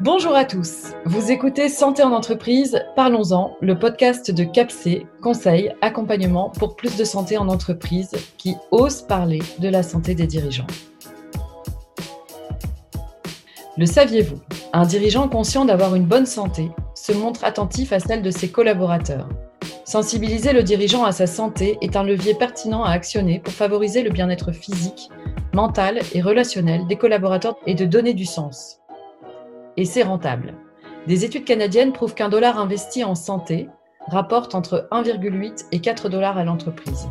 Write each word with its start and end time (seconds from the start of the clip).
Bonjour 0.00 0.36
à 0.36 0.44
tous. 0.44 0.92
Vous 1.04 1.32
écoutez 1.32 1.68
Santé 1.68 2.02
en 2.02 2.12
entreprise, 2.12 2.78
parlons-en, 2.94 3.56
le 3.60 3.78
podcast 3.78 4.30
de 4.30 4.44
CAPC, 4.44 5.04
conseil, 5.20 5.72
accompagnement 5.80 6.50
pour 6.50 6.76
plus 6.76 6.96
de 6.96 7.02
santé 7.02 7.36
en 7.38 7.48
entreprise 7.48 8.12
qui 8.38 8.54
ose 8.70 9.02
parler 9.02 9.40
de 9.58 9.68
la 9.68 9.82
santé 9.82 10.14
des 10.14 10.26
dirigeants. 10.26 10.66
Le 13.76 13.84
saviez-vous? 13.84 14.40
Un 14.72 14.86
dirigeant 14.86 15.28
conscient 15.28 15.64
d'avoir 15.64 15.96
une 15.96 16.06
bonne 16.06 16.26
santé 16.26 16.70
se 16.94 17.12
montre 17.12 17.44
attentif 17.44 17.92
à 17.92 17.98
celle 17.98 18.22
de 18.22 18.30
ses 18.30 18.48
collaborateurs. 18.50 19.28
Sensibiliser 19.84 20.52
le 20.52 20.62
dirigeant 20.62 21.04
à 21.04 21.12
sa 21.12 21.26
santé 21.26 21.78
est 21.80 21.96
un 21.96 22.02
levier 22.02 22.34
pertinent 22.34 22.84
à 22.84 22.90
actionner 22.90 23.40
pour 23.40 23.52
favoriser 23.52 24.02
le 24.02 24.10
bien-être 24.10 24.52
physique, 24.52 25.10
mental 25.56 26.00
et 26.12 26.20
relationnel 26.20 26.86
des 26.86 26.96
collaborateurs 26.96 27.56
et 27.66 27.74
de 27.74 27.86
donner 27.86 28.12
du 28.12 28.26
sens 28.26 28.80
et 29.76 29.84
c'est 29.84 30.02
rentable. 30.02 30.54
Des 31.06 31.24
études 31.24 31.44
canadiennes 31.44 31.92
prouvent 31.92 32.14
qu'un 32.14 32.28
dollar 32.28 32.58
investi 32.58 33.04
en 33.04 33.14
santé 33.14 33.68
rapporte 34.08 34.54
entre 34.54 34.86
1,8 34.90 35.66
et 35.72 35.80
4 35.80 36.08
dollars 36.08 36.38
à 36.38 36.44
l'entreprise. 36.44 37.08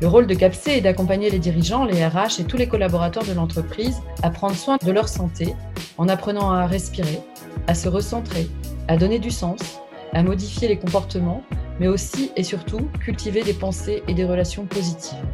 Le 0.00 0.08
rôle 0.08 0.26
de 0.26 0.34
CAPC 0.34 0.68
est 0.68 0.80
d'accompagner 0.80 1.30
les 1.30 1.38
dirigeants, 1.38 1.84
les 1.84 2.04
RH 2.06 2.40
et 2.40 2.44
tous 2.44 2.56
les 2.56 2.66
collaborateurs 2.66 3.24
de 3.24 3.32
l'entreprise 3.32 4.00
à 4.22 4.30
prendre 4.30 4.56
soin 4.56 4.76
de 4.82 4.90
leur 4.90 5.08
santé 5.08 5.54
en 5.98 6.08
apprenant 6.08 6.50
à 6.50 6.66
respirer, 6.66 7.20
à 7.66 7.74
se 7.74 7.88
recentrer, 7.88 8.48
à 8.88 8.96
donner 8.96 9.18
du 9.18 9.30
sens, 9.30 9.80
à 10.12 10.22
modifier 10.22 10.66
les 10.66 10.78
comportements, 10.78 11.42
mais 11.78 11.88
aussi 11.88 12.32
et 12.36 12.42
surtout 12.42 12.88
cultiver 13.00 13.42
des 13.42 13.54
pensées 13.54 14.02
et 14.08 14.14
des 14.14 14.24
relations 14.24 14.66
positives. 14.66 15.24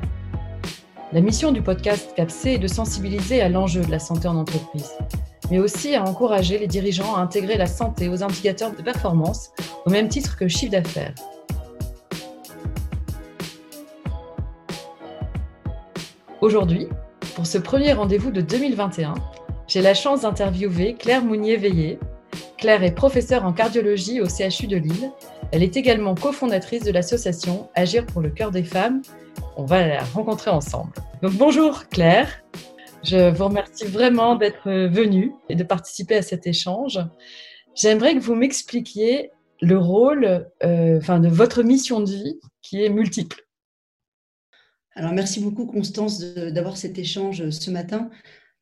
La 1.12 1.20
mission 1.20 1.50
du 1.50 1.60
podcast 1.60 2.12
CAPC 2.14 2.46
est 2.46 2.59
de 2.59 2.69
sensibiliser 2.69 3.41
à 3.41 3.48
l'enjeu 3.48 3.80
de 3.80 3.91
la 3.91 3.98
santé 3.98 4.28
en 4.28 4.37
entreprise, 4.37 4.92
mais 5.51 5.59
aussi 5.59 5.96
à 5.96 6.05
encourager 6.05 6.57
les 6.57 6.68
dirigeants 6.68 7.16
à 7.16 7.18
intégrer 7.18 7.57
la 7.57 7.66
santé 7.66 8.09
aux 8.09 8.23
indicateurs 8.23 8.71
de 8.71 8.80
performance 8.80 9.51
au 9.87 9.90
même 9.90 10.09
titre 10.09 10.37
que 10.37 10.46
chiffre 10.46 10.71
d'affaires. 10.71 11.15
Aujourd'hui, 16.40 16.87
pour 17.34 17.45
ce 17.45 17.59
premier 17.59 17.93
rendez-vous 17.93 18.30
de 18.30 18.40
2021, 18.40 19.15
j'ai 19.66 19.82
la 19.82 19.95
chance 19.95 20.21
d'interviewer 20.21 20.95
Claire 20.95 21.24
Mounier-Veillé. 21.24 21.99
Claire 22.56 22.84
est 22.84 22.95
professeure 22.95 23.45
en 23.45 23.52
cardiologie 23.52 24.21
au 24.21 24.27
CHU 24.27 24.68
de 24.68 24.77
Lille. 24.77 25.10
Elle 25.51 25.65
est 25.65 25.77
également 25.77 26.15
cofondatrice 26.15 26.84
de 26.84 26.93
l'association 26.93 27.68
Agir 27.74 28.06
pour 28.06 28.21
le 28.21 28.30
cœur 28.30 28.52
des 28.52 28.62
femmes. 28.62 29.02
On 29.56 29.65
va 29.65 29.87
la 29.87 30.04
rencontrer 30.04 30.51
ensemble. 30.51 30.93
Bonjour 31.23 31.87
Claire. 31.88 32.43
Je 33.04 33.29
vous 33.30 33.45
remercie 33.45 33.85
vraiment 33.85 34.37
d'être 34.37 34.71
venu 34.71 35.35
et 35.51 35.54
de 35.54 35.62
participer 35.62 36.16
à 36.16 36.23
cet 36.23 36.46
échange. 36.46 36.99
J'aimerais 37.74 38.15
que 38.15 38.21
vous 38.21 38.35
m'expliquiez 38.35 39.30
le 39.60 39.77
rôle 39.77 40.51
euh, 40.62 40.99
de 40.99 41.29
votre 41.29 41.62
mission 41.62 42.01
de 42.01 42.10
vie 42.10 42.40
qui 42.62 42.82
est 42.82 42.88
multiple. 42.88 43.46
Alors, 44.95 45.12
merci 45.12 45.40
beaucoup, 45.40 45.66
Constance, 45.66 46.21
d'avoir 46.21 46.79
cet 46.79 46.99
échange 46.99 47.51
ce 47.51 47.71
matin. 47.71 48.09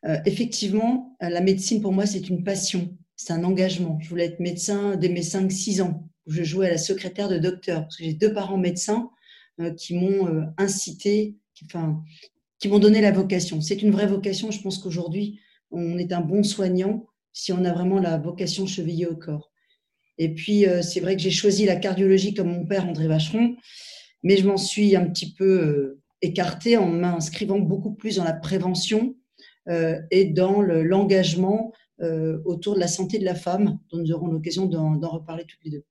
Euh, 0.05 0.19
effectivement, 0.27 1.17
la 1.21 1.41
médecine, 1.41 1.81
pour 1.81 1.93
moi, 1.93 2.07
c'est 2.07 2.29
une 2.29 2.43
passion, 2.43 2.91
c'est 3.15 3.33
un 3.33 3.45
engagement. 3.45 4.01
Je 4.01 4.09
voulais 4.09 4.25
être 4.25 4.41
médecin 4.41 4.97
dès 4.97 5.11
mes 5.11 5.23
5-6 5.23 5.81
ans. 5.81 6.09
Je 6.27 6.43
jouais 6.43 6.67
à 6.67 6.71
la 6.71 6.79
secrétaire 6.79 7.29
de 7.29 7.39
docteur, 7.39 7.87
j'ai 8.01 8.15
deux 8.15 8.33
parents 8.33 8.59
médecins 8.59 9.11
euh, 9.61 9.73
qui 9.75 9.95
m'ont 9.95 10.53
incité, 10.59 11.37
enfin, 11.65 12.03
qui 12.59 12.69
m'ont 12.69 12.79
donné 12.79 13.01
la 13.01 13.13
vocation. 13.13 13.61
C'est 13.61 13.83
une 13.83 13.91
vraie 13.91 14.07
vocation. 14.07 14.51
Je 14.51 14.61
pense 14.61 14.79
qu'aujourd'hui, 14.79 15.41
on 15.71 15.99
est 15.99 16.13
un 16.13 16.21
bon 16.21 16.43
soignant 16.43 17.07
si 17.33 17.53
on 17.53 17.65
a 17.65 17.73
vraiment 17.73 18.01
la 18.01 18.19
vocation 18.19 18.67
chevillée 18.67 19.07
au 19.07 19.17
corps. 19.17 19.53
Et 20.19 20.35
puis, 20.35 20.67
euh, 20.67 20.83
c'est 20.83 21.01
vrai 21.01 21.15
que 21.15 21.23
j'ai 21.23 21.31
choisi 21.31 21.65
la 21.65 21.77
cardiologie 21.77 22.35
comme 22.35 22.51
mon 22.51 22.67
père, 22.67 22.87
André 22.87 23.07
Vacheron, 23.07 23.57
mais 24.25 24.37
je 24.37 24.47
m'en 24.47 24.57
suis 24.57 24.97
un 24.97 25.07
petit 25.07 25.33
peu 25.33 25.61
euh, 25.61 26.03
écartée 26.21 26.77
en 26.77 26.89
m'inscrivant 26.89 27.61
beaucoup 27.61 27.95
plus 27.95 28.17
dans 28.17 28.25
la 28.25 28.33
prévention 28.33 29.15
euh, 29.69 30.01
et 30.11 30.25
dans 30.25 30.61
l'engagement 30.61 31.73
autour 32.45 32.77
de 32.77 32.79
la 32.81 32.87
santé 32.87 33.19
de 33.19 33.25
la 33.25 33.35
femme, 33.35 33.81
dont 33.91 33.99
nous 33.99 34.13
aurons 34.13 34.29
l'occasion 34.29 34.67
d'en 34.67 35.09
reparler 35.09 35.45
toutes 35.49 35.59
les 35.65 35.73
deux. 35.73 35.85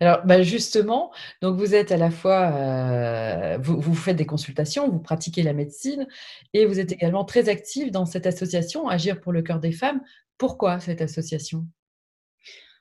Alors, 0.00 0.24
bah, 0.24 0.42
justement, 0.42 1.12
donc 1.42 1.58
vous 1.58 1.74
êtes 1.74 1.92
à 1.92 1.96
la 1.96 2.10
fois, 2.10 2.52
euh, 2.54 3.58
vous, 3.60 3.94
faites 3.94 4.16
des 4.16 4.26
consultations, 4.26 4.88
vous 4.88 4.98
pratiquez 4.98 5.42
la 5.42 5.52
médecine 5.52 6.06
et 6.52 6.66
vous 6.66 6.80
êtes 6.80 6.92
également 6.92 7.24
très 7.24 7.48
active 7.48 7.90
dans 7.90 8.06
cette 8.06 8.26
association 8.26 8.88
Agir 8.88 9.20
pour 9.20 9.32
le 9.32 9.42
cœur 9.42 9.60
des 9.60 9.72
femmes. 9.72 10.00
Pourquoi 10.38 10.80
cette 10.80 11.00
association? 11.00 11.66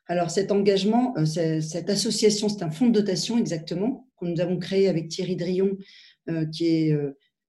Alors, 0.07 0.29
cet 0.29 0.51
engagement, 0.51 1.15
euh, 1.17 1.25
cette 1.25 1.89
association, 1.89 2.49
c'est 2.49 2.63
un 2.63 2.71
fonds 2.71 2.87
de 2.87 2.93
dotation 2.93 3.37
exactement 3.37 4.07
que 4.19 4.25
nous 4.25 4.39
avons 4.39 4.57
créé 4.59 4.87
avec 4.87 5.07
Thierry 5.07 5.35
Drion, 5.35 5.77
euh, 6.29 6.45
qui 6.45 6.67
est 6.67 6.97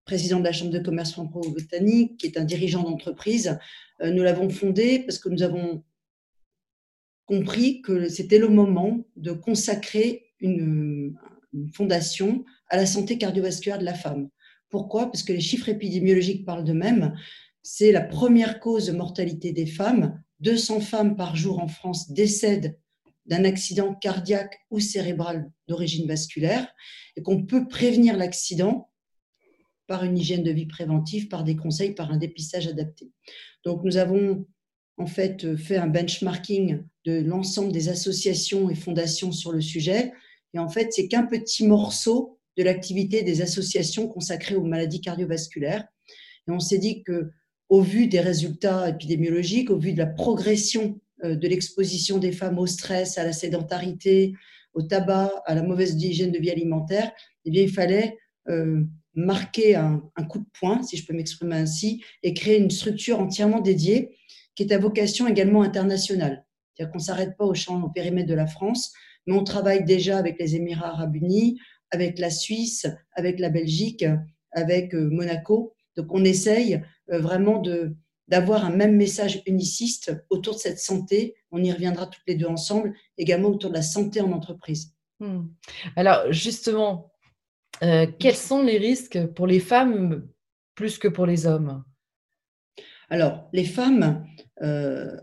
président 0.04 0.38
de 0.38 0.44
la 0.44 0.52
Chambre 0.52 0.70
de 0.70 0.78
commerce 0.78 1.12
franco-botanique, 1.12 2.16
qui 2.18 2.26
est 2.26 2.38
un 2.38 2.44
dirigeant 2.44 2.82
d'entreprise. 2.82 3.58
nous 4.00 4.22
l'avons 4.22 4.48
fondé 4.48 5.00
parce 5.00 5.18
que 5.18 5.28
nous 5.28 5.42
avons 5.42 5.82
compris 7.26 7.82
que 7.82 8.08
c'était 8.08 8.38
le 8.38 8.48
moment 8.48 9.04
de 9.16 9.32
consacrer 9.32 10.32
une, 10.40 11.16
fondation 11.72 12.44
à 12.68 12.76
la 12.76 12.84
santé 12.84 13.16
cardiovasculaire 13.16 13.78
de 13.78 13.84
la 13.84 13.94
femme. 13.94 14.28
Pourquoi? 14.68 15.06
Parce 15.06 15.22
que 15.22 15.32
les 15.32 15.40
chiffres 15.40 15.70
épidémiologiques 15.70 16.44
parlent 16.44 16.64
d'eux-mêmes. 16.64 17.14
C'est 17.62 17.92
la 17.92 18.02
première 18.02 18.60
cause 18.60 18.88
de 18.88 18.92
mortalité 18.92 19.52
des 19.52 19.64
femmes. 19.64 20.22
200 20.40 20.80
femmes 20.80 21.16
par 21.16 21.34
jour 21.34 21.62
en 21.62 21.68
France 21.68 22.10
décèdent 22.12 22.78
d'un 23.24 23.44
accident 23.44 23.94
cardiaque 23.94 24.58
ou 24.70 24.80
cérébral 24.80 25.50
d'origine 25.66 26.06
vasculaire 26.06 26.68
et 27.16 27.22
qu'on 27.22 27.46
peut 27.46 27.66
prévenir 27.66 28.16
l'accident 28.16 28.90
par 29.86 30.04
une 30.04 30.18
hygiène 30.18 30.42
de 30.42 30.50
vie 30.50 30.66
préventive, 30.66 31.28
par 31.28 31.44
des 31.44 31.56
conseils, 31.56 31.94
par 31.94 32.12
un 32.12 32.18
dépistage 32.18 32.66
adapté. 32.66 33.12
Donc 33.64 33.82
nous 33.84 33.96
avons 33.96 34.46
en 34.98 35.06
fait 35.06 35.44
euh, 35.44 35.56
fait 35.56 35.76
un 35.76 35.86
benchmarking 35.86 36.82
de 37.04 37.20
l'ensemble 37.20 37.72
des 37.72 37.88
associations 37.88 38.70
et 38.70 38.74
fondations 38.74 39.32
sur 39.32 39.52
le 39.52 39.60
sujet. 39.60 40.12
Et 40.54 40.58
en 40.58 40.68
fait, 40.68 40.92
c'est 40.92 41.08
qu'un 41.08 41.24
petit 41.24 41.66
morceau 41.66 42.38
de 42.56 42.62
l'activité 42.62 43.22
des 43.22 43.42
associations 43.42 44.08
consacrées 44.08 44.56
aux 44.56 44.64
maladies 44.64 45.00
cardiovasculaires. 45.00 45.86
Et 46.48 46.50
on 46.50 46.60
s'est 46.60 46.78
dit 46.78 47.02
que, 47.02 47.30
au 47.68 47.82
vu 47.82 48.06
des 48.06 48.20
résultats 48.20 48.88
épidémiologiques, 48.88 49.70
au 49.70 49.78
vu 49.78 49.92
de 49.92 49.98
la 49.98 50.06
progression 50.06 51.00
euh, 51.24 51.36
de 51.36 51.48
l'exposition 51.48 52.18
des 52.18 52.32
femmes 52.32 52.58
au 52.58 52.66
stress, 52.66 53.18
à 53.18 53.24
la 53.24 53.32
sédentarité, 53.32 54.34
au 54.72 54.82
tabac, 54.82 55.32
à 55.46 55.54
la 55.54 55.62
mauvaise 55.62 55.94
hygiène 56.02 56.32
de 56.32 56.38
vie 56.38 56.50
alimentaire, 56.50 57.12
eh 57.44 57.50
bien, 57.50 57.62
il 57.62 57.72
fallait 57.72 58.16
euh, 58.48 58.82
marquer 59.14 59.74
un, 59.74 60.02
un, 60.16 60.24
coup 60.24 60.38
de 60.38 60.46
poing, 60.58 60.82
si 60.82 60.96
je 60.96 61.06
peux 61.06 61.14
m'exprimer 61.14 61.56
ainsi, 61.56 62.02
et 62.22 62.34
créer 62.34 62.58
une 62.58 62.70
structure 62.70 63.18
entièrement 63.18 63.60
dédiée 63.60 64.16
qui 64.56 64.64
est 64.64 64.72
à 64.72 64.78
vocation 64.78 65.28
également 65.28 65.62
internationale. 65.62 66.44
C'est-à-dire 66.74 66.90
qu'on 66.90 66.98
ne 66.98 67.04
s'arrête 67.04 67.36
pas 67.36 67.44
au 67.44 67.54
champ, 67.54 67.80
au 67.82 67.88
périmètre 67.88 68.28
de 68.28 68.34
la 68.34 68.46
France, 68.46 68.92
mais 69.26 69.34
on 69.34 69.44
travaille 69.44 69.84
déjà 69.84 70.18
avec 70.18 70.38
les 70.40 70.56
Émirats 70.56 70.88
arabes 70.88 71.14
unis, 71.14 71.60
avec 71.90 72.18
la 72.18 72.30
Suisse, 72.30 72.86
avec 73.12 73.38
la 73.38 73.50
Belgique, 73.50 74.04
avec 74.52 74.94
euh, 74.94 75.08
Monaco. 75.10 75.74
Donc 75.96 76.08
on 76.10 76.24
essaye 76.24 76.82
euh, 77.12 77.20
vraiment 77.20 77.60
de, 77.60 77.94
d'avoir 78.28 78.64
un 78.64 78.70
même 78.70 78.96
message 78.96 79.42
uniciste 79.46 80.12
autour 80.30 80.54
de 80.54 80.60
cette 80.60 80.80
santé. 80.80 81.36
On 81.52 81.62
y 81.62 81.72
reviendra 81.72 82.06
toutes 82.06 82.26
les 82.26 82.34
deux 82.34 82.46
ensemble, 82.46 82.94
également 83.18 83.50
autour 83.50 83.70
de 83.70 83.76
la 83.76 83.82
santé 83.82 84.20
en 84.20 84.32
entreprise. 84.32 84.92
Hmm. 85.20 85.46
Alors 85.94 86.32
justement, 86.32 87.12
euh, 87.82 88.06
quels 88.18 88.36
sont 88.36 88.62
les 88.62 88.78
risques 88.78 89.26
pour 89.28 89.46
les 89.46 89.60
femmes 89.60 90.26
plus 90.74 90.98
que 90.98 91.08
pour 91.08 91.26
les 91.26 91.46
hommes? 91.46 91.84
Alors, 93.08 93.48
les 93.52 93.64
femmes, 93.64 94.26
euh, 94.62 95.16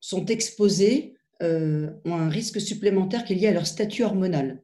sont 0.00 0.26
exposés, 0.26 1.14
euh, 1.42 1.90
ont 2.04 2.14
un 2.14 2.28
risque 2.28 2.60
supplémentaire 2.60 3.24
qui 3.24 3.32
est 3.32 3.36
lié 3.36 3.48
à 3.48 3.52
leur 3.52 3.66
statut 3.66 4.04
hormonal. 4.04 4.62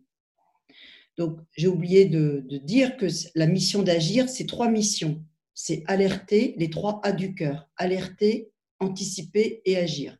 Donc, 1.18 1.38
j'ai 1.56 1.68
oublié 1.68 2.06
de, 2.06 2.46
dire 2.64 2.96
que 2.96 3.06
la 3.34 3.46
mission 3.46 3.82
d'agir, 3.82 4.28
c'est 4.28 4.46
trois 4.46 4.70
missions. 4.70 5.24
C'est 5.54 5.84
alerter, 5.86 6.54
les 6.56 6.70
trois 6.70 7.00
A 7.04 7.12
du 7.12 7.34
cœur, 7.34 7.68
alerter, 7.76 8.50
anticiper 8.80 9.60
et 9.66 9.76
agir. 9.76 10.16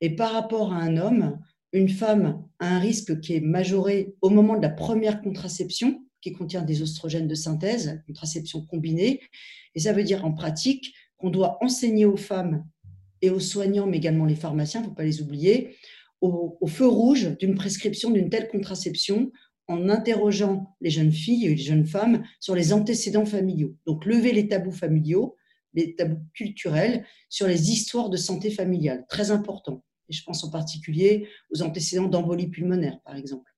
Et 0.00 0.16
par 0.16 0.32
rapport 0.32 0.72
à 0.72 0.76
un 0.76 0.96
homme, 0.96 1.38
une 1.72 1.88
femme 1.88 2.44
a 2.58 2.74
un 2.74 2.78
risque 2.78 3.20
qui 3.20 3.34
est 3.34 3.40
majoré 3.40 4.14
au 4.20 4.30
moment 4.30 4.56
de 4.56 4.62
la 4.62 4.70
première 4.70 5.22
contraception, 5.22 6.04
qui 6.20 6.32
contient 6.32 6.62
des 6.62 6.82
oestrogènes 6.82 7.28
de 7.28 7.34
synthèse, 7.34 8.02
contraception 8.06 8.64
combinée. 8.64 9.20
Et 9.74 9.80
ça 9.80 9.92
veut 9.92 10.04
dire 10.04 10.24
en 10.24 10.32
pratique 10.32 10.94
qu'on 11.24 11.30
doit 11.30 11.56
enseigner 11.62 12.04
aux 12.04 12.18
femmes 12.18 12.66
et 13.22 13.30
aux 13.30 13.40
soignants, 13.40 13.86
mais 13.86 13.96
également 13.96 14.26
les 14.26 14.34
pharmaciens, 14.34 14.80
il 14.80 14.82
ne 14.82 14.88
faut 14.90 14.94
pas 14.94 15.04
les 15.04 15.22
oublier, 15.22 15.74
au, 16.20 16.66
feu 16.66 16.86
rouge 16.86 17.38
d'une 17.38 17.54
prescription 17.54 18.10
d'une 18.10 18.28
telle 18.28 18.48
contraception 18.48 19.32
en 19.66 19.88
interrogeant 19.88 20.76
les 20.82 20.90
jeunes 20.90 21.12
filles 21.12 21.46
et 21.46 21.54
les 21.54 21.56
jeunes 21.56 21.86
femmes 21.86 22.24
sur 22.40 22.54
les 22.54 22.74
antécédents 22.74 23.24
familiaux. 23.24 23.74
Donc, 23.86 24.04
lever 24.04 24.32
les 24.32 24.48
tabous 24.48 24.72
familiaux, 24.72 25.34
les 25.72 25.94
tabous 25.94 26.20
culturels 26.34 27.06
sur 27.30 27.46
les 27.46 27.70
histoires 27.70 28.10
de 28.10 28.18
santé 28.18 28.50
familiale, 28.50 29.06
très 29.08 29.30
important. 29.30 29.82
Je 30.10 30.22
pense 30.24 30.44
en 30.44 30.50
particulier 30.50 31.26
aux 31.50 31.62
antécédents 31.62 32.08
d'embolie 32.08 32.48
pulmonaire, 32.48 33.00
par 33.02 33.16
exemple. 33.16 33.50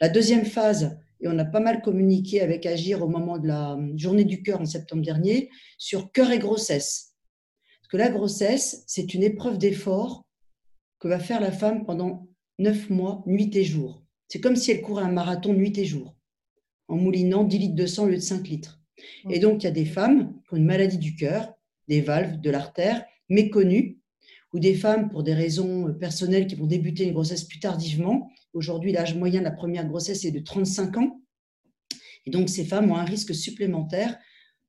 La 0.00 0.08
deuxième 0.08 0.44
phase, 0.44 0.98
et 1.20 1.28
on 1.28 1.38
a 1.38 1.44
pas 1.44 1.60
mal 1.60 1.82
communiqué 1.82 2.40
avec 2.40 2.66
Agir 2.66 3.02
au 3.02 3.08
moment 3.08 3.38
de 3.38 3.48
la 3.48 3.78
journée 3.96 4.24
du 4.24 4.42
cœur 4.42 4.60
en 4.60 4.66
septembre 4.66 5.02
dernier, 5.02 5.50
sur 5.78 6.12
cœur 6.12 6.30
et 6.30 6.38
grossesse. 6.38 7.14
Parce 7.80 7.90
que 7.90 7.96
la 7.96 8.10
grossesse, 8.10 8.84
c'est 8.86 9.14
une 9.14 9.22
épreuve 9.22 9.58
d'effort 9.58 10.24
que 10.98 11.08
va 11.08 11.18
faire 11.18 11.40
la 11.40 11.52
femme 11.52 11.84
pendant 11.84 12.28
neuf 12.58 12.90
mois, 12.90 13.22
nuit 13.26 13.54
et 13.56 13.64
jour. 13.64 14.04
C'est 14.28 14.40
comme 14.40 14.56
si 14.56 14.70
elle 14.70 14.82
courait 14.82 15.04
un 15.04 15.12
marathon 15.12 15.52
nuit 15.52 15.76
et 15.78 15.84
jour, 15.84 16.16
en 16.88 16.96
moulinant 16.96 17.44
10 17.44 17.58
litres 17.58 17.74
de 17.74 17.86
sang 17.86 18.04
au 18.04 18.08
lieu 18.08 18.16
de 18.16 18.20
5 18.20 18.46
litres. 18.48 18.80
Et 19.30 19.38
donc, 19.38 19.62
il 19.62 19.64
y 19.64 19.68
a 19.68 19.72
des 19.72 19.86
femmes 19.86 20.34
qui 20.46 20.54
ont 20.54 20.56
une 20.56 20.66
maladie 20.66 20.98
du 20.98 21.16
cœur, 21.16 21.54
des 21.88 22.00
valves, 22.00 22.40
de 22.40 22.50
l'artère, 22.50 23.04
méconnues, 23.28 23.98
ou 24.52 24.58
des 24.58 24.74
femmes 24.74 25.10
pour 25.10 25.22
des 25.22 25.34
raisons 25.34 25.92
personnelles 25.94 26.46
qui 26.46 26.54
vont 26.54 26.66
débuter 26.66 27.04
une 27.04 27.12
grossesse 27.12 27.44
plus 27.44 27.60
tardivement. 27.60 28.30
Aujourd'hui, 28.52 28.92
l'âge 28.92 29.14
moyen 29.14 29.40
de 29.40 29.44
la 29.44 29.50
première 29.50 29.86
grossesse 29.86 30.24
est 30.24 30.30
de 30.30 30.40
35 30.40 30.96
ans. 30.98 31.22
Et 32.26 32.30
donc, 32.30 32.48
ces 32.48 32.64
femmes 32.64 32.90
ont 32.90 32.96
un 32.96 33.04
risque 33.04 33.34
supplémentaire 33.34 34.18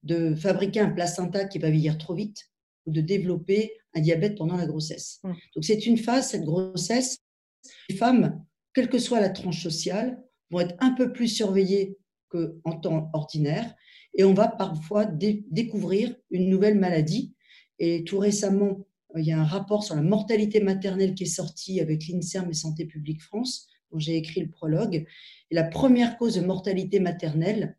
de 0.03 0.35
fabriquer 0.35 0.79
un 0.79 0.89
placenta 0.89 1.45
qui 1.45 1.59
va 1.59 1.69
vieillir 1.69 1.97
trop 1.97 2.15
vite 2.15 2.49
ou 2.85 2.91
de 2.91 3.01
développer 3.01 3.73
un 3.93 4.01
diabète 4.01 4.37
pendant 4.37 4.55
la 4.55 4.65
grossesse. 4.65 5.19
Mmh. 5.23 5.33
Donc, 5.55 5.65
c'est 5.65 5.85
une 5.85 5.97
phase, 5.97 6.29
cette 6.29 6.43
grossesse. 6.43 7.17
Les 7.89 7.95
femmes, 7.95 8.43
quelle 8.73 8.89
que 8.89 8.99
soit 8.99 9.19
la 9.19 9.29
tranche 9.29 9.61
sociale, 9.61 10.21
vont 10.49 10.61
être 10.61 10.75
un 10.79 10.91
peu 10.91 11.11
plus 11.11 11.27
surveillées 11.27 11.97
qu'en 12.29 12.79
temps 12.79 13.09
ordinaire. 13.13 13.73
Et 14.13 14.23
on 14.23 14.33
va 14.33 14.47
parfois 14.47 15.05
découvrir 15.05 16.15
une 16.29 16.49
nouvelle 16.49 16.79
maladie. 16.79 17.33
Et 17.79 18.03
tout 18.03 18.19
récemment, 18.19 18.85
il 19.17 19.25
y 19.25 19.31
a 19.31 19.39
un 19.39 19.45
rapport 19.45 19.83
sur 19.83 19.95
la 19.95 20.01
mortalité 20.01 20.59
maternelle 20.59 21.15
qui 21.15 21.23
est 21.23 21.27
sorti 21.27 21.79
avec 21.81 22.07
l'INSERM 22.07 22.49
et 22.49 22.53
Santé 22.53 22.85
publique 22.85 23.21
France, 23.21 23.67
dont 23.91 23.99
j'ai 23.99 24.15
écrit 24.17 24.41
le 24.41 24.49
prologue. 24.49 25.05
Et 25.49 25.55
la 25.55 25.63
première 25.63 26.17
cause 26.17 26.35
de 26.35 26.41
mortalité 26.41 26.99
maternelle, 26.99 27.77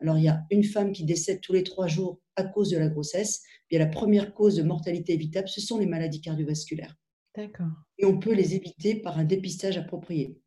alors 0.00 0.18
il 0.18 0.24
y 0.24 0.28
a 0.28 0.44
une 0.50 0.64
femme 0.64 0.92
qui 0.92 1.04
décède 1.04 1.40
tous 1.40 1.52
les 1.52 1.62
trois 1.62 1.86
jours 1.86 2.20
à 2.36 2.44
cause 2.44 2.70
de 2.70 2.78
la 2.78 2.88
grossesse, 2.88 3.42
puis 3.68 3.78
la 3.78 3.86
première 3.86 4.34
cause 4.34 4.56
de 4.56 4.62
mortalité 4.62 5.14
évitable, 5.14 5.48
ce 5.48 5.60
sont 5.60 5.78
les 5.78 5.86
maladies 5.86 6.20
cardiovasculaires. 6.20 6.96
D'accord. 7.36 7.72
Et 7.98 8.04
on 8.04 8.18
peut 8.18 8.34
les 8.34 8.54
éviter 8.54 8.94
par 8.94 9.18
un 9.18 9.24
dépistage 9.24 9.76
approprié. 9.76 10.38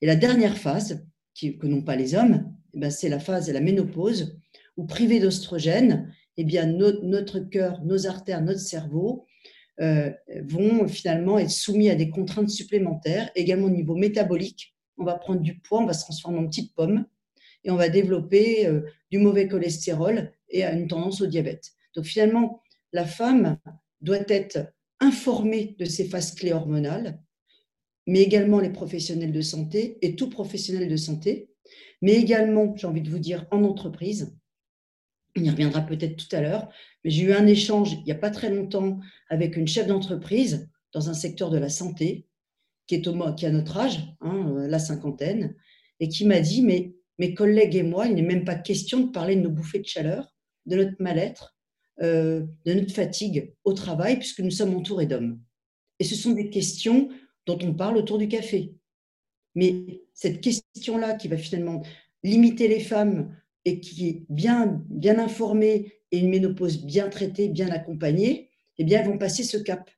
Et 0.00 0.06
la 0.06 0.16
dernière 0.16 0.56
phase, 0.56 1.06
que 1.40 1.66
n'ont 1.66 1.82
pas 1.82 1.96
les 1.96 2.14
hommes, 2.14 2.54
eh 2.74 2.78
ben, 2.78 2.90
c'est 2.90 3.08
la 3.08 3.18
phase 3.18 3.46
de 3.46 3.52
la 3.52 3.60
ménopause, 3.60 4.38
où 4.76 4.86
privé 4.86 5.20
d'ostrogène, 5.20 6.12
eh 6.36 6.44
bien, 6.44 6.66
notre 6.66 7.40
cœur, 7.40 7.84
nos 7.84 8.06
artères, 8.06 8.42
notre 8.42 8.60
cerveau 8.60 9.26
vont 9.78 10.86
finalement 10.86 11.38
être 11.38 11.50
soumis 11.50 11.90
à 11.90 11.94
des 11.94 12.10
contraintes 12.10 12.50
supplémentaires, 12.50 13.30
également 13.34 13.66
au 13.66 13.70
niveau 13.70 13.94
métabolique. 13.94 14.74
On 14.98 15.04
va 15.04 15.14
prendre 15.14 15.40
du 15.40 15.58
poids, 15.58 15.80
on 15.80 15.86
va 15.86 15.94
se 15.94 16.04
transformer 16.04 16.38
en 16.38 16.46
petite 16.46 16.74
pomme 16.74 17.06
et 17.64 17.70
on 17.70 17.76
va 17.76 17.88
développer 17.88 18.66
euh, 18.66 18.82
du 19.10 19.18
mauvais 19.18 19.48
cholestérol 19.48 20.32
et 20.48 20.64
une 20.64 20.88
tendance 20.88 21.20
au 21.20 21.26
diabète. 21.26 21.72
Donc 21.94 22.04
finalement, 22.04 22.62
la 22.92 23.04
femme 23.04 23.58
doit 24.00 24.24
être 24.28 24.72
informée 25.00 25.76
de 25.78 25.84
ces 25.84 26.04
phases 26.04 26.34
clés 26.34 26.52
hormonales, 26.52 27.20
mais 28.06 28.20
également 28.20 28.60
les 28.60 28.70
professionnels 28.70 29.32
de 29.32 29.40
santé 29.40 29.98
et 30.02 30.16
tout 30.16 30.28
professionnel 30.28 30.88
de 30.88 30.96
santé, 30.96 31.50
mais 32.00 32.14
également, 32.14 32.74
j'ai 32.76 32.86
envie 32.86 33.00
de 33.00 33.10
vous 33.10 33.18
dire, 33.18 33.46
en 33.50 33.62
entreprise, 33.62 34.36
on 35.36 35.42
y 35.42 35.50
reviendra 35.50 35.82
peut-être 35.82 36.16
tout 36.16 36.36
à 36.36 36.40
l'heure, 36.40 36.68
mais 37.04 37.10
j'ai 37.10 37.24
eu 37.24 37.32
un 37.32 37.46
échange 37.46 37.92
il 37.92 38.04
n'y 38.04 38.12
a 38.12 38.16
pas 38.16 38.30
très 38.30 38.50
longtemps 38.50 39.00
avec 39.28 39.56
une 39.56 39.68
chef 39.68 39.86
d'entreprise 39.86 40.68
dans 40.92 41.08
un 41.08 41.14
secteur 41.14 41.50
de 41.50 41.58
la 41.58 41.68
santé 41.68 42.26
qui 42.86 42.96
est 42.96 43.06
au, 43.06 43.34
qui 43.34 43.46
a 43.46 43.50
notre 43.50 43.76
âge, 43.78 44.00
hein, 44.20 44.52
euh, 44.56 44.68
la 44.68 44.78
cinquantaine, 44.78 45.54
et 46.00 46.08
qui 46.08 46.26
m'a 46.26 46.40
dit 46.40 46.62
mais 46.62 46.94
mes 47.18 47.34
collègues 47.34 47.76
et 47.76 47.82
moi, 47.82 48.06
il 48.06 48.14
n'est 48.14 48.22
même 48.22 48.44
pas 48.44 48.54
question 48.54 49.00
de 49.00 49.10
parler 49.10 49.36
de 49.36 49.42
nos 49.42 49.50
bouffées 49.50 49.78
de 49.78 49.86
chaleur, 49.86 50.34
de 50.66 50.76
notre 50.76 51.00
mal-être, 51.00 51.56
euh, 52.02 52.44
de 52.64 52.74
notre 52.74 52.92
fatigue 52.92 53.54
au 53.64 53.72
travail, 53.72 54.18
puisque 54.18 54.40
nous 54.40 54.50
sommes 54.50 54.74
entourés 54.74 55.06
d'hommes. 55.06 55.40
Et 55.98 56.04
ce 56.04 56.16
sont 56.16 56.32
des 56.32 56.50
questions 56.50 57.08
dont 57.46 57.58
on 57.62 57.74
parle 57.74 57.96
autour 57.96 58.18
du 58.18 58.28
café. 58.28 58.74
Mais 59.54 60.02
cette 60.14 60.40
question-là 60.40 61.14
qui 61.14 61.28
va 61.28 61.36
finalement 61.36 61.82
limiter 62.22 62.66
les 62.68 62.80
femmes 62.80 63.36
et 63.64 63.80
qui 63.80 64.08
est 64.08 64.26
bien, 64.28 64.82
bien 64.88 65.18
informée 65.18 65.92
et 66.10 66.18
une 66.18 66.30
ménopause 66.30 66.84
bien 66.84 67.08
traitée, 67.08 67.48
bien 67.48 67.68
accompagnée, 67.70 68.50
eh 68.78 68.84
bien, 68.84 69.00
elles 69.00 69.06
vont 69.06 69.18
passer 69.18 69.42
ce 69.42 69.56
cap. 69.56 69.90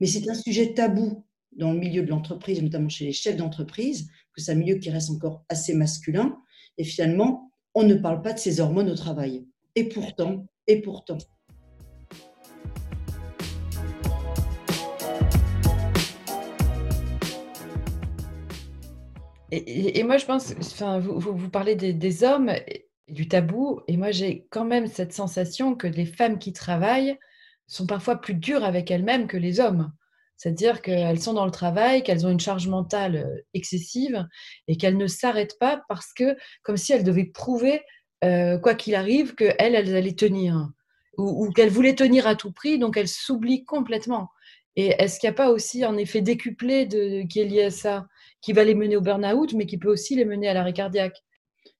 Mais 0.00 0.06
c'est 0.06 0.28
un 0.28 0.34
sujet 0.34 0.74
tabou 0.74 1.24
dans 1.52 1.72
le 1.72 1.78
milieu 1.78 2.02
de 2.02 2.08
l'entreprise, 2.08 2.62
notamment 2.62 2.88
chez 2.88 3.04
les 3.04 3.12
chefs 3.12 3.36
d'entreprise, 3.36 4.08
que 4.32 4.40
c'est 4.40 4.52
un 4.52 4.56
milieu 4.56 4.76
qui 4.76 4.90
reste 4.90 5.10
encore 5.10 5.44
assez 5.48 5.74
masculin. 5.74 6.38
Et 6.76 6.84
finalement, 6.84 7.50
on 7.74 7.82
ne 7.82 7.94
parle 7.94 8.22
pas 8.22 8.32
de 8.32 8.38
ces 8.38 8.60
hormones 8.60 8.90
au 8.90 8.94
travail. 8.94 9.46
Et 9.74 9.88
pourtant, 9.88 10.46
et 10.66 10.80
pourtant. 10.80 11.18
Et, 19.50 20.02
moi, 20.02 20.18
je 20.18 20.26
pense, 20.26 20.54
enfin, 20.58 20.98
vous, 20.98 21.18
vous, 21.20 21.48
parlez 21.48 21.74
des, 21.74 21.94
des 21.94 22.22
hommes, 22.22 22.50
du 23.08 23.28
tabou. 23.28 23.80
Et 23.88 23.96
moi, 23.96 24.10
j'ai 24.10 24.46
quand 24.50 24.64
même 24.64 24.86
cette 24.86 25.12
sensation 25.12 25.74
que 25.74 25.86
les 25.86 26.06
femmes 26.06 26.38
qui 26.38 26.52
travaillent 26.52 27.18
sont 27.66 27.86
parfois 27.86 28.16
plus 28.16 28.34
dures 28.34 28.64
avec 28.64 28.90
elles-mêmes 28.90 29.26
que 29.26 29.36
les 29.36 29.60
hommes. 29.60 29.92
C'est-à-dire 30.36 30.82
qu'elles 30.82 31.20
sont 31.20 31.34
dans 31.34 31.44
le 31.44 31.50
travail, 31.50 32.02
qu'elles 32.02 32.26
ont 32.26 32.30
une 32.30 32.40
charge 32.40 32.68
mentale 32.68 33.16
euh, 33.16 33.42
excessive 33.54 34.26
et 34.68 34.76
qu'elles 34.76 34.96
ne 34.96 35.08
s'arrêtent 35.08 35.58
pas 35.58 35.82
parce 35.88 36.12
que, 36.14 36.36
comme 36.62 36.76
si 36.76 36.92
elles 36.92 37.02
devaient 37.02 37.24
prouver, 37.24 37.82
euh, 38.24 38.56
quoi 38.58 38.74
qu'il 38.74 38.94
arrive, 38.94 39.34
qu'elles, 39.34 39.56
elles 39.58 39.96
allaient 39.96 40.14
tenir 40.14 40.68
ou, 41.18 41.50
qu'elles 41.50 41.70
voulaient 41.70 41.96
tenir 41.96 42.28
à 42.28 42.36
tout 42.36 42.52
prix, 42.52 42.78
donc 42.78 42.96
elles 42.96 43.08
s'oublient 43.08 43.64
complètement. 43.64 44.28
Et 44.76 44.94
est-ce 44.98 45.18
qu'il 45.18 45.28
n'y 45.28 45.32
a 45.32 45.36
pas 45.36 45.50
aussi 45.50 45.82
un 45.82 45.96
effet 45.96 46.20
décuplé 46.20 46.86
de, 46.86 47.26
qui 47.26 47.40
est 47.40 47.44
lié 47.44 47.64
à 47.64 47.70
ça, 47.72 48.06
qui 48.40 48.52
va 48.52 48.62
les 48.62 48.76
mener 48.76 48.96
au 48.96 49.00
burn-out, 49.00 49.52
mais 49.54 49.66
qui 49.66 49.78
peut 49.78 49.90
aussi 49.90 50.14
les 50.14 50.24
mener 50.24 50.48
à 50.48 50.54
l'arrêt 50.54 50.72
cardiaque? 50.72 51.20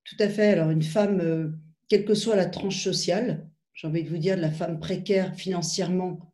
Tout 0.08 0.16
à 0.22 0.28
fait. 0.28 0.49
Alors, 0.49 0.70
une 0.70 0.82
femme, 0.82 1.20
euh, 1.20 1.50
quelle 1.88 2.05
que 2.05 2.14
soit 2.14 2.37
la 2.37 2.46
tranche 2.46 2.82
sociale, 2.82 3.49
j'ai 3.75 3.87
envie 3.87 4.02
de 4.02 4.08
vous 4.08 4.19
dire, 4.19 4.37
de 4.37 4.40
la 4.40 4.50
femme 4.50 4.81
précaire 4.81 5.34
financièrement 5.34 6.28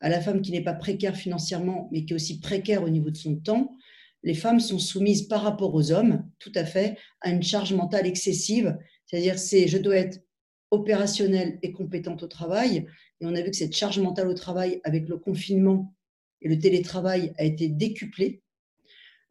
à 0.00 0.08
la 0.08 0.20
femme 0.20 0.42
qui 0.42 0.52
n'est 0.52 0.62
pas 0.62 0.74
précaire 0.74 1.16
financièrement, 1.16 1.88
mais 1.90 2.04
qui 2.04 2.12
est 2.12 2.16
aussi 2.16 2.40
précaire 2.40 2.82
au 2.82 2.88
niveau 2.88 3.10
de 3.10 3.16
son 3.16 3.36
temps, 3.36 3.76
les 4.22 4.34
femmes 4.34 4.60
sont 4.60 4.78
soumises 4.78 5.22
par 5.22 5.42
rapport 5.42 5.74
aux 5.74 5.92
hommes, 5.92 6.28
tout 6.38 6.52
à 6.54 6.64
fait, 6.64 6.98
à 7.20 7.30
une 7.30 7.42
charge 7.42 7.72
mentale 7.72 8.06
excessive. 8.06 8.76
C'est-à-dire, 9.06 9.38
c'est 9.38 9.68
je 9.68 9.78
dois 9.78 9.96
être 9.96 10.20
opérationnelle 10.70 11.58
et 11.62 11.72
compétente 11.72 12.22
au 12.22 12.26
travail. 12.26 12.86
Et 13.20 13.26
on 13.26 13.34
a 13.34 13.40
vu 13.40 13.50
que 13.50 13.56
cette 13.56 13.74
charge 13.74 13.98
mentale 13.98 14.28
au 14.28 14.34
travail, 14.34 14.80
avec 14.84 15.08
le 15.08 15.18
confinement 15.18 15.94
et 16.42 16.48
le 16.48 16.58
télétravail, 16.58 17.32
a 17.38 17.44
été 17.44 17.68
décuplée. 17.68 18.42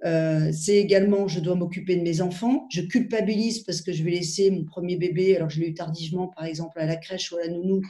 Euh, 0.06 0.52
c'est 0.52 0.78
également, 0.78 1.28
je 1.28 1.40
dois 1.40 1.56
m'occuper 1.56 1.96
de 1.96 2.02
mes 2.02 2.22
enfants. 2.22 2.68
Je 2.72 2.82
culpabilise 2.82 3.60
parce 3.60 3.82
que 3.82 3.92
je 3.92 4.04
vais 4.04 4.12
laisser 4.12 4.52
mon 4.52 4.64
premier 4.64 4.96
bébé, 4.96 5.36
alors 5.36 5.50
je 5.50 5.60
l'ai 5.60 5.70
eu 5.70 5.74
tardivement, 5.74 6.28
par 6.28 6.46
exemple, 6.46 6.80
à 6.80 6.86
la 6.86 6.96
crèche 6.96 7.32
ou 7.32 7.38
à 7.38 7.42
la 7.42 7.50
nounou, 7.50 7.82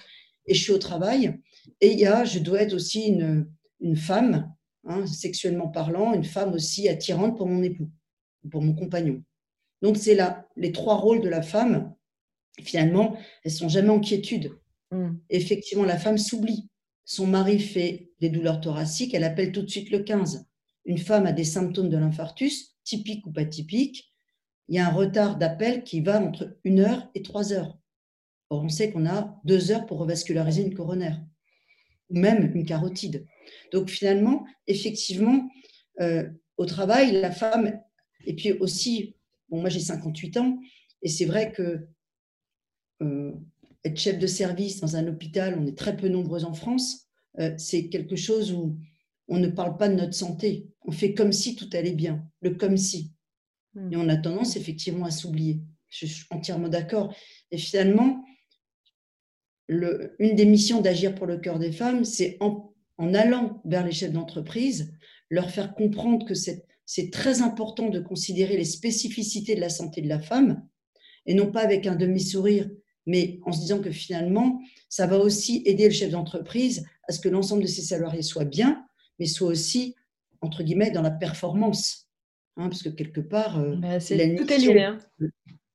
et 0.45 0.53
je 0.53 0.63
suis 0.63 0.71
au 0.71 0.77
travail. 0.77 1.37
Et 1.81 1.91
il 1.91 1.99
y 1.99 2.05
a, 2.05 2.23
je 2.23 2.39
dois 2.39 2.61
être 2.61 2.73
aussi 2.73 3.07
une, 3.07 3.47
une 3.81 3.97
femme, 3.97 4.53
hein, 4.85 5.05
sexuellement 5.05 5.67
parlant, 5.67 6.13
une 6.13 6.23
femme 6.23 6.53
aussi 6.53 6.87
attirante 6.87 7.37
pour 7.37 7.47
mon 7.47 7.61
époux, 7.61 7.89
pour 8.49 8.61
mon 8.61 8.73
compagnon. 8.73 9.21
Donc 9.81 9.97
c'est 9.97 10.15
là, 10.15 10.47
les 10.55 10.71
trois 10.71 10.95
rôles 10.95 11.21
de 11.21 11.29
la 11.29 11.41
femme, 11.41 11.93
finalement, 12.61 13.17
elles 13.43 13.51
sont 13.51 13.69
jamais 13.69 13.89
en 13.89 13.99
quiétude. 13.99 14.57
Mm. 14.91 15.09
Effectivement, 15.29 15.83
la 15.83 15.97
femme 15.97 16.17
s'oublie. 16.17 16.69
Son 17.03 17.27
mari 17.27 17.59
fait 17.59 18.11
des 18.19 18.29
douleurs 18.29 18.61
thoraciques, 18.61 19.13
elle 19.13 19.23
appelle 19.23 19.51
tout 19.51 19.61
de 19.61 19.69
suite 19.69 19.91
le 19.91 19.99
15 19.99 20.47
une 20.87 20.97
femme 20.97 21.25
a 21.25 21.33
des 21.33 21.43
symptômes 21.43 21.89
de 21.89 21.97
l'infarctus, 21.97 22.75
typiques 22.83 23.27
ou 23.27 23.31
pas 23.31 23.45
typiques, 23.45 24.11
il 24.69 24.75
y 24.75 24.79
a 24.79 24.87
un 24.87 24.91
retard 24.91 25.37
d'appel 25.37 25.83
qui 25.83 26.01
va 26.01 26.19
entre 26.21 26.57
une 26.63 26.79
heure 26.79 27.09
et 27.13 27.21
trois 27.21 27.53
heures. 27.53 27.77
Or, 28.49 28.63
on 28.63 28.69
sait 28.69 28.91
qu'on 28.91 29.05
a 29.05 29.39
deux 29.43 29.71
heures 29.71 29.85
pour 29.85 29.99
revasculariser 29.99 30.63
une 30.63 30.73
coronaire, 30.73 31.21
ou 32.09 32.17
même 32.17 32.55
une 32.55 32.65
carotide. 32.65 33.25
Donc, 33.73 33.89
finalement, 33.89 34.45
effectivement, 34.65 35.49
euh, 35.99 36.29
au 36.55 36.65
travail, 36.65 37.11
la 37.11 37.31
femme, 37.31 37.79
et 38.25 38.33
puis 38.33 38.53
aussi, 38.53 39.15
bon, 39.49 39.59
moi 39.59 39.69
j'ai 39.69 39.81
58 39.81 40.37
ans, 40.37 40.57
et 41.01 41.09
c'est 41.09 41.25
vrai 41.25 41.51
que 41.51 41.85
euh, 43.01 43.33
être 43.83 43.99
chef 43.99 44.19
de 44.19 44.27
service 44.27 44.79
dans 44.79 44.95
un 44.95 45.07
hôpital, 45.07 45.57
on 45.59 45.67
est 45.67 45.77
très 45.77 45.97
peu 45.97 46.07
nombreux 46.07 46.45
en 46.45 46.53
France, 46.53 47.09
euh, 47.39 47.53
c'est 47.57 47.89
quelque 47.89 48.15
chose 48.15 48.53
où 48.53 48.77
on 49.27 49.39
ne 49.39 49.47
parle 49.47 49.77
pas 49.77 49.89
de 49.89 49.95
notre 49.95 50.13
santé. 50.13 50.67
On 50.85 50.91
fait 50.91 51.13
comme 51.13 51.33
si 51.33 51.55
tout 51.55 51.69
allait 51.73 51.93
bien, 51.93 52.25
le 52.41 52.51
comme 52.51 52.77
si. 52.77 53.11
Hmm. 53.73 53.93
Et 53.93 53.97
on 53.97 54.09
a 54.09 54.17
tendance 54.17 54.55
effectivement 54.55 55.05
à 55.05 55.11
s'oublier. 55.11 55.61
Je 55.89 56.05
suis 56.05 56.25
entièrement 56.29 56.69
d'accord. 56.69 57.13
Et 57.51 57.57
finalement, 57.57 58.23
le, 59.67 60.15
une 60.19 60.35
des 60.35 60.45
missions 60.45 60.81
d'agir 60.81 61.15
pour 61.15 61.27
le 61.27 61.37
cœur 61.37 61.59
des 61.59 61.71
femmes, 61.71 62.05
c'est 62.05 62.37
en, 62.39 62.73
en, 62.97 63.13
allant 63.13 63.61
vers 63.65 63.85
les 63.85 63.91
chefs 63.91 64.13
d'entreprise, 64.13 64.93
leur 65.29 65.49
faire 65.51 65.75
comprendre 65.75 66.25
que 66.25 66.33
c'est 66.33 67.11
très 67.11 67.41
important 67.41 67.89
de 67.89 67.99
considérer 67.99 68.57
les 68.57 68.65
spécificités 68.65 69.55
de 69.55 69.61
la 69.61 69.69
santé 69.69 70.01
de 70.01 70.07
la 70.07 70.19
femme, 70.19 70.65
et 71.25 71.33
non 71.33 71.51
pas 71.51 71.61
avec 71.61 71.85
un 71.85 71.95
demi-sourire, 71.95 72.69
mais 73.05 73.39
en 73.45 73.51
se 73.51 73.59
disant 73.59 73.79
que 73.79 73.91
finalement, 73.91 74.61
ça 74.87 75.05
va 75.05 75.17
aussi 75.17 75.61
aider 75.65 75.85
le 75.85 75.93
chef 75.93 76.11
d'entreprise 76.11 76.85
à 77.07 77.11
ce 77.11 77.19
que 77.19 77.29
l'ensemble 77.29 77.63
de 77.63 77.67
ses 77.67 77.81
salariés 77.81 78.21
soient 78.21 78.45
bien, 78.45 78.86
mais 79.19 79.25
soient 79.25 79.49
aussi, 79.49 79.95
entre 80.41 80.63
guillemets, 80.63 80.91
dans 80.91 81.01
la 81.01 81.11
performance. 81.11 82.07
Hein, 82.57 82.69
parce 82.69 82.81
que 82.81 82.89
quelque 82.89 83.21
part, 83.21 83.59
euh, 83.59 83.75
bah, 83.75 83.99
tout 83.99 84.51
est 84.51 84.57
lié. 84.57 84.81
Hein. 84.81 84.99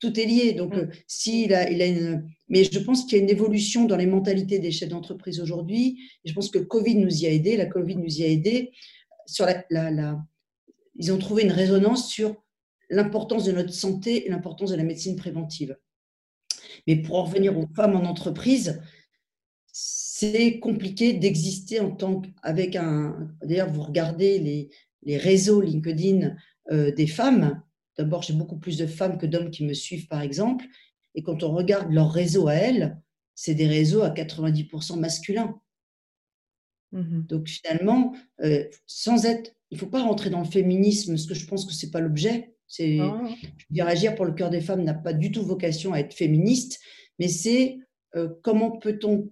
Tout 0.01 0.19
est 0.19 0.27
lié. 0.27 0.53
Donc, 0.53 0.75
mm. 0.75 0.79
euh, 0.79 0.87
s'il 1.07 1.55
a, 1.55 1.71
il 1.71 1.81
a 1.81 1.87
une. 1.87 2.29
Mais 2.49 2.65
je 2.65 2.79
pense 2.81 3.05
qu'il 3.05 3.19
y 3.19 3.21
a 3.21 3.25
une 3.25 3.31
évolution 3.31 3.85
dans 3.85 3.97
les 3.97 4.07
mentalités 4.07 4.59
des 4.59 4.73
chefs 4.73 4.89
d'entreprise 4.89 5.41
aujourd'hui. 5.41 6.01
Je 6.25 6.33
pense 6.33 6.51
que 6.51 6.59
le 6.59 6.65
Covid 6.65 6.97
nous 6.97 7.23
y 7.23 7.27
a 7.27 7.31
aidé. 7.31 7.57
La 7.57 7.67
Covid 7.67 7.97
nous 7.97 8.21
y 8.21 8.25
a 8.25 8.27
aidé. 8.27 8.73
Sur 9.27 9.47
la, 9.47 9.65
la, 9.71 10.19
Ils 10.97 11.13
ont 11.13 11.19
trouvé 11.19 11.45
une 11.45 11.53
résonance 11.53 12.11
sur 12.11 12.35
l'importance 12.91 13.45
de 13.45 13.53
notre 13.53 13.73
santé 13.73 14.27
et 14.27 14.29
l'importance 14.29 14.71
de 14.71 14.77
la 14.77 14.83
médecine 14.83 15.17
préventive. 15.17 15.77
Mais 16.87 16.97
pour 16.97 17.17
en 17.17 17.25
revenir 17.25 17.57
aux 17.57 17.69
femmes 17.75 17.95
en 17.95 18.05
entreprise, 18.05 18.81
c'est 20.23 20.61
compliqué 20.61 21.15
d'exister 21.15 21.81
en 21.81 21.91
tant 21.91 22.21
qu'avec 22.21 22.77
un. 22.77 23.29
D'ailleurs, 23.43 23.71
vous 23.71 23.83
regardez 23.83 24.39
les, 24.39 24.71
les 25.03 25.17
réseaux 25.17 25.61
LinkedIn 25.61 26.37
euh, 26.71 26.93
des 26.93 27.09
femmes. 27.09 27.61
D'abord, 27.99 28.23
j'ai 28.23 28.33
beaucoup 28.33 28.57
plus 28.57 28.79
de 28.79 28.87
femmes 28.87 29.19
que 29.19 29.27
d'hommes 29.27 29.51
qui 29.51 29.65
me 29.65 29.75
suivent, 29.75 30.07
par 30.07 30.23
exemple. 30.23 30.65
Et 31.17 31.25
quand 31.25 31.43
on 31.43 31.53
regarde 31.53 31.93
leur 31.93 32.13
réseau 32.13 32.47
à 32.47 32.55
elles, 32.55 33.01
c'est 33.35 33.57
des 33.57 33.67
réseaux 33.67 34.03
à 34.03 34.11
90% 34.11 35.01
masculins. 35.01 35.61
Mmh 36.93 37.23
Donc 37.23 37.49
finalement, 37.49 38.15
euh, 38.45 38.65
sans 38.87 39.25
être, 39.25 39.53
il 39.71 39.75
ne 39.75 39.81
faut 39.81 39.89
pas 39.89 40.05
rentrer 40.05 40.31
dans 40.31 40.41
le 40.41 40.45
féminisme, 40.45 41.15
parce 41.15 41.27
que 41.27 41.35
je 41.35 41.47
pense 41.47 41.65
que 41.67 41.73
ce 41.73 41.85
n'est 41.85 41.91
pas 41.91 42.01
l'objet. 42.01 42.55
C'est, 42.69 43.01
dire, 43.71 43.89
agir 43.89 44.15
pour 44.15 44.25
le 44.25 44.33
cœur 44.33 44.51
des 44.51 44.61
femmes 44.61 44.85
n'a 44.85 44.95
pas 44.95 45.15
du 45.15 45.33
tout 45.33 45.43
vocation 45.43 45.93
à 45.93 45.99
être 45.99 46.15
féministe, 46.15 46.79
mais 47.19 47.29
c'est 47.29 47.81
euh, 48.15 48.29
comment 48.43 48.71
peut-on, 48.71 49.29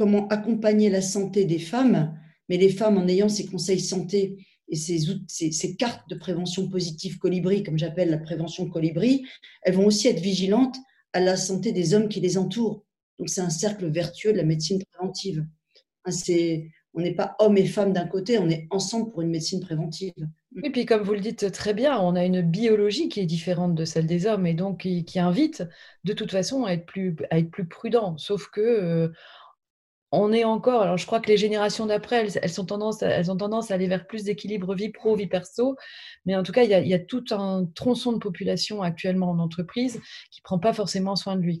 comment 0.00 0.28
accompagner 0.28 0.88
la 0.88 1.02
santé 1.02 1.44
des 1.44 1.58
femmes, 1.58 2.18
mais 2.48 2.56
les 2.56 2.70
femmes 2.70 2.96
en 2.96 3.06
ayant 3.06 3.28
ces 3.28 3.44
conseils 3.44 3.80
santé 3.80 4.38
et 4.70 4.76
ces, 4.76 5.00
ces, 5.28 5.76
cartes 5.76 6.08
de 6.08 6.14
prévention 6.14 6.70
positive 6.70 7.18
colibri, 7.18 7.62
comme 7.62 7.78
j'appelle 7.78 8.08
la 8.08 8.16
prévention 8.16 8.66
colibri, 8.70 9.26
elles 9.60 9.74
vont 9.74 9.84
aussi 9.84 10.08
être 10.08 10.20
vigilantes 10.20 10.78
à 11.12 11.20
la 11.20 11.36
santé 11.36 11.72
des 11.72 11.92
hommes 11.92 12.08
qui 12.08 12.20
les 12.20 12.38
entourent. 12.38 12.82
Donc 13.18 13.28
c'est 13.28 13.42
un 13.42 13.50
cercle 13.50 13.90
vertueux 13.90 14.32
de 14.32 14.38
la 14.38 14.44
médecine 14.44 14.82
préventive. 14.90 15.44
Hein, 16.06 16.12
on 16.94 17.02
n'est 17.02 17.14
pas 17.14 17.36
hommes 17.38 17.58
et 17.58 17.66
femmes 17.66 17.92
d'un 17.92 18.06
côté, 18.06 18.38
on 18.38 18.48
est 18.48 18.68
ensemble 18.70 19.10
pour 19.10 19.20
une 19.20 19.30
médecine 19.30 19.60
préventive. 19.60 20.14
Et 20.64 20.70
puis 20.70 20.86
comme 20.86 21.02
vous 21.02 21.12
le 21.12 21.20
dites 21.20 21.52
très 21.52 21.74
bien, 21.74 22.00
on 22.00 22.16
a 22.16 22.24
une 22.24 22.40
biologie 22.40 23.10
qui 23.10 23.20
est 23.20 23.26
différente 23.26 23.74
de 23.74 23.84
celle 23.84 24.06
des 24.06 24.26
hommes 24.26 24.46
et 24.46 24.54
donc 24.54 24.80
qui, 24.80 25.18
invite 25.18 25.62
de 26.04 26.12
toute 26.14 26.32
façon 26.32 26.64
à 26.64 26.72
être 26.72 26.86
plus, 26.86 27.14
à 27.30 27.38
être 27.38 27.50
plus 27.50 27.66
prudent. 27.66 28.16
Sauf 28.18 28.48
que 28.48 28.60
euh, 28.60 29.08
on 30.12 30.32
est 30.32 30.44
encore, 30.44 30.82
alors 30.82 30.96
je 30.96 31.06
crois 31.06 31.20
que 31.20 31.28
les 31.28 31.36
générations 31.36 31.86
d'après, 31.86 32.28
elles, 32.42 32.50
sont 32.50 32.64
tendance, 32.64 33.02
elles 33.02 33.30
ont 33.30 33.36
tendance 33.36 33.70
à 33.70 33.74
aller 33.74 33.86
vers 33.86 34.06
plus 34.06 34.24
d'équilibre 34.24 34.74
vie 34.74 34.88
pro, 34.88 35.14
vie 35.14 35.28
perso, 35.28 35.76
mais 36.26 36.34
en 36.34 36.42
tout 36.42 36.52
cas, 36.52 36.64
il 36.64 36.70
y, 36.70 36.94
a, 36.94 36.98
tout 36.98 37.24
un 37.30 37.64
tronçon 37.74 38.12
de 38.12 38.18
population 38.18 38.82
actuellement 38.82 39.30
en 39.30 39.38
entreprise 39.38 40.00
qui 40.30 40.40
ne 40.40 40.44
prend 40.44 40.58
pas 40.58 40.72
forcément 40.72 41.14
soin 41.14 41.36
de 41.36 41.42
lui. 41.42 41.60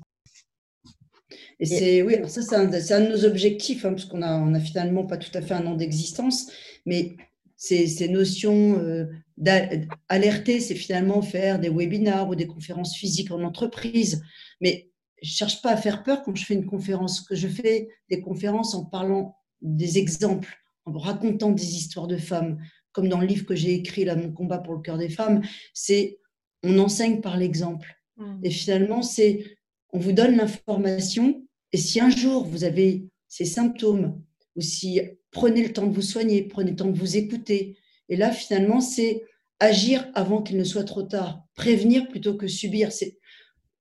Et 1.60 1.66
c'est 1.66 2.02
oui, 2.02 2.16
alors 2.16 2.28
ça 2.28 2.42
c'est 2.42 2.56
un, 2.56 2.64
de 2.66 3.08
nos 3.08 3.24
objectifs, 3.24 3.84
hein, 3.84 3.90
parce 3.90 4.06
qu'on 4.06 4.22
a, 4.22 4.36
on 4.36 4.52
a 4.54 4.60
finalement 4.60 5.06
pas 5.06 5.16
tout 5.16 5.30
à 5.34 5.42
fait 5.42 5.54
un 5.54 5.66
an 5.66 5.76
d'existence, 5.76 6.50
mais 6.86 7.16
ces, 7.56 7.86
ces 7.86 8.08
notions 8.08 8.80
euh, 8.80 9.04
d'alerter, 9.36 10.60
c'est 10.60 10.74
finalement 10.74 11.22
faire 11.22 11.60
des 11.60 11.68
webinars 11.68 12.28
ou 12.28 12.34
des 12.34 12.46
conférences 12.46 12.96
physiques 12.96 13.30
en 13.30 13.42
entreprise, 13.42 14.22
mais 14.60 14.89
je 15.22 15.30
cherche 15.30 15.62
pas 15.62 15.70
à 15.70 15.76
faire 15.76 16.02
peur 16.02 16.22
quand 16.22 16.34
je 16.34 16.44
fais 16.44 16.54
une 16.54 16.66
conférence, 16.66 17.20
que 17.20 17.34
je 17.34 17.48
fais 17.48 17.88
des 18.08 18.20
conférences 18.20 18.74
en 18.74 18.84
parlant 18.84 19.36
des 19.60 19.98
exemples, 19.98 20.56
en 20.84 20.92
racontant 20.98 21.50
des 21.50 21.76
histoires 21.76 22.06
de 22.06 22.16
femmes, 22.16 22.58
comme 22.92 23.08
dans 23.08 23.20
le 23.20 23.26
livre 23.26 23.46
que 23.46 23.54
j'ai 23.54 23.74
écrit, 23.74 24.04
là, 24.04 24.16
Mon 24.16 24.32
combat 24.32 24.58
pour 24.58 24.74
le 24.74 24.80
cœur 24.80 24.98
des 24.98 25.08
femmes, 25.08 25.42
c'est 25.74 26.18
on 26.62 26.78
enseigne 26.78 27.20
par 27.20 27.36
l'exemple. 27.36 27.96
Mmh. 28.16 28.40
Et 28.42 28.50
finalement, 28.50 29.02
c'est 29.02 29.44
on 29.92 29.98
vous 29.98 30.12
donne 30.12 30.36
l'information, 30.36 31.46
et 31.72 31.76
si 31.76 32.00
un 32.00 32.10
jour 32.10 32.44
vous 32.44 32.64
avez 32.64 33.08
ces 33.28 33.44
symptômes, 33.44 34.22
ou 34.56 34.60
si 34.60 35.00
prenez 35.30 35.62
le 35.62 35.72
temps 35.72 35.86
de 35.86 35.94
vous 35.94 36.02
soigner, 36.02 36.42
prenez 36.42 36.70
le 36.70 36.76
temps 36.76 36.90
de 36.90 36.98
vous 36.98 37.16
écouter, 37.16 37.76
et 38.08 38.16
là, 38.16 38.32
finalement, 38.32 38.80
c'est 38.80 39.22
agir 39.60 40.08
avant 40.14 40.42
qu'il 40.42 40.56
ne 40.56 40.64
soit 40.64 40.84
trop 40.84 41.02
tard, 41.02 41.44
prévenir 41.54 42.08
plutôt 42.08 42.34
que 42.34 42.48
subir. 42.48 42.92
C'est 42.92 43.18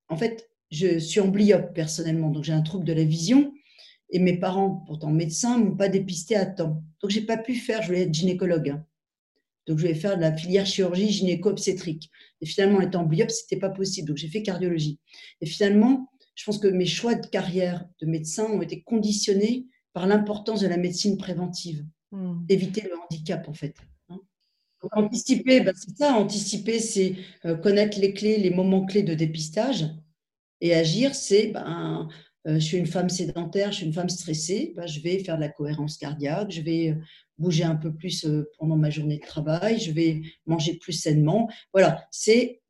en 0.07 0.17
fait 0.17 0.48
je 0.71 0.99
suis 0.99 1.19
amblyope 1.19 1.73
personnellement, 1.73 2.29
donc 2.29 2.43
j'ai 2.43 2.53
un 2.53 2.61
trouble 2.61 2.85
de 2.85 2.93
la 2.93 3.03
vision. 3.03 3.53
Et 4.11 4.19
mes 4.19 4.37
parents, 4.37 4.83
pourtant 4.87 5.11
médecins, 5.11 5.57
m'ont 5.57 5.75
pas 5.75 5.89
dépisté 5.89 6.35
à 6.35 6.45
temps. 6.45 6.83
Donc 7.01 7.11
j'ai 7.11 7.21
pas 7.21 7.37
pu 7.37 7.55
faire, 7.55 7.81
je 7.81 7.87
voulais 7.87 8.01
être 8.03 8.13
gynécologue. 8.13 8.69
Hein. 8.69 8.85
Donc 9.67 9.77
je 9.77 9.83
voulais 9.83 9.95
faire 9.95 10.15
de 10.15 10.21
la 10.21 10.35
filière 10.35 10.65
chirurgie 10.65 11.09
gynéco-obstétrique. 11.09 12.09
Et 12.41 12.45
finalement, 12.45 12.79
en 12.79 12.81
étant 12.81 13.01
amblyopes, 13.01 13.29
c'était 13.29 13.59
pas 13.59 13.69
possible. 13.69 14.07
Donc 14.07 14.17
j'ai 14.17 14.27
fait 14.27 14.41
cardiologie. 14.41 14.99
Et 15.41 15.45
finalement, 15.45 16.09
je 16.33 16.43
pense 16.43 16.57
que 16.57 16.67
mes 16.67 16.85
choix 16.85 17.15
de 17.15 17.27
carrière 17.27 17.85
de 18.01 18.07
médecin 18.07 18.45
ont 18.45 18.61
été 18.61 18.81
conditionnés 18.81 19.67
par 19.93 20.07
l'importance 20.07 20.61
de 20.61 20.67
la 20.67 20.77
médecine 20.77 21.17
préventive, 21.17 21.85
hmm. 22.11 22.45
éviter 22.47 22.81
le 22.81 22.97
handicap 22.97 23.47
en 23.47 23.53
fait. 23.53 23.75
Hein. 24.09 24.19
Donc, 24.81 24.95
anticiper, 24.95 25.61
ben, 25.61 25.73
c'est 25.75 25.97
ça, 25.97 26.13
anticiper, 26.13 26.79
c'est 26.79 27.15
euh, 27.45 27.55
connaître 27.55 27.99
les 27.99 28.13
clés, 28.13 28.37
les 28.37 28.51
moments 28.51 28.85
clés 28.85 29.03
de 29.03 29.13
dépistage, 29.13 29.87
et 30.61 30.73
agir, 30.73 31.15
c'est, 31.15 31.47
ben, 31.47 32.09
euh, 32.47 32.55
je 32.55 32.59
suis 32.59 32.77
une 32.77 32.87
femme 32.87 33.09
sédentaire, 33.09 33.71
je 33.71 33.77
suis 33.77 33.85
une 33.85 33.93
femme 33.93 34.09
stressée, 34.09 34.73
ben, 34.75 34.87
je 34.87 35.01
vais 35.01 35.23
faire 35.23 35.35
de 35.35 35.41
la 35.41 35.49
cohérence 35.49 35.97
cardiaque, 35.97 36.51
je 36.51 36.61
vais 36.61 36.89
euh, 36.89 36.95
bouger 37.37 37.63
un 37.63 37.75
peu 37.75 37.93
plus 37.93 38.25
euh, 38.25 38.49
pendant 38.57 38.77
ma 38.77 38.89
journée 38.89 39.17
de 39.17 39.25
travail, 39.25 39.79
je 39.79 39.91
vais 39.91 40.21
manger 40.45 40.77
plus 40.77 40.93
sainement. 40.93 41.49
Voilà, 41.73 42.07
c'est 42.11 42.61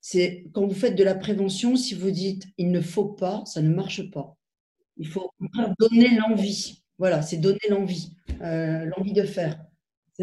c'est 0.00 0.46
quand 0.52 0.66
vous 0.66 0.74
faites 0.74 0.94
de 0.94 1.04
la 1.04 1.14
prévention, 1.14 1.76
si 1.76 1.94
vous 1.94 2.10
dites 2.10 2.46
il 2.56 2.70
ne 2.70 2.80
faut 2.80 3.06
pas, 3.06 3.44
ça 3.44 3.60
ne 3.62 3.68
marche 3.68 4.10
pas. 4.10 4.36
Il 4.96 5.06
faut 5.06 5.30
donner 5.78 6.16
l'envie. 6.16 6.82
Voilà, 6.98 7.22
c'est 7.22 7.36
donner 7.36 7.60
l'envie, 7.68 8.16
l'envie 8.40 9.12
de 9.12 9.22
faire 9.22 9.60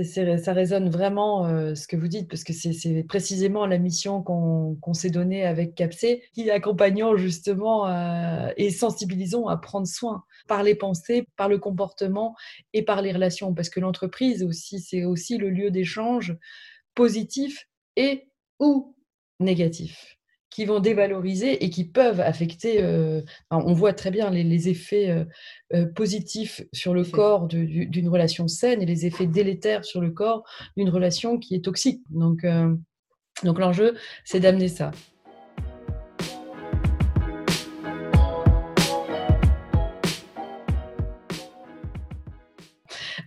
ça 0.04 0.54
résonne 0.54 0.90
vraiment 0.90 1.48
euh, 1.48 1.74
ce 1.74 1.88
que 1.88 1.96
vous 1.96 2.10
dites, 2.10 2.30
parce 2.30 2.44
que 2.44 2.52
c'est 2.52 3.04
précisément 3.04 3.66
la 3.66 3.78
mission 3.78 4.22
qu'on 4.22 4.94
s'est 4.94 5.10
donnée 5.10 5.46
avec 5.46 5.74
CAPC, 5.76 6.22
qui 6.34 6.52
accompagnons 6.52 7.16
justement 7.16 7.88
euh, 7.88 8.50
et 8.58 8.72
sensibilisons 8.72 9.48
à 9.48 9.56
prendre 9.56 9.88
soin 9.88 10.24
par 10.48 10.64
les 10.64 10.76
pensées, 10.76 11.28
par 11.38 11.48
le 11.48 11.60
comportement 11.60 12.36
et 12.74 12.84
par 12.84 13.02
les 13.02 13.14
relations, 13.14 13.54
parce 13.54 13.70
que 13.70 13.80
l'entreprise 13.80 14.44
aussi, 14.44 14.80
c'est 14.80 15.06
aussi 15.06 15.38
le 15.38 15.50
lieu 15.50 15.72
d'échange 15.72 16.36
positif 16.94 17.68
et 17.96 18.28
ou 18.60 18.96
négatif 19.40 20.15
qui 20.56 20.64
vont 20.64 20.80
dévaloriser 20.80 21.66
et 21.66 21.70
qui 21.70 21.84
peuvent 21.84 22.22
affecter, 22.22 22.82
euh, 22.82 23.22
on 23.52 23.74
voit 23.74 23.92
très 23.92 24.10
bien 24.10 24.30
les, 24.30 24.70
effets 24.70 25.10
euh, 25.10 25.26
euh, 25.74 25.86
positifs 25.86 26.64
sur 26.72 26.94
le 26.94 27.04
corps 27.04 27.48
d'une 27.48 28.08
relation 28.08 28.48
saine 28.48 28.82
et 28.82 28.86
les 28.86 29.06
effets 29.06 29.28
délétères 29.28 29.84
sur 29.84 30.00
le 30.00 30.12
corps 30.12 30.46
d'une 30.78 30.88
relation 30.88 31.38
qui 31.40 31.56
est 31.56 31.66
toxique. 31.66 32.04
Donc, 32.10 32.46
donc 33.44 33.60
l'enjeu, 33.60 33.98
c'est 34.24 34.40
d'amener 34.40 34.70
ça. 34.70 34.92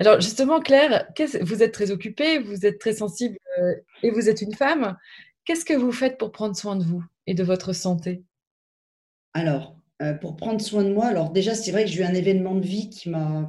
Alors 0.00 0.18
justement, 0.22 0.60
Claire, 0.60 1.08
vous 1.42 1.62
êtes 1.62 1.72
très 1.72 1.90
occupée, 1.90 2.38
vous 2.38 2.64
êtes 2.64 2.78
très 2.78 2.94
sensible 2.94 3.36
et 4.02 4.10
vous 4.10 4.30
êtes 4.30 4.40
une 4.40 4.54
femme. 4.54 4.96
Qu'est-ce 5.48 5.64
que 5.64 5.72
vous 5.72 5.92
faites 5.92 6.18
pour 6.18 6.30
prendre 6.30 6.54
soin 6.54 6.76
de 6.76 6.84
vous? 6.84 7.02
Et 7.28 7.34
de 7.34 7.44
votre 7.44 7.74
santé? 7.74 8.24
Alors, 9.34 9.78
euh, 10.00 10.14
pour 10.14 10.34
prendre 10.36 10.62
soin 10.62 10.82
de 10.82 10.92
moi, 10.92 11.06
alors 11.06 11.30
déjà, 11.30 11.54
c'est 11.54 11.70
vrai 11.70 11.84
que 11.84 11.90
j'ai 11.90 12.00
eu 12.00 12.04
un 12.04 12.14
événement 12.14 12.54
de 12.54 12.66
vie 12.66 12.88
qui 12.88 13.10
m'a 13.10 13.48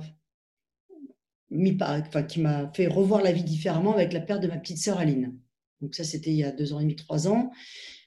mis 1.50 1.78
enfin, 1.82 2.24
qui 2.24 2.42
m'a 2.42 2.72
fait 2.76 2.88
revoir 2.88 3.22
la 3.22 3.32
vie 3.32 3.44
différemment 3.44 3.94
avec 3.94 4.12
la 4.12 4.20
perte 4.20 4.44
de 4.44 4.50
ma 4.50 4.58
petite 4.58 4.80
sœur 4.80 5.00
Aline. 5.00 5.40
Donc 5.80 5.96
ça, 5.96 6.04
c'était 6.04 6.30
il 6.30 6.36
y 6.36 6.44
a 6.44 6.52
deux 6.52 6.74
ans 6.74 6.80
et 6.80 6.84
demi, 6.84 6.98
trois 6.98 7.30
ans. 7.30 7.52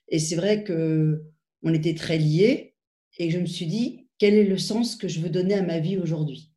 Et 0.08 0.18
c'est 0.18 0.36
vrai 0.36 0.62
que 0.62 1.24
on 1.62 1.72
était 1.72 1.94
très 1.94 2.18
liés 2.18 2.76
et 3.18 3.30
je 3.30 3.38
me 3.38 3.46
suis 3.46 3.66
dit, 3.66 4.08
quel 4.18 4.34
est 4.34 4.44
le 4.44 4.58
sens 4.58 4.94
que 4.94 5.08
je 5.08 5.20
veux 5.20 5.30
donner 5.30 5.54
à 5.54 5.62
ma 5.62 5.78
vie 5.78 5.96
aujourd'hui? 5.96 6.52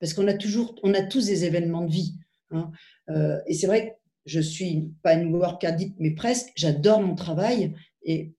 Parce 0.00 0.12
qu'on 0.12 0.26
a 0.26 0.34
toujours, 0.34 0.74
on 0.82 0.92
a 0.92 1.02
tous 1.02 1.26
des 1.26 1.44
événements 1.44 1.84
de 1.84 1.92
vie. 1.92 2.14
Hein. 2.50 2.72
Euh, 3.10 3.38
et 3.46 3.54
c'est 3.54 3.68
vrai 3.68 3.90
que 3.90 3.94
je 4.26 4.40
suis 4.40 4.90
pas 5.02 5.14
une 5.14 5.34
work 5.34 5.62
addict, 5.64 5.96
mais 5.98 6.10
presque. 6.10 6.50
J'adore 6.56 7.00
mon 7.00 7.14
travail 7.14 7.74
et 8.02 8.34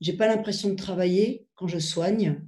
j'ai 0.00 0.14
pas 0.14 0.26
l'impression 0.26 0.70
de 0.70 0.74
travailler 0.74 1.46
quand 1.54 1.68
je 1.68 1.78
soigne 1.78 2.42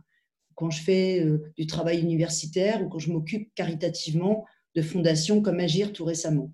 quand 0.56 0.70
je 0.70 0.82
fais 0.82 1.20
euh, 1.20 1.52
du 1.56 1.66
travail 1.66 2.00
universitaire 2.00 2.82
ou 2.82 2.88
quand 2.88 2.98
je 2.98 3.12
m'occupe 3.12 3.54
caritativement 3.54 4.44
de 4.74 4.82
fondations 4.82 5.40
comme 5.40 5.60
Agir 5.60 5.92
tout 5.92 6.04
récemment. 6.04 6.52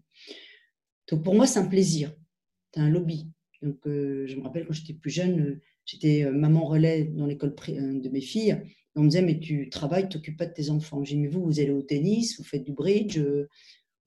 Donc 1.09 1.25
pour 1.25 1.35
moi, 1.35 1.47
c'est 1.47 1.61
un 1.61 1.66
plaisir, 1.66 2.12
c'est 2.75 2.81
un 2.81 2.90
lobby. 2.90 3.31
Donc 3.62 3.78
euh, 3.87 4.26
je 4.26 4.37
me 4.37 4.42
rappelle 4.42 4.66
quand 4.66 4.75
j'étais 4.75 4.92
plus 4.92 5.11
jeune, 5.11 5.40
euh, 5.40 5.61
j'étais 5.87 6.28
maman 6.31 6.66
relais 6.66 7.04
dans 7.04 7.26
l'école 7.26 7.54
de 7.54 8.09
mes 8.09 8.21
filles. 8.21 8.61
On 8.95 9.04
me 9.04 9.09
disait, 9.09 9.23
mais 9.23 9.38
tu 9.38 9.71
travailles, 9.71 10.09
tu 10.09 10.19
t'occupes 10.19 10.37
pas 10.37 10.47
de 10.47 10.52
tes 10.52 10.69
enfants. 10.69 11.02
J'ai 11.02 11.14
dit, 11.14 11.23
mais 11.23 11.28
vous, 11.28 11.45
vous 11.45 11.61
allez 11.61 11.71
au 11.71 11.83
tennis, 11.83 12.38
vous 12.38 12.45
faites 12.45 12.64
du 12.64 12.73
bridge, 12.73 13.21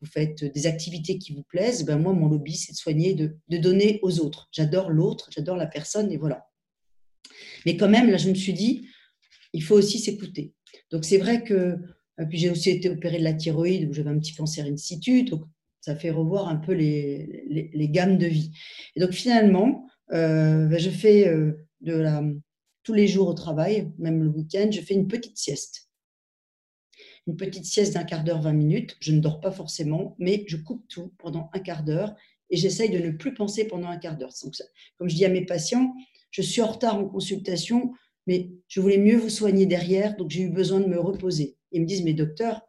vous 0.02 0.08
faites 0.08 0.44
des 0.44 0.68
activités 0.68 1.18
qui 1.18 1.34
vous 1.34 1.44
plaisent. 1.44 1.86
Ben 1.86 1.98
moi, 1.98 2.14
mon 2.14 2.28
lobby, 2.28 2.56
c'est 2.56 2.74
de 2.74 2.78
soigner, 2.78 3.14
de, 3.14 3.38
donner 3.58 4.00
aux 4.02 4.20
autres. 4.20 4.50
J'adore 4.52 4.90
l'autre, 4.90 5.30
j'adore 5.34 5.56
la 5.56 5.68
personne, 5.68 6.12
et 6.12 6.18
voilà. 6.18 6.48
Mais 7.66 7.78
quand 7.78 7.90
même, 7.90 8.10
là, 8.10 8.18
je 8.18 8.30
me 8.30 8.36
suis 8.36 8.54
dit, 8.54 8.88
il 9.54 9.64
faut 9.64 9.76
aussi 9.76 10.00
s'écouter. 10.00 10.54
Donc 10.92 11.06
c'est 11.06 11.18
vrai 11.18 11.44
que, 11.44 11.78
euh, 12.20 12.26
puis 12.30 12.38
j'ai 12.38 12.50
aussi 12.50 12.70
été 12.70 12.90
opérée 12.90 13.20
de 13.20 13.24
la 13.24 13.34
thyroïde 13.34 13.90
où 13.90 13.94
j'avais 13.94 14.10
un 14.10 14.20
petit 14.20 14.36
cancer 14.36 14.66
in 14.66 14.78
situ, 14.78 15.24
donc 15.24 15.46
ça 15.82 15.96
fait 15.96 16.12
revoir 16.12 16.48
un 16.48 16.58
peu 16.58 16.74
les, 16.74 17.90
gammes 17.92 18.18
de 18.18 18.28
vie. 18.28 18.52
Et 18.96 19.00
donc 19.00 19.12
finalement, 19.12 19.88
euh, 20.14 20.68
ben, 20.68 20.80
je 20.80 20.90
fais 20.90 21.28
euh, 21.28 21.68
de 21.82 21.94
la, 21.94 22.24
tous 22.84 22.94
les 22.94 23.08
jours 23.08 23.28
au 23.28 23.34
travail, 23.34 23.92
même 23.98 24.24
le 24.24 24.30
week-end, 24.30 24.70
je 24.72 24.82
fais 24.82 24.94
une 24.94 25.08
petite 25.08 25.38
sieste. 25.38 25.85
Une 27.28 27.38
petite 27.38 27.66
sieste 27.66 27.94
d'un 27.94 28.04
quart 28.04 28.24
d'heure, 28.24 28.42
20 28.42 28.54
minutes. 28.54 28.98
Je 29.00 29.12
ne 29.12 29.20
dors 29.20 29.40
pas 29.40 29.52
forcément, 29.52 30.16
mais 30.20 30.44
je 30.48 30.58
coupe 30.58 30.88
tout 30.88 31.12
pendant 31.18 31.50
un 31.54 31.60
quart 31.60 31.84
d'heure 31.84 32.16
et 32.50 32.58
j'essaye 32.58 32.90
de 32.90 33.00
ne 33.00 33.12
plus 33.12 33.34
penser 33.34 33.66
pendant 33.66 33.88
un 33.88 33.98
quart 33.98 34.18
d'heure. 34.18 34.34
Comme 34.98 35.10
je 35.10 35.16
dis 35.16 35.26
à 35.26 35.30
mes 35.30 35.46
patients, 35.46 35.94
je 36.32 36.42
suis 36.42 36.62
en 36.62 36.68
retard 36.68 36.98
en 36.98 37.06
consultation, 37.06 37.94
mais 38.28 38.52
je 38.68 38.82
voulais 38.82 38.98
mieux 38.98 39.18
vous 39.18 39.30
soigner 39.30 39.66
derrière, 39.66 40.16
donc 40.18 40.30
j'ai 40.30 40.44
eu 40.44 40.50
besoin 40.50 40.80
de 40.80 40.86
me 40.86 41.00
reposer. 41.00 41.58
Ils 41.72 41.82
me 41.82 41.86
disent, 41.88 42.04
mais 42.04 42.14
docteur, 42.14 42.62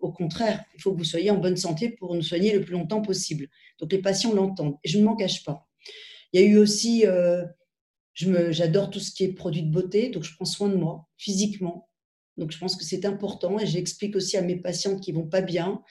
au 0.00 0.12
contraire, 0.12 0.64
il 0.74 0.82
faut 0.82 0.92
que 0.92 0.98
vous 0.98 1.04
soyez 1.04 1.30
en 1.30 1.38
bonne 1.38 1.56
santé 1.56 1.90
pour 1.90 2.14
nous 2.14 2.22
soigner 2.22 2.52
le 2.52 2.64
plus 2.64 2.72
longtemps 2.72 3.00
possible. 3.00 3.48
Donc 3.78 3.92
les 3.92 4.02
patients 4.02 4.34
l'entendent 4.34 4.76
et 4.84 4.88
je 4.88 4.98
ne 4.98 5.04
m'en 5.04 5.16
cache 5.16 5.44
pas. 5.44 5.68
Il 6.32 6.40
y 6.40 6.44
a 6.44 6.46
eu 6.46 6.56
aussi, 6.56 7.06
euh, 7.06 7.44
j'adore 8.14 8.90
tout 8.90 9.00
ce 9.00 9.12
qui 9.12 9.24
est 9.24 9.32
produit 9.32 9.62
de 9.62 9.70
beauté, 9.70 10.10
donc 10.10 10.24
je 10.24 10.34
prends 10.34 10.44
soin 10.44 10.68
de 10.68 10.76
moi 10.76 11.08
physiquement. 11.16 11.88
Donc 12.36 12.50
je 12.50 12.58
pense 12.58 12.76
que 12.76 12.84
c'est 12.84 13.04
important 13.04 13.58
et 13.58 13.66
j'explique 13.66 14.16
aussi 14.16 14.36
à 14.36 14.42
mes 14.42 14.56
patientes 14.56 15.00
qui 15.00 15.12
vont 15.12 15.26
pas 15.26 15.42
bien 15.42 15.82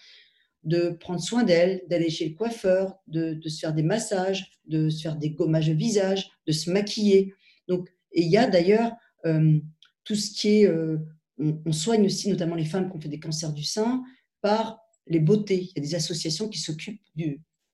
de 0.64 0.90
prendre 0.90 1.22
soin 1.22 1.44
d'elles, 1.44 1.82
d'aller 1.90 2.10
chez 2.10 2.30
le 2.30 2.36
coiffeur, 2.36 3.00
de, 3.08 3.40
se 3.48 3.60
faire 3.60 3.74
des 3.74 3.84
massages, 3.84 4.52
de 4.66 4.90
se 4.90 5.02
faire 5.02 5.16
des 5.16 5.32
gommages 5.32 5.68
de 5.68 5.74
visage, 5.74 6.30
de 6.46 6.52
se 6.52 6.70
maquiller. 6.70 7.34
Donc, 7.68 7.90
et 8.12 8.22
il 8.22 8.30
y 8.30 8.38
a 8.38 8.48
d'ailleurs 8.48 8.92
euh, 9.26 9.60
tout 10.04 10.16
ce 10.16 10.32
qui 10.32 10.62
est, 10.62 10.68
euh, 10.68 10.98
on, 11.40 11.72
soigne 11.72 12.06
aussi 12.06 12.30
notamment 12.30 12.56
les 12.56 12.66
femmes 12.66 12.90
qui 12.90 12.98
ont 12.98 13.02
fait 13.02 13.10
des 13.10 13.20
cancers 13.20 13.54
du 13.54 13.64
sein 13.64 14.04
par 14.42 14.80
les 15.08 15.20
beautés. 15.20 15.62
Il 15.62 15.72
y 15.78 15.80
a 15.80 15.82
des 15.82 15.96
associations 15.96 16.48
qui 16.48 16.60
s'occupent 16.60 17.02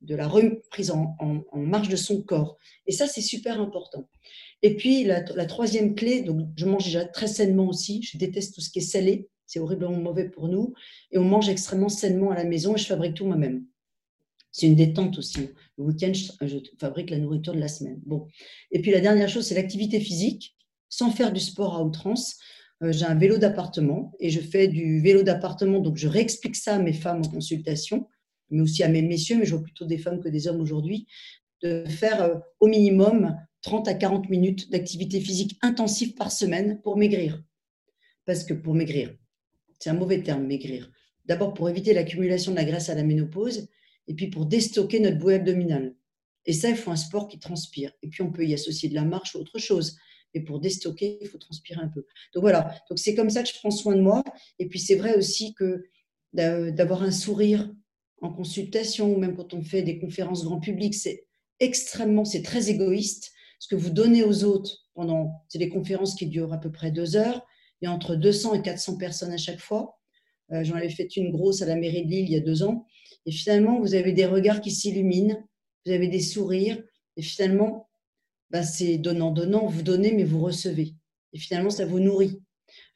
de 0.02 0.16
la 0.16 0.28
reprise 0.28 0.92
en, 0.92 1.16
marche 1.54 1.90
de 1.90 1.96
son 1.96 2.22
corps. 2.22 2.58
Et 2.86 2.92
ça, 2.92 3.08
c'est 3.08 3.22
super 3.22 3.60
important. 3.60 4.10
Et 4.62 4.76
puis, 4.76 5.04
la, 5.04 5.22
troisième 5.46 5.96
clé, 5.96 6.22
donc 6.22 6.48
je 6.56 6.66
mange 6.66 6.86
déjà 6.86 7.06
très 7.06 7.28
sainement 7.28 7.68
aussi. 7.68 8.02
Je 8.04 8.18
déteste 8.18 8.56
tout 8.56 8.62
ce 8.62 8.70
qui 8.70 8.80
est 8.80 8.82
salé. 8.82 9.30
C'est 9.46 9.60
horriblement 9.60 9.98
mauvais 9.98 10.30
pour 10.30 10.48
nous. 10.48 10.74
Et 11.12 11.18
on 11.18 11.24
mange 11.24 11.50
extrêmement 11.50 11.90
sainement 11.90 12.32
à 12.32 12.36
la 12.36 12.44
maison 12.44 12.76
et 12.76 12.80
je 12.80 12.86
fabrique 12.86 13.16
tout 13.16 13.26
moi-même. 13.26 13.66
C'est 14.52 14.68
une 14.68 14.76
détente 14.76 15.18
aussi. 15.18 15.50
Le 15.78 15.84
week-end, 15.84 16.12
je, 16.14 16.48
je, 16.48 16.58
fabrique 16.80 17.10
la 17.10 17.18
nourriture 17.18 17.54
de 17.54 17.60
la 17.60 17.68
semaine. 17.68 18.00
Bon. 18.06 18.28
Et 18.72 18.82
puis 18.82 18.92
la 18.92 19.00
dernière 19.00 19.30
chose, 19.30 19.46
c'est 19.46 19.56
l'activité 19.56 20.00
physique 20.00 20.58
sans 20.90 21.12
faire 21.12 21.32
du 21.32 21.40
sport 21.40 21.76
à 21.76 21.84
outrance. 21.84 22.38
Euh, 22.84 22.92
j'ai 22.92 23.06
un 23.06 23.16
vélo 23.16 23.38
d'appartement 23.38 24.14
et 24.20 24.30
je 24.30 24.40
fais 24.40 24.68
du 24.68 25.02
vélo 25.02 25.24
d'appartement. 25.24 25.80
Donc, 25.80 25.98
je 25.98 26.08
réexplique 26.08 26.56
ça 26.56 26.76
à 26.76 26.80
mes 26.80 26.94
femmes 26.94 27.22
en 27.26 27.30
consultation, 27.30 28.08
mais 28.50 28.62
aussi 28.62 28.84
à 28.84 28.88
mes 28.88 29.02
messieurs, 29.02 29.38
mais 29.38 29.46
je 29.46 29.56
vois 29.56 29.64
plutôt 29.64 29.86
des 29.86 29.98
femmes 29.98 30.20
que 30.22 30.30
des 30.30 30.48
hommes 30.48 30.62
aujourd'hui, 30.62 31.08
de 31.62 31.86
faire 31.86 32.22
euh, 32.22 32.36
au 32.60 32.68
minimum 32.68 33.36
30 33.62 33.88
à 33.88 33.94
40 33.94 34.30
minutes 34.30 34.70
d'activité 34.72 35.20
physique 35.20 35.58
intensive 35.62 36.14
par 36.14 36.32
semaine 36.32 36.82
pour 36.82 36.98
maigrir. 36.98 37.44
Parce 38.26 38.44
que 38.44 38.54
pour 38.54 38.74
maigrir, 38.74 39.16
c'est 39.80 39.90
un 39.90 39.94
mauvais 39.94 40.22
terme, 40.22 40.46
maigrir. 40.46 40.92
D'abord 41.26 41.54
pour 41.54 41.70
éviter 41.70 41.94
l'accumulation 41.94 42.52
de 42.52 42.58
la 42.58 42.66
graisse 42.66 42.90
à 42.90 42.96
la 42.96 43.04
ménopause 43.04 43.68
et 44.08 44.14
puis 44.14 44.28
pour 44.28 44.46
déstocker 44.46 45.00
notre 45.00 45.18
bouée 45.18 45.36
abdominale. 45.36 45.96
Et 46.46 46.54
ça, 46.54 46.70
il 46.70 46.78
faut 46.78 46.92
un 46.92 46.96
sport 46.96 47.28
qui 47.28 47.40
transpire. 47.40 47.92
Et 48.02 48.08
puis 48.08 48.22
on 48.22 48.32
peut 48.32 48.46
y 48.46 48.54
associer 48.54 48.88
de 48.88 48.96
la 48.96 49.04
marche 49.04 49.36
ou 49.36 49.40
autre 49.40 49.60
chose. 49.60 49.98
Et 50.34 50.42
pour 50.42 50.60
déstocker, 50.60 51.18
il 51.22 51.28
faut 51.28 51.38
transpirer 51.38 51.82
un 51.82 51.90
peu. 51.90 52.06
Donc 52.34 52.42
voilà, 52.42 52.74
donc 52.90 53.00
c'est 53.00 53.16
comme 53.16 53.30
ça 53.30 53.44
que 53.44 53.50
je 53.50 53.56
prends 53.56 53.72
soin 53.72 53.96
de 53.96 54.02
moi. 54.02 54.24
Et 54.60 54.68
puis 54.68 54.80
c'est 54.80 54.96
vrai 54.96 55.16
aussi 55.18 55.54
que 55.54 55.84
d'avoir 56.34 57.04
un 57.04 57.12
sourire 57.12 57.70
en 58.22 58.32
consultation 58.32 59.14
ou 59.14 59.18
même 59.18 59.36
quand 59.36 59.54
on 59.54 59.62
fait 59.62 59.82
des 59.82 60.00
conférences 60.00 60.44
grand 60.44 60.60
public, 60.60 60.94
c'est 60.94 61.26
extrêmement, 61.60 62.26
c'est 62.26 62.42
très 62.42 62.70
égoïste. 62.70 63.32
Ce 63.60 63.68
que 63.68 63.76
vous 63.76 63.90
donnez 63.90 64.24
aux 64.24 64.44
autres 64.44 64.86
pendant, 64.94 65.44
c'est 65.48 65.60
des 65.60 65.70
conférences 65.70 66.16
qui 66.16 66.28
durent 66.28 66.54
à 66.54 66.60
peu 66.60 66.72
près 66.72 66.92
deux 66.92 67.16
heures. 67.16 67.46
Il 67.82 67.86
y 67.86 67.88
a 67.88 67.92
entre 67.92 68.16
200 68.16 68.56
et 68.56 68.62
400 68.62 68.98
personnes 68.98 69.32
à 69.32 69.38
chaque 69.38 69.60
fois. 69.60 70.00
Euh, 70.52 70.64
j'en 70.64 70.76
avais 70.76 70.90
fait 70.90 71.16
une 71.16 71.32
grosse 71.32 71.62
à 71.62 71.66
la 71.66 71.76
mairie 71.76 72.06
de 72.06 72.10
Lille 72.10 72.26
il 72.26 72.32
y 72.32 72.36
a 72.36 72.42
deux 72.42 72.64
ans. 72.64 72.86
Et 73.26 73.32
finalement, 73.32 73.80
vous 73.80 73.94
avez 73.94 74.14
des 74.14 74.26
regards 74.26 74.62
qui 74.62 74.72
s'illuminent, 74.72 75.38
vous 75.86 75.92
avez 75.92 76.08
des 76.08 76.22
sourires. 76.22 76.82
Et 77.18 77.22
finalement, 77.22 77.90
bah, 78.50 78.64
c'est 78.64 78.98
donnant-donnant, 78.98 79.68
vous 79.68 79.82
donnez, 79.82 80.14
mais 80.14 80.24
vous 80.24 80.42
recevez. 80.42 80.94
Et 81.34 81.40
finalement, 81.40 81.70
ça 81.70 81.86
vous 81.86 82.00
nourrit. 82.00 82.40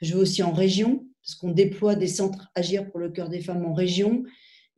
Je 0.01 0.13
vais 0.13 0.19
aussi 0.19 0.43
en 0.43 0.51
région, 0.51 1.05
parce 1.21 1.35
qu'on 1.35 1.51
déploie 1.51 1.95
des 1.95 2.07
centres 2.07 2.49
Agir 2.55 2.89
pour 2.89 2.99
le 2.99 3.09
cœur 3.09 3.29
des 3.29 3.41
femmes 3.41 3.65
en 3.65 3.73
région, 3.73 4.23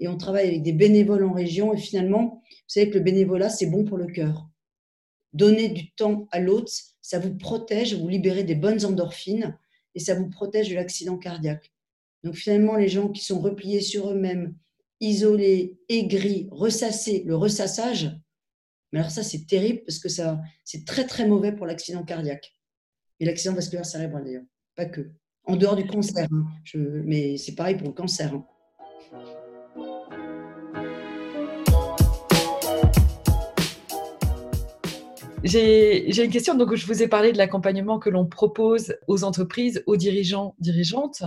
et 0.03 0.09
on 0.09 0.17
travaille 0.17 0.49
avec 0.49 0.63
des 0.63 0.73
bénévoles 0.73 1.23
en 1.23 1.31
région, 1.31 1.73
et 1.73 1.77
finalement, 1.77 2.41
vous 2.43 2.67
savez 2.67 2.89
que 2.89 2.97
le 2.97 3.03
bénévolat, 3.05 3.49
c'est 3.49 3.67
bon 3.67 3.85
pour 3.85 3.97
le 3.97 4.07
cœur. 4.07 4.49
Donner 5.31 5.69
du 5.69 5.93
temps 5.93 6.27
à 6.31 6.41
l'autre, 6.41 6.73
ça 7.01 7.19
vous 7.19 7.33
protège, 7.33 7.95
vous 7.95 8.09
libérez 8.09 8.43
des 8.43 8.55
bonnes 8.55 8.83
endorphines, 8.83 9.57
et 9.95 9.99
ça 9.99 10.13
vous 10.13 10.29
protège 10.29 10.69
de 10.69 10.75
l'accident 10.75 11.17
cardiaque. 11.17 11.71
Donc 12.25 12.35
finalement, 12.35 12.75
les 12.75 12.89
gens 12.89 13.07
qui 13.07 13.23
sont 13.23 13.39
repliés 13.39 13.79
sur 13.79 14.11
eux-mêmes, 14.11 14.57
isolés, 14.99 15.79
aigris, 15.87 16.49
ressassés, 16.51 17.23
le 17.25 17.37
ressassage, 17.37 18.11
mais 18.91 18.99
alors 18.99 19.11
ça, 19.11 19.23
c'est 19.23 19.47
terrible 19.47 19.83
parce 19.85 19.99
que 19.99 20.09
ça, 20.09 20.41
c'est 20.65 20.85
très 20.85 21.07
très 21.07 21.25
mauvais 21.25 21.53
pour 21.53 21.65
l'accident 21.65 22.03
cardiaque 22.03 22.53
et 23.21 23.25
l'accident 23.25 23.55
vasculaire 23.55 23.85
cérébral 23.85 24.25
d'ailleurs, 24.25 24.43
pas 24.75 24.85
que. 24.85 25.11
En 25.45 25.55
dehors 25.55 25.77
du 25.77 25.85
cancer, 25.85 26.27
hein. 26.29 26.45
mais 27.05 27.37
c'est 27.37 27.55
pareil 27.55 27.75
pour 27.75 27.87
le 27.87 27.93
cancer. 27.93 28.33
Hein. 28.33 28.45
J'ai 35.43 36.23
une 36.23 36.31
question. 36.31 36.55
Donc, 36.55 36.73
je 36.73 36.85
vous 36.85 37.03
ai 37.03 37.07
parlé 37.09 37.33
de 37.33 37.37
l'accompagnement 37.37 37.99
que 37.99 38.09
l'on 38.09 38.25
propose 38.25 38.95
aux 39.07 39.25
entreprises, 39.25 39.83
aux 39.87 39.97
dirigeants, 39.97 40.55
dirigeantes, 40.59 41.23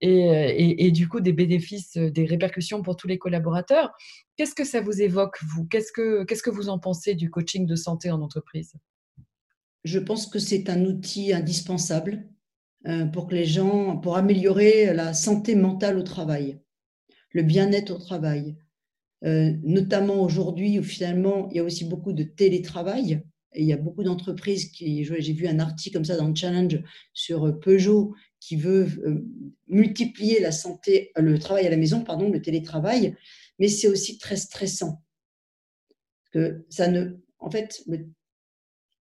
et, 0.00 0.90
du 0.92 1.08
coup 1.08 1.20
des 1.20 1.32
bénéfices, 1.32 1.96
des 1.96 2.26
répercussions 2.26 2.82
pour 2.82 2.96
tous 2.96 3.08
les 3.08 3.18
collaborateurs. 3.18 3.92
Qu'est-ce 4.36 4.54
que 4.54 4.64
ça 4.64 4.80
vous 4.80 5.02
évoque, 5.02 5.36
vous? 5.42 5.66
Qu'est-ce 5.66 5.92
que 5.92 6.50
vous 6.50 6.68
en 6.68 6.78
pensez 6.78 7.14
du 7.14 7.28
coaching 7.30 7.66
de 7.66 7.74
santé 7.74 8.10
en 8.10 8.20
entreprise? 8.20 8.74
Je 9.84 9.98
pense 9.98 10.26
que 10.26 10.38
c'est 10.38 10.68
un 10.68 10.84
outil 10.84 11.32
indispensable 11.32 12.28
euh, 12.86 13.06
pour 13.06 13.26
que 13.26 13.34
les 13.34 13.46
gens, 13.46 13.96
pour 13.96 14.16
améliorer 14.16 14.92
la 14.94 15.12
santé 15.12 15.54
mentale 15.54 15.96
au 15.98 16.02
travail, 16.02 16.60
le 17.30 17.42
bien-être 17.42 17.90
au 17.90 17.98
travail. 17.98 18.56
Euh, 19.24 19.54
notamment 19.62 20.20
aujourd'hui 20.22 20.78
où 20.78 20.82
finalement 20.82 21.48
il 21.50 21.56
y 21.56 21.60
a 21.60 21.64
aussi 21.64 21.86
beaucoup 21.86 22.12
de 22.12 22.22
télétravail 22.22 23.22
il 23.56 23.66
y 23.66 23.72
a 23.72 23.76
beaucoup 23.76 24.02
d'entreprises 24.02 24.70
qui, 24.70 25.04
j'ai 25.04 25.32
vu 25.32 25.46
un 25.46 25.58
article 25.58 25.96
comme 25.96 26.04
ça 26.04 26.16
dans 26.16 26.28
le 26.28 26.34
challenge 26.34 26.82
sur 27.12 27.46
euh, 27.46 27.52
Peugeot 27.52 28.14
qui 28.40 28.56
veut 28.56 28.88
euh, 29.04 29.24
multiplier 29.66 30.40
la 30.40 30.52
santé, 30.52 31.10
le 31.16 31.38
travail 31.38 31.66
à 31.66 31.70
la 31.70 31.76
maison, 31.76 32.04
pardon, 32.04 32.30
le 32.30 32.42
télétravail, 32.42 33.16
mais 33.58 33.68
c'est 33.68 33.88
aussi 33.88 34.18
très 34.18 34.36
stressant. 34.36 35.02
Que 36.32 36.64
ça 36.68 36.88
ne, 36.88 37.16
en 37.38 37.50
fait, 37.50 37.84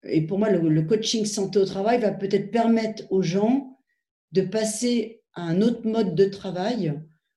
et 0.07 0.21
pour 0.21 0.39
moi, 0.39 0.49
le, 0.49 0.81
coaching 0.83 1.25
santé 1.25 1.59
au 1.59 1.65
travail 1.65 1.99
va 1.99 2.11
peut-être 2.11 2.51
permettre 2.51 3.03
aux 3.11 3.21
gens 3.21 3.77
de 4.31 4.41
passer 4.41 5.21
à 5.33 5.43
un 5.43 5.61
autre 5.61 5.87
mode 5.87 6.15
de 6.15 6.25
travail 6.25 6.93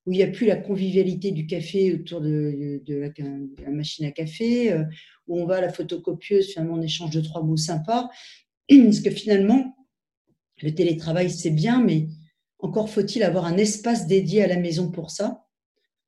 où 0.06 0.12
il 0.12 0.16
n'y 0.16 0.22
a 0.22 0.28
plus 0.28 0.46
la 0.46 0.56
convivialité 0.56 1.32
du 1.32 1.46
café 1.46 1.92
autour 1.92 2.20
de, 2.22 2.80
la, 2.88 3.70
machine 3.70 4.06
à 4.06 4.10
café, 4.10 4.72
euh, 4.72 4.84
où 5.28 5.40
on 5.40 5.46
va 5.46 5.56
à 5.56 5.60
la 5.60 5.72
photocopieuse, 5.72 6.48
finalement 6.48 6.74
on 6.74 6.82
échange 6.82 7.10
de 7.10 7.20
trois 7.20 7.42
mots 7.42 7.56
sympas. 7.56 8.10
Parce 8.68 9.00
que 9.00 9.10
finalement, 9.10 9.76
le 10.62 10.74
télétravail, 10.74 11.30
c'est 11.30 11.50
bien, 11.50 11.80
mais 11.82 12.08
encore 12.58 12.90
faut-il 12.90 13.22
avoir 13.22 13.44
un 13.44 13.56
espace 13.56 14.06
dédié 14.06 14.42
à 14.42 14.46
la 14.46 14.56
maison 14.56 14.90
pour 14.90 15.10
ça. 15.10 15.44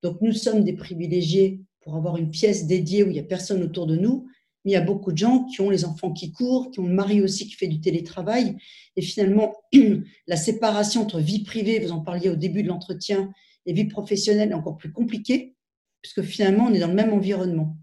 Donc 0.02 0.20
nous 0.20 0.32
sommes 0.32 0.64
des 0.64 0.72
privilégiés 0.72 1.60
pour 1.80 1.96
avoir 1.96 2.16
une 2.16 2.30
pièce 2.30 2.66
dédiée 2.66 3.04
où 3.04 3.06
il 3.06 3.12
n'y 3.12 3.18
a 3.20 3.24
personne 3.24 3.62
autour 3.62 3.86
de 3.86 3.96
nous, 3.96 4.26
mais 4.64 4.72
il 4.72 4.74
y 4.74 4.76
a 4.76 4.82
beaucoup 4.82 5.12
de 5.12 5.18
gens 5.18 5.44
qui 5.44 5.60
ont 5.60 5.70
les 5.70 5.84
enfants 5.84 6.12
qui 6.12 6.32
courent, 6.32 6.70
qui 6.70 6.80
ont 6.80 6.86
le 6.86 6.92
mari 6.92 7.22
aussi 7.22 7.46
qui 7.46 7.54
fait 7.54 7.68
du 7.68 7.80
télétravail. 7.80 8.56
Et 8.96 9.02
finalement, 9.02 9.54
la 10.26 10.36
séparation 10.36 11.02
entre 11.02 11.20
vie 11.20 11.42
privée, 11.44 11.78
vous 11.78 11.92
en 11.92 12.00
parliez 12.00 12.28
au 12.28 12.36
début 12.36 12.62
de 12.62 12.68
l'entretien, 12.68 13.32
et 13.66 13.72
vie 13.72 13.86
professionnelle 13.86 14.50
est 14.50 14.54
encore 14.54 14.76
plus 14.76 14.92
compliquée, 14.92 15.54
puisque 16.02 16.22
finalement, 16.22 16.66
on 16.66 16.74
est 16.74 16.78
dans 16.78 16.88
le 16.88 16.94
même 16.94 17.12
environnement. 17.12 17.76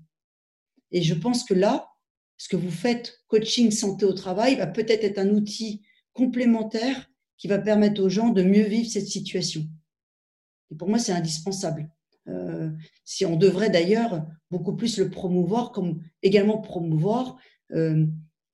Et 0.91 1.02
je 1.02 1.13
pense 1.13 1.43
que 1.43 1.54
là, 1.54 1.89
ce 2.38 2.47
que 2.50 2.56
vous 2.56 2.71
faites, 2.71 3.19
coaching 3.28 3.71
santé 3.71 4.06
au 4.06 4.13
travail, 4.13 4.56
va 4.56 4.67
peut-être 4.67 5.04
être 5.04 5.17
un 5.17 5.30
outil 5.30 5.82
complémentaire 6.13 7.10
qui 7.38 7.47
va 7.47 7.60
permettre 7.60 8.02
aux 8.02 8.10
gens 8.10 8.30
de 8.30 8.43
mieux 8.43 8.63
vivre 8.63 8.89
cette 8.89 9.08
situation. 9.08 9.67
Et 10.71 10.76
pour 10.76 10.89
moi, 10.89 11.00
c'est 11.00 11.12
indispensable. 11.12 11.89
Euh, 12.28 12.69
si 13.06 13.26
on 13.26 13.38
devrait 13.38 13.69
d'ailleurs 13.69 14.26
beaucoup 14.52 14.76
plus 14.76 14.97
le 14.97 15.10
promouvoir, 15.10 15.71
comme 15.71 16.02
également 16.23 16.60
promouvoir 16.60 17.38
euh, 17.71 18.06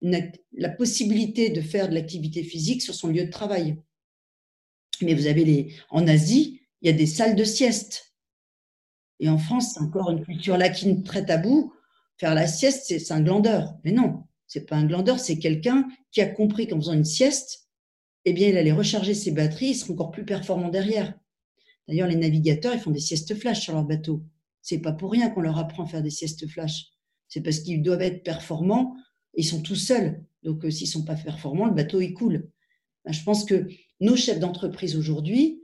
la 0.01 0.69
possibilité 0.69 1.49
de 1.49 1.61
faire 1.61 1.87
de 1.87 1.93
l'activité 1.93 2.43
physique 2.43 2.81
sur 2.81 2.93
son 2.93 3.07
lieu 3.07 3.25
de 3.25 3.31
travail. 3.31 3.77
Mais 5.01 5.13
vous 5.13 5.27
avez 5.27 5.45
les, 5.45 5.73
en 5.89 6.07
Asie, 6.07 6.61
il 6.81 6.87
y 6.87 6.93
a 6.93 6.97
des 6.97 7.07
salles 7.07 7.35
de 7.35 7.43
sieste. 7.43 8.13
Et 9.19 9.29
en 9.29 9.37
France, 9.37 9.73
c'est 9.73 9.81
encore 9.81 10.11
une 10.11 10.23
culture 10.23 10.57
latine 10.57 11.03
très 11.03 11.25
tabou. 11.25 11.72
Faire 12.17 12.35
la 12.35 12.47
sieste, 12.47 12.85
c'est 12.87 13.11
un 13.11 13.21
glandeur. 13.21 13.75
Mais 13.83 13.91
non, 13.91 14.23
c'est 14.47 14.67
pas 14.67 14.75
un 14.75 14.85
glandeur, 14.85 15.19
c'est 15.19 15.39
quelqu'un 15.39 15.87
qui 16.11 16.21
a 16.21 16.27
compris 16.27 16.67
qu'en 16.67 16.79
faisant 16.79 16.93
une 16.93 17.05
sieste, 17.05 17.69
eh 18.25 18.33
bien, 18.33 18.49
il 18.49 18.57
allait 18.57 18.71
recharger 18.71 19.13
ses 19.13 19.31
batteries, 19.31 19.69
il 19.69 19.75
serait 19.75 19.93
encore 19.93 20.11
plus 20.11 20.25
performant 20.25 20.69
derrière. 20.69 21.13
D'ailleurs, 21.87 22.07
les 22.07 22.15
navigateurs, 22.15 22.73
ils 22.73 22.79
font 22.79 22.91
des 22.91 22.99
siestes 22.99 23.35
flash 23.35 23.61
sur 23.61 23.73
leur 23.73 23.83
bateau. 23.83 24.23
C'est 24.61 24.79
pas 24.79 24.93
pour 24.93 25.11
rien 25.11 25.29
qu'on 25.29 25.41
leur 25.41 25.57
apprend 25.57 25.83
à 25.83 25.87
faire 25.87 26.01
des 26.01 26.09
siestes 26.09 26.47
flash. 26.47 26.87
C'est 27.27 27.41
parce 27.41 27.59
qu'ils 27.59 27.81
doivent 27.81 28.01
être 28.01 28.23
performants. 28.23 28.95
Ils 29.33 29.43
sont 29.43 29.61
tout 29.61 29.75
seuls. 29.75 30.23
Donc, 30.43 30.63
euh, 30.63 30.71
s'ils 30.71 30.87
sont 30.87 31.03
pas 31.03 31.15
performants, 31.15 31.65
le 31.65 31.73
bateau, 31.73 31.99
il 31.99 32.13
coule. 32.13 32.49
Ben, 33.03 33.11
je 33.11 33.23
pense 33.23 33.43
que 33.43 33.67
nos 33.99 34.15
chefs 34.15 34.39
d'entreprise 34.39 34.95
aujourd'hui, 34.95 35.61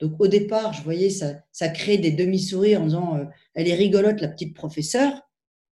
donc 0.00 0.18
au 0.18 0.26
départ, 0.26 0.72
je 0.72 0.82
voyais 0.82 1.10
ça, 1.10 1.34
ça 1.52 1.68
crée 1.68 1.98
des 1.98 2.10
demi-sourires 2.10 2.80
en 2.80 2.86
disant 2.86 3.16
euh, 3.16 3.24
elle 3.54 3.68
est 3.68 3.74
rigolote, 3.74 4.20
la 4.20 4.28
petite 4.28 4.54
professeure. 4.54 5.20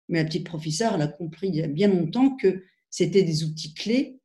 Mais 0.08 0.20
la 0.20 0.24
petite 0.24 0.46
professeure, 0.46 0.94
elle 0.94 1.02
a 1.02 1.08
compris 1.08 1.48
il 1.48 1.56
y 1.56 1.62
a 1.62 1.68
bien 1.68 1.88
longtemps 1.88 2.36
que 2.36 2.62
c'était 2.90 3.22
des 3.22 3.44
outils 3.44 3.74
clés 3.74 4.20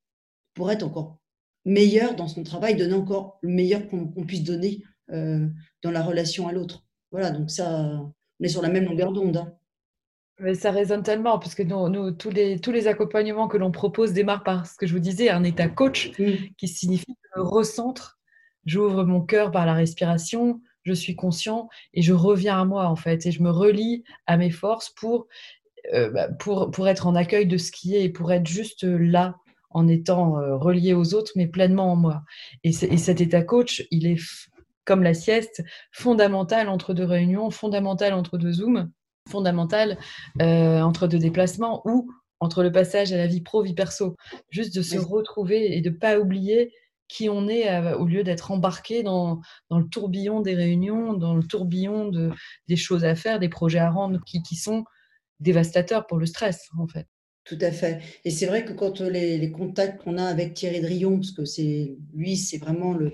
pour 0.54 0.72
être 0.72 0.84
encore 0.84 1.20
meilleur 1.66 2.16
dans 2.16 2.28
son 2.28 2.44
travail, 2.44 2.76
donner 2.76 2.94
encore 2.94 3.40
le 3.42 3.50
meilleur 3.50 3.88
qu'on 3.88 4.26
puisse 4.26 4.44
donner 4.44 4.84
euh, 5.12 5.48
dans 5.84 5.92
la 5.92 6.04
relation 6.04 6.48
à 6.48 6.52
l'autre. 6.52 6.86
Voilà, 7.12 7.32
donc 7.32 7.52
ça, 7.52 8.02
on 8.40 8.44
est 8.44 8.48
sur 8.48 8.62
la 8.62 8.70
même 8.70 8.86
longueur 8.86 9.12
d'onde. 9.12 9.38
Hein. 9.38 9.54
Mais 10.40 10.56
ça 10.56 10.72
résonne 10.72 11.04
tellement, 11.04 11.38
parce 11.38 11.54
que 11.54 11.62
nous, 11.62 12.12
tous, 12.12 12.32
les, 12.32 12.60
tous 12.60 12.72
les 12.72 12.88
accompagnements 12.88 13.48
que 13.48 13.58
l'on 13.58 13.72
propose 13.72 14.14
démarrent 14.14 14.44
par 14.44 14.66
ce 14.66 14.76
que 14.76 14.88
je 14.88 14.94
vous 14.94 15.00
disais, 15.00 15.30
un 15.30 15.44
état 15.44 15.68
coach, 15.68 16.12
mmh. 16.18 16.54
qui 16.58 16.68
signifie 16.68 17.14
que 17.14 17.30
je 17.36 17.42
recentre, 17.42 18.20
j'ouvre 18.66 19.04
mon 19.04 19.22
cœur 19.22 19.52
par 19.52 19.66
la 19.66 19.74
respiration, 19.74 20.62
je 20.84 20.94
suis 20.94 21.16
conscient 21.16 21.70
et 21.94 22.02
je 22.02 22.14
reviens 22.14 22.60
à 22.60 22.66
moi, 22.66 22.88
en 22.88 22.96
fait, 22.96 23.26
et 23.28 23.32
je 23.32 23.44
me 23.44 23.52
relie 23.52 24.04
à 24.26 24.38
mes 24.38 24.50
forces 24.50 24.90
pour, 24.90 25.28
bah, 26.14 26.30
pour, 26.40 26.72
pour 26.72 26.88
être 26.88 27.08
en 27.08 27.16
accueil 27.16 27.46
de 27.46 27.58
ce 27.58 27.72
qui 27.72 27.96
est 27.96 28.04
et 28.04 28.10
pour 28.10 28.32
être 28.32 28.48
juste 28.48 28.84
là, 28.84 29.36
en 29.74 29.88
étant 29.88 30.38
euh, 30.38 30.56
relié 30.56 30.94
aux 30.94 31.14
autres, 31.14 31.32
mais 31.36 31.48
pleinement 31.48 31.92
en 31.92 31.96
moi. 31.96 32.24
Et, 32.64 32.70
et 32.70 32.98
cet 32.98 33.22
état 33.22 33.42
coach, 33.42 33.86
il 33.92 34.06
est 34.06 34.18
comme 34.86 35.04
la 35.04 35.14
sieste, 35.14 35.64
fondamentale 35.92 36.68
entre 36.68 36.94
deux 36.94 37.06
réunions, 37.06 37.50
fondamentale 37.52 38.14
entre 38.14 38.38
deux 38.38 38.54
Zooms, 38.54 38.92
fondamentale 39.30 39.98
euh, 40.42 40.82
entre 40.82 41.08
deux 41.08 41.20
déplacements 41.20 41.82
ou 41.86 42.12
entre 42.40 42.64
le 42.64 42.72
passage 42.72 43.14
à 43.14 43.18
la 43.18 43.28
vie 43.28 43.42
pro, 43.42 43.62
vie 43.62 43.76
perso. 43.76 44.16
Juste 44.50 44.76
de 44.76 44.82
se 44.82 44.98
retrouver 44.98 45.78
et 45.78 45.82
de 45.82 45.92
ne 45.92 45.96
pas 45.96 46.20
oublier 46.20 46.74
qui 47.08 47.30
on 47.30 47.48
est 47.48 47.94
au 47.94 48.06
lieu 48.06 48.24
d'être 48.24 48.52
embarqué 48.52 49.04
dans, 49.04 49.42
le 49.70 49.84
tourbillon 49.84 50.42
des 50.42 50.56
réunions, 50.56 51.14
dans 51.14 51.36
le 51.36 51.44
tourbillon 51.44 52.08
de, 52.08 52.32
des 52.68 52.78
choses 52.78 53.04
à 53.04 53.16
faire, 53.16 53.38
des 53.38 53.50
projets 53.50 53.80
à 53.80 53.92
rendre 53.92 54.20
qui, 54.26 54.42
qui 54.42 54.56
sont 54.56 54.86
dévastateurs 55.42 56.08
pour 56.08 56.18
le 56.18 56.26
stress, 56.26 56.70
en 56.78 56.88
fait. 56.88 57.08
Tout 57.44 57.58
à 57.60 57.72
fait. 57.72 58.02
Et 58.24 58.32
c'est 58.32 58.46
vrai 58.46 58.64
que 58.64 58.72
quand 58.72 59.02
les, 59.02 59.38
les 59.38 59.52
contacts 59.52 60.02
qu'on 60.04 60.18
a 60.18 60.26
avec 60.26 60.54
Thierry 60.54 60.80
Drion, 60.80 61.18
parce 61.18 61.32
que 61.32 61.44
c'est 61.44 61.98
lui, 62.14 62.38
c'est 62.38 62.60
vraiment 62.60 62.94
le, 62.94 63.14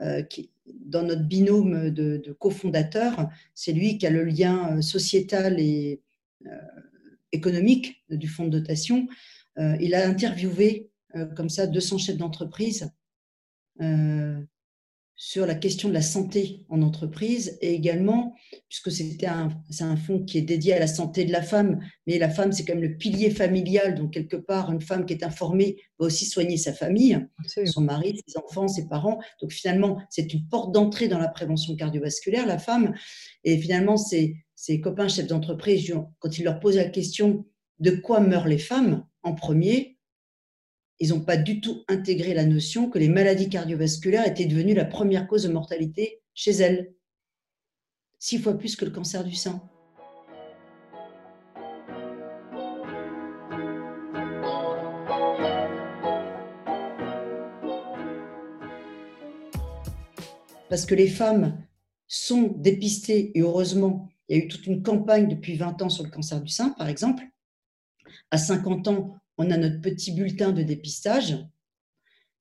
euh, 0.00 0.22
dans 0.66 1.02
notre 1.02 1.22
binôme 1.22 1.90
de, 1.90 2.36
cofondateurs, 2.38 3.28
c'est 3.54 3.72
lui 3.72 3.98
qui 3.98 4.06
a 4.06 4.10
le 4.10 4.24
lien 4.24 4.76
euh, 4.76 4.82
sociétal 4.82 5.60
et 5.60 6.02
euh, 6.46 6.50
économique 7.32 8.04
du 8.10 8.28
fonds 8.28 8.44
de 8.44 8.58
dotation. 8.58 9.08
il 9.58 9.94
a 9.94 10.08
interviewé 10.08 10.90
comme 11.34 11.48
ça 11.48 11.66
200 11.66 11.98
chefs 11.98 12.16
d'entreprise 12.16 12.90
sur 15.18 15.46
la 15.46 15.54
question 15.54 15.88
de 15.88 15.94
la 15.94 16.02
santé 16.02 16.66
en 16.68 16.82
entreprise 16.82 17.56
et 17.62 17.74
également, 17.74 18.34
puisque 18.68 18.92
c'était 18.92 19.26
un, 19.26 19.48
c'est 19.70 19.84
un 19.84 19.96
fonds 19.96 20.22
qui 20.22 20.36
est 20.36 20.42
dédié 20.42 20.74
à 20.74 20.78
la 20.78 20.86
santé 20.86 21.24
de 21.24 21.32
la 21.32 21.40
femme, 21.40 21.80
mais 22.06 22.18
la 22.18 22.28
femme, 22.28 22.52
c'est 22.52 22.66
quand 22.66 22.74
même 22.74 22.82
le 22.82 22.98
pilier 22.98 23.30
familial, 23.30 23.94
donc 23.94 24.12
quelque 24.12 24.36
part, 24.36 24.70
une 24.70 24.82
femme 24.82 25.06
qui 25.06 25.14
est 25.14 25.24
informée 25.24 25.78
va 25.98 26.06
aussi 26.06 26.26
soigner 26.26 26.58
sa 26.58 26.74
famille, 26.74 27.18
son 27.64 27.80
mari, 27.80 28.20
ses 28.26 28.36
enfants, 28.36 28.68
ses 28.68 28.88
parents. 28.88 29.18
Donc 29.40 29.52
finalement, 29.52 30.02
c'est 30.10 30.34
une 30.34 30.46
porte 30.48 30.74
d'entrée 30.74 31.08
dans 31.08 31.18
la 31.18 31.28
prévention 31.28 31.74
cardiovasculaire, 31.76 32.46
la 32.46 32.58
femme. 32.58 32.94
Et 33.42 33.56
finalement, 33.56 33.96
ses, 33.96 34.36
ses 34.54 34.82
copains 34.82 35.08
chefs 35.08 35.28
d'entreprise, 35.28 35.94
quand 36.18 36.38
il 36.38 36.44
leur 36.44 36.60
pose 36.60 36.76
la 36.76 36.84
question 36.84 37.46
de 37.78 37.90
quoi 37.90 38.20
meurent 38.20 38.48
les 38.48 38.58
femmes 38.58 39.06
en 39.22 39.34
premier, 39.34 39.95
ils 40.98 41.10
n'ont 41.10 41.20
pas 41.20 41.36
du 41.36 41.60
tout 41.60 41.84
intégré 41.88 42.32
la 42.32 42.44
notion 42.44 42.88
que 42.88 42.98
les 42.98 43.08
maladies 43.08 43.50
cardiovasculaires 43.50 44.26
étaient 44.26 44.46
devenues 44.46 44.74
la 44.74 44.84
première 44.84 45.26
cause 45.26 45.42
de 45.42 45.52
mortalité 45.52 46.22
chez 46.34 46.52
elles. 46.52 46.94
Six 48.18 48.38
fois 48.38 48.56
plus 48.56 48.76
que 48.76 48.84
le 48.84 48.90
cancer 48.90 49.22
du 49.24 49.34
sein. 49.34 49.62
Parce 60.68 60.84
que 60.84 60.94
les 60.94 61.08
femmes 61.08 61.62
sont 62.08 62.54
dépistées, 62.56 63.36
et 63.36 63.42
heureusement, 63.42 64.08
il 64.28 64.36
y 64.36 64.40
a 64.40 64.44
eu 64.44 64.48
toute 64.48 64.66
une 64.66 64.82
campagne 64.82 65.28
depuis 65.28 65.56
20 65.56 65.82
ans 65.82 65.88
sur 65.88 66.04
le 66.04 66.10
cancer 66.10 66.40
du 66.40 66.48
sein, 66.48 66.70
par 66.70 66.88
exemple. 66.88 67.22
À 68.30 68.38
50 68.38 68.88
ans, 68.88 69.18
on 69.38 69.50
a 69.50 69.56
notre 69.56 69.80
petit 69.80 70.12
bulletin 70.12 70.52
de 70.52 70.62
dépistage. 70.62 71.36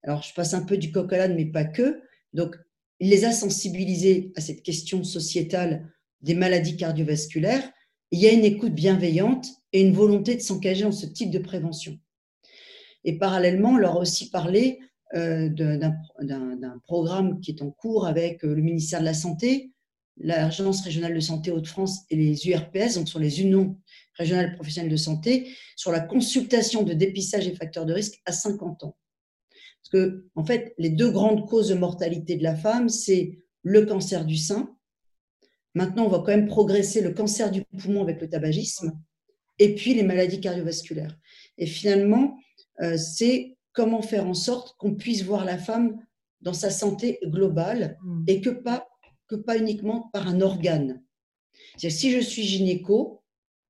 Alors, 0.04 0.22
je 0.22 0.34
passe 0.34 0.54
un 0.54 0.64
peu 0.64 0.78
du 0.78 0.92
coq 0.92 1.12
mais 1.12 1.46
pas 1.46 1.66
que. 1.66 2.02
Donc, 2.34 2.56
il 3.00 3.10
les 3.10 3.26
a 3.26 3.32
sensibilisés 3.32 4.32
à 4.36 4.42
cette 4.42 4.64
question 4.64 5.04
sociétale 5.04 5.92
des 6.22 6.36
maladies 6.36 6.78
cardiovasculaires. 6.78 7.72
Il 8.12 8.20
y 8.20 8.28
a 8.28 8.32
une 8.32 8.46
écoute 8.46 8.74
bienveillante 8.74 9.48
et 9.74 9.82
une 9.82 9.94
volonté 9.94 10.36
de 10.36 10.42
s'engager 10.42 10.84
dans 10.84 10.92
ce 10.92 11.06
type 11.06 11.32
de 11.32 11.40
prévention. 11.40 12.00
Et 13.04 13.18
parallèlement, 13.18 13.72
on 13.72 13.78
leur 13.78 13.98
a 13.98 14.00
aussi 14.00 14.30
parlé 14.30 14.80
euh, 15.16 15.50
d'un 15.50 16.80
programme 16.84 17.40
qui 17.40 17.52
est 17.52 17.62
en 17.62 17.72
cours 17.72 18.08
avec 18.08 18.44
euh, 18.44 18.56
le 18.56 18.62
ministère 18.62 19.02
de 19.02 19.06
la 19.06 19.14
Santé, 19.14 19.72
l'Agence 20.18 20.82
régionale 20.82 21.14
de 21.14 21.20
santé 21.20 21.52
Hauts-de-France 21.52 22.02
et 22.10 22.16
les 22.16 22.48
URPS, 22.48 22.96
donc 22.96 23.10
sur 23.10 23.20
les 23.20 23.42
unions 23.42 23.78
régionales 24.14 24.54
professionnelles 24.56 24.92
de 24.92 24.98
santé, 24.98 25.50
sur 25.76 25.92
la 25.92 26.00
consultation 26.00 26.84
de 26.84 26.94
dépistage 26.94 27.48
et 27.48 27.56
facteurs 27.56 27.86
de 27.86 27.94
risque 27.94 28.22
à 28.26 28.32
50 28.32 28.84
ans. 28.84 28.98
Parce 29.84 30.04
que, 30.04 30.26
en 30.36 30.46
fait, 30.46 30.74
les 30.78 30.90
deux 30.90 31.12
grandes 31.12 31.48
causes 31.48 31.70
de 31.70 31.76
mortalité 31.76 32.36
de 32.36 32.44
la 32.44 32.56
femme, 32.56 32.90
c'est 32.90 33.40
le 33.62 33.86
cancer 33.86 34.26
du 34.26 34.38
sein. 34.38 34.76
Maintenant, 35.74 36.06
on 36.06 36.10
va 36.10 36.20
quand 36.20 36.28
même 36.28 36.48
progresser 36.48 37.02
le 37.02 37.12
cancer 37.12 37.52
du 37.52 37.64
poumon 37.78 38.02
avec 38.02 38.22
le 38.22 38.30
tabagisme, 38.30 38.98
et 39.60 39.76
puis 39.76 39.94
les 39.94 40.04
maladies 40.04 40.40
cardiovasculaires. 40.40 41.18
Et 41.58 41.66
finalement, 41.66 42.38
euh, 42.82 42.98
c'est 42.98 43.58
comment 43.74 44.02
faire 44.02 44.26
en 44.26 44.34
sorte 44.34 44.76
qu'on 44.78 44.96
puisse 44.96 45.24
voir 45.24 45.46
la 45.46 45.58
femme 45.58 45.98
dans 46.42 46.54
sa 46.54 46.70
santé 46.70 47.20
globale 47.26 47.98
mmh. 48.04 48.24
et 48.28 48.42
que 48.42 48.50
pas 48.50 48.88
que 49.28 49.36
pas 49.36 49.58
uniquement 49.58 50.10
par 50.14 50.28
un 50.28 50.42
organe. 50.42 51.04
si 51.78 52.12
je 52.12 52.20
suis 52.20 52.44
gynéco, 52.44 53.24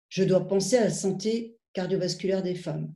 je 0.10 0.24
dois 0.24 0.48
penser 0.48 0.78
à 0.78 0.86
la 0.86 0.89
santé 0.89 1.58
cardiovasculaire 1.74 2.44
des 2.44 2.56
femmes. 2.56 2.94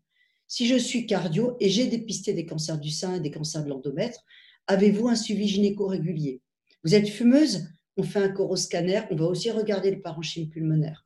Si 0.47 0.67
je 0.67 0.75
suis 0.75 1.05
cardio 1.05 1.57
et 1.59 1.69
j'ai 1.69 1.87
dépisté 1.87 2.33
des 2.33 2.45
cancers 2.45 2.79
du 2.79 2.89
sein 2.89 3.15
et 3.15 3.19
des 3.19 3.31
cancers 3.31 3.63
de 3.63 3.69
l'endomètre, 3.69 4.25
avez-vous 4.67 5.07
un 5.07 5.15
suivi 5.15 5.47
gynéco 5.47 5.87
régulier? 5.87 6.41
Vous 6.83 6.95
êtes 6.95 7.07
fumeuse? 7.07 7.67
On 7.97 8.03
fait 8.03 8.23
un 8.23 8.29
coroscanner, 8.29 9.01
on 9.11 9.15
va 9.15 9.25
aussi 9.25 9.51
regarder 9.51 9.91
le 9.91 10.01
parenchyme 10.01 10.49
pulmonaire. 10.49 11.05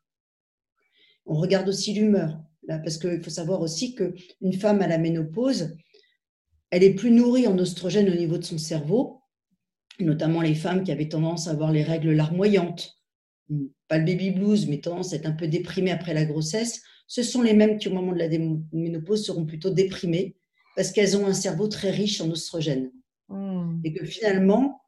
On 1.25 1.35
regarde 1.35 1.67
aussi 1.67 1.93
l'humeur, 1.93 2.39
parce 2.67 2.97
qu'il 2.97 3.23
faut 3.23 3.29
savoir 3.29 3.61
aussi 3.61 3.95
qu'une 3.95 4.53
femme 4.53 4.81
à 4.81 4.87
la 4.87 4.97
ménopause, 4.97 5.75
elle 6.69 6.83
est 6.83 6.93
plus 6.93 7.11
nourrie 7.11 7.47
en 7.47 7.57
oestrogène 7.57 8.09
au 8.09 8.15
niveau 8.15 8.37
de 8.37 8.43
son 8.43 8.57
cerveau, 8.57 9.22
notamment 9.99 10.41
les 10.41 10.55
femmes 10.55 10.83
qui 10.83 10.91
avaient 10.91 11.09
tendance 11.09 11.47
à 11.47 11.51
avoir 11.51 11.71
les 11.71 11.83
règles 11.83 12.11
larmoyantes, 12.11 12.99
pas 13.87 13.97
le 13.97 14.05
baby 14.05 14.31
blues, 14.31 14.67
mais 14.67 14.79
tendance 14.79 15.13
à 15.13 15.17
être 15.17 15.25
un 15.25 15.33
peu 15.33 15.47
déprimée 15.47 15.91
après 15.91 16.13
la 16.13 16.25
grossesse, 16.25 16.81
ce 17.07 17.23
sont 17.23 17.41
les 17.41 17.53
mêmes 17.53 17.77
qui, 17.77 17.89
au 17.89 17.93
moment 17.93 18.13
de 18.13 18.19
la 18.19 18.29
ménopause, 18.71 19.25
seront 19.25 19.45
plutôt 19.45 19.69
déprimées 19.69 20.35
parce 20.75 20.91
qu'elles 20.91 21.15
ont 21.17 21.27
un 21.27 21.33
cerveau 21.33 21.67
très 21.67 21.91
riche 21.91 22.21
en 22.21 22.29
oestrogènes. 22.31 22.91
Hmm. 23.29 23.79
Et 23.83 23.93
que 23.93 24.05
finalement, 24.05 24.81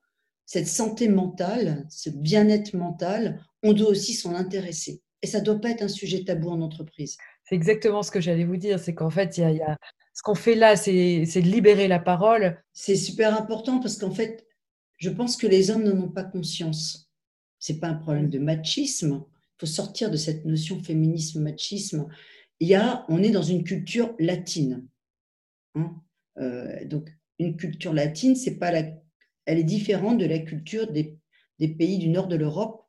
cette 0.45 0.67
santé 0.67 1.07
mentale, 1.07 1.85
ce 1.89 2.09
bien-être 2.09 2.73
mental, 2.73 3.43
on 3.63 3.73
doit 3.73 3.89
aussi 3.89 4.13
s'en 4.13 4.33
intéresser. 4.33 5.01
Et 5.21 5.27
ça 5.27 5.39
ne 5.39 5.45
doit 5.45 5.59
pas 5.59 5.71
être 5.71 5.81
un 5.81 5.87
sujet 5.87 6.23
tabou 6.23 6.49
en 6.49 6.61
entreprise. 6.61 7.17
C'est 7.43 7.55
exactement 7.55 8.03
ce 8.03 8.11
que 8.11 8.21
j'allais 8.21 8.45
vous 8.45 8.57
dire, 8.57 8.79
c'est 8.79 8.93
qu'en 8.93 9.09
fait, 9.09 9.37
il 9.37 9.41
y 9.41 9.61
a, 9.61 9.77
ce 10.13 10.21
qu'on 10.23 10.35
fait 10.35 10.55
là, 10.55 10.75
c'est 10.75 10.91
de 10.91 11.49
libérer 11.49 11.87
la 11.87 11.99
parole. 11.99 12.61
C'est 12.73 12.95
super 12.95 13.39
important 13.39 13.79
parce 13.79 13.97
qu'en 13.97 14.11
fait, 14.11 14.45
je 14.97 15.09
pense 15.09 15.35
que 15.37 15.47
les 15.47 15.71
hommes 15.71 15.83
n'en 15.83 16.03
ont 16.05 16.09
pas 16.09 16.23
conscience. 16.23 17.11
Ce 17.59 17.73
n'est 17.73 17.79
pas 17.79 17.87
un 17.87 17.95
problème 17.95 18.29
de 18.29 18.39
machisme. 18.39 19.23
Il 19.25 19.59
faut 19.59 19.65
sortir 19.65 20.11
de 20.11 20.17
cette 20.17 20.45
notion 20.45 20.81
féminisme-machisme. 20.81 22.07
Il 22.59 22.67
y 22.67 22.75
a, 22.75 23.05
on 23.09 23.21
est 23.23 23.31
dans 23.31 23.43
une 23.43 23.63
culture 23.63 24.13
latine. 24.19 24.87
Hein. 25.75 25.95
Euh, 26.37 26.85
donc, 26.85 27.09
une 27.39 27.57
culture 27.57 27.93
latine, 27.93 28.35
c'est 28.35 28.57
pas 28.57 28.71
la, 28.71 28.83
elle 29.45 29.59
est 29.59 29.63
différente 29.63 30.17
de 30.17 30.25
la 30.25 30.39
culture 30.39 30.91
des, 30.91 31.17
des 31.59 31.67
pays 31.67 31.97
du 31.97 32.09
nord 32.09 32.27
de 32.27 32.35
l'Europe, 32.35 32.85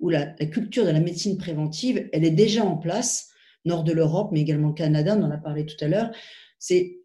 où 0.00 0.10
la, 0.10 0.34
la, 0.38 0.46
culture 0.46 0.84
de 0.84 0.90
la 0.90 1.00
médecine 1.00 1.38
préventive, 1.38 2.08
elle 2.12 2.24
est 2.24 2.30
déjà 2.30 2.64
en 2.64 2.76
place, 2.76 3.30
nord 3.64 3.84
de 3.84 3.92
l'Europe, 3.92 4.30
mais 4.32 4.40
également 4.40 4.68
le 4.68 4.74
Canada, 4.74 5.16
on 5.16 5.22
en 5.22 5.30
a 5.30 5.38
parlé 5.38 5.64
tout 5.64 5.82
à 5.82 5.88
l'heure. 5.88 6.10
C'est 6.58 7.03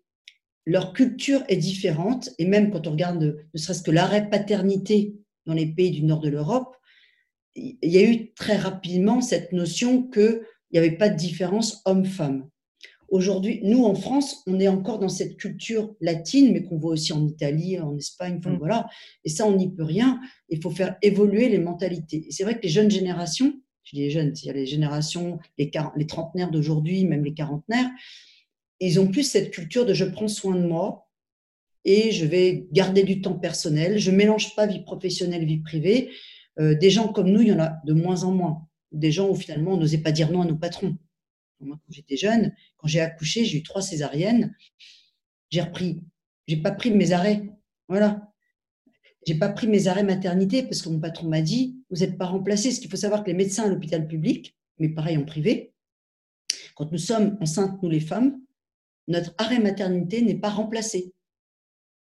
leur 0.69 0.93
culture 0.93 1.41
est 1.47 1.57
différente, 1.57 2.29
et 2.37 2.45
même 2.45 2.69
quand 2.69 2.85
on 2.85 2.91
regarde 2.91 3.19
ne 3.51 3.59
serait-ce 3.59 3.81
que 3.81 3.89
l'arrêt 3.89 4.29
paternité 4.29 5.15
dans 5.47 5.55
les 5.55 5.65
pays 5.65 5.89
du 5.89 6.03
nord 6.03 6.19
de 6.19 6.29
l'Europe, 6.29 6.75
il 7.55 7.77
y 7.81 7.97
a 7.97 8.03
eu 8.03 8.31
très 8.35 8.55
rapidement 8.55 9.19
cette 9.19 9.51
notion 9.51 10.03
qu'il 10.03 10.41
n'y 10.71 10.77
avait 10.77 10.95
pas 10.95 11.09
de 11.09 11.17
différence 11.17 11.81
homme-femme. 11.85 12.47
Aujourd'hui, 13.07 13.61
nous 13.63 13.83
en 13.83 13.95
France, 13.95 14.43
on 14.45 14.59
est 14.59 14.67
encore 14.67 14.99
dans 14.99 15.09
cette 15.09 15.37
culture 15.37 15.95
latine, 16.01 16.53
mais 16.53 16.61
qu'on 16.61 16.77
voit 16.77 16.91
aussi 16.91 17.13
en 17.13 17.25
Italie, 17.25 17.79
en 17.79 17.97
Espagne, 17.97 18.35
enfin, 18.37 18.51
mm. 18.51 18.59
voilà. 18.59 18.87
Et 19.25 19.29
ça, 19.29 19.47
on 19.47 19.55
n'y 19.55 19.71
peut 19.71 19.83
rien. 19.83 20.19
Il 20.49 20.61
faut 20.61 20.69
faire 20.69 20.97
évoluer 21.01 21.49
les 21.49 21.57
mentalités. 21.57 22.27
Et 22.27 22.31
c'est 22.31 22.43
vrai 22.43 22.55
que 22.55 22.61
les 22.61 22.69
jeunes 22.69 22.91
générations, 22.91 23.59
je 23.85 23.95
dis 23.95 24.03
les 24.03 24.11
jeunes, 24.11 24.35
c'est-à-dire 24.35 24.61
les 24.61 24.67
générations, 24.67 25.39
les, 25.57 25.71
les 25.95 26.05
trentenaires 26.05 26.51
d'aujourd'hui, 26.51 27.05
même 27.05 27.25
les 27.25 27.33
quarantenaires, 27.33 27.89
ils 28.79 28.99
ont 28.99 29.07
plus 29.07 29.23
cette 29.23 29.51
culture 29.51 29.85
de 29.85 29.93
je 29.93 30.05
prends 30.05 30.27
soin 30.27 30.55
de 30.55 30.65
moi 30.65 31.09
et 31.85 32.11
je 32.11 32.25
vais 32.25 32.67
garder 32.71 33.03
du 33.03 33.21
temps 33.21 33.37
personnel. 33.37 33.99
Je 33.99 34.11
mélange 34.11 34.55
pas 34.55 34.67
vie 34.67 34.81
professionnelle, 34.81 35.45
vie 35.45 35.59
privée. 35.59 36.11
Euh, 36.59 36.75
des 36.75 36.89
gens 36.89 37.07
comme 37.11 37.29
nous, 37.29 37.41
il 37.41 37.47
y 37.47 37.53
en 37.53 37.59
a 37.59 37.77
de 37.85 37.93
moins 37.93 38.23
en 38.23 38.31
moins. 38.31 38.67
Des 38.91 39.11
gens 39.11 39.29
où 39.29 39.35
finalement 39.35 39.73
on 39.73 39.77
n'osait 39.77 39.99
pas 39.99 40.11
dire 40.11 40.31
non 40.31 40.41
à 40.41 40.45
nos 40.45 40.55
patrons. 40.55 40.97
Moi, 41.61 41.77
quand 41.77 41.91
j'étais 41.91 42.17
jeune, 42.17 42.53
quand 42.77 42.87
j'ai 42.87 43.01
accouché, 43.01 43.43
j'ai 43.45 43.57
eu 43.59 43.63
trois 43.63 43.81
césariennes. 43.81 44.55
J'ai 45.49 45.61
repris, 45.61 46.03
j'ai 46.47 46.57
pas 46.57 46.71
pris 46.71 46.91
mes 46.91 47.11
arrêts. 47.11 47.49
Voilà. 47.87 48.31
J'ai 49.27 49.35
pas 49.35 49.49
pris 49.49 49.67
mes 49.67 49.87
arrêts 49.87 50.03
maternité 50.03 50.63
parce 50.63 50.81
que 50.81 50.89
mon 50.89 50.99
patron 50.99 51.27
m'a 51.27 51.41
dit 51.41 51.77
vous 51.89 51.97
n'êtes 51.97 52.17
pas 52.17 52.25
remplacé. 52.25 52.71
Ce 52.71 52.79
qu'il 52.79 52.89
faut 52.89 52.97
savoir 52.97 53.23
que 53.23 53.27
les 53.27 53.35
médecins 53.35 53.65
à 53.65 53.67
l'hôpital 53.67 54.07
public, 54.07 54.55
mais 54.77 54.89
pareil 54.89 55.17
en 55.17 55.25
privé, 55.25 55.73
quand 56.75 56.91
nous 56.91 56.97
sommes 56.97 57.37
enceintes, 57.41 57.81
nous 57.83 57.89
les 57.89 57.99
femmes, 57.99 58.39
notre 59.09 59.33
arrêt 59.37 59.59
maternité 59.59 60.21
n'est 60.21 60.39
pas 60.39 60.49
remplacé. 60.49 61.13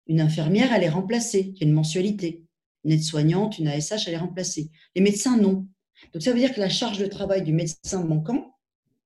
Une 0.07 0.21
infirmière, 0.21 0.73
elle 0.73 0.83
est 0.83 0.89
remplacée. 0.89 1.53
Il 1.53 1.61
y 1.61 1.63
a 1.65 1.67
une 1.67 1.73
mensualité. 1.73 2.43
Une 2.83 2.91
aide-soignante, 2.91 3.59
une 3.59 3.67
ASH, 3.67 4.07
elle 4.07 4.13
est 4.13 4.17
remplacée. 4.17 4.69
Les 4.95 5.01
médecins, 5.01 5.37
non. 5.37 5.67
Donc 6.13 6.23
ça 6.23 6.31
veut 6.31 6.39
dire 6.39 6.53
que 6.53 6.59
la 6.59 6.69
charge 6.69 6.97
de 6.97 7.05
travail 7.05 7.43
du 7.43 7.51
médecin 7.51 8.03
manquant 8.03 8.55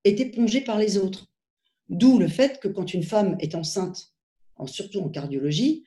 est 0.04 0.20
épongée 0.20 0.62
par 0.62 0.78
les 0.78 0.98
autres. 0.98 1.28
D'où 1.90 2.20
le 2.20 2.28
fait 2.28 2.60
que 2.60 2.68
quand 2.68 2.94
une 2.94 3.04
femme 3.04 3.36
est 3.40 3.56
enceinte, 3.56 4.14
surtout 4.66 5.00
en 5.00 5.10
cardiologie, 5.10 5.84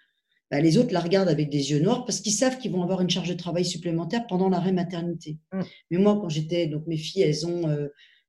bah, 0.50 0.60
les 0.60 0.78
autres 0.78 0.92
la 0.92 1.00
regardent 1.00 1.28
avec 1.28 1.50
des 1.50 1.70
yeux 1.70 1.80
noirs 1.80 2.04
parce 2.04 2.20
qu'ils 2.20 2.32
savent 2.32 2.58
qu'ils 2.58 2.72
vont 2.72 2.82
avoir 2.82 3.00
une 3.00 3.10
charge 3.10 3.28
de 3.28 3.34
travail 3.34 3.64
supplémentaire 3.64 4.26
pendant 4.26 4.48
l'arrêt 4.48 4.72
maternité. 4.72 5.38
Mm. 5.52 5.60
Mais 5.90 5.98
moi, 5.98 6.18
quand 6.20 6.28
j'étais, 6.28 6.66
donc 6.66 6.86
mes 6.86 6.96
filles, 6.96 7.22
elles 7.22 7.46
ont 7.46 7.62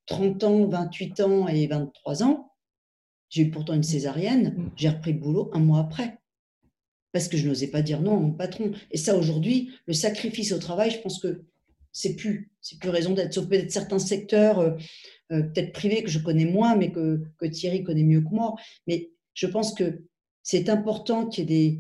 30 0.06 0.44
euh, 0.44 0.48
ans, 0.48 0.68
28 0.68 1.20
ans 1.22 1.48
et 1.48 1.68
23 1.68 2.24
ans, 2.24 2.53
j'ai 3.34 3.42
eu 3.42 3.50
pourtant 3.50 3.74
une 3.74 3.84
césarienne, 3.84 4.54
mm. 4.56 4.72
j'ai 4.76 4.90
repris 4.90 5.14
le 5.14 5.20
boulot 5.20 5.50
un 5.54 5.60
mois 5.60 5.80
après. 5.80 6.20
Parce 7.12 7.28
que 7.28 7.36
je 7.36 7.48
n'osais 7.48 7.68
pas 7.68 7.82
dire 7.82 8.02
non 8.02 8.18
à 8.18 8.20
mon 8.20 8.32
patron. 8.32 8.72
Et 8.92 8.98
ça, 8.98 9.18
aujourd'hui, 9.18 9.72
le 9.88 9.94
sacrifice 9.94 10.52
au 10.52 10.60
travail, 10.60 10.92
je 10.92 11.00
pense 11.00 11.20
que 11.20 11.44
c'est 11.92 12.16
plus, 12.16 12.52
c'est 12.62 12.80
plus 12.80 12.90
raison 12.90 13.14
d'être, 13.14 13.34
sauf 13.34 13.48
peut-être 13.48 13.72
certains 13.72 14.00
secteurs, 14.00 14.60
euh, 14.60 14.72
euh, 15.32 15.42
peut-être 15.44 15.74
privés 15.74 16.04
que 16.04 16.12
je 16.12 16.20
connais 16.20 16.46
moins, 16.46 16.76
mais 16.76 16.92
que, 16.92 17.24
que, 17.40 17.46
Thierry 17.48 17.84
connaît 17.84 18.04
mieux 18.04 18.22
que 18.22 18.30
moi. 18.30 18.54
Mais 18.86 19.12
je 19.34 19.48
pense 19.48 19.74
que 19.74 20.04
c'est 20.44 20.70
important 20.70 21.26
qu'il 21.26 21.50
y 21.50 21.54
ait 21.54 21.58
des, 21.58 21.80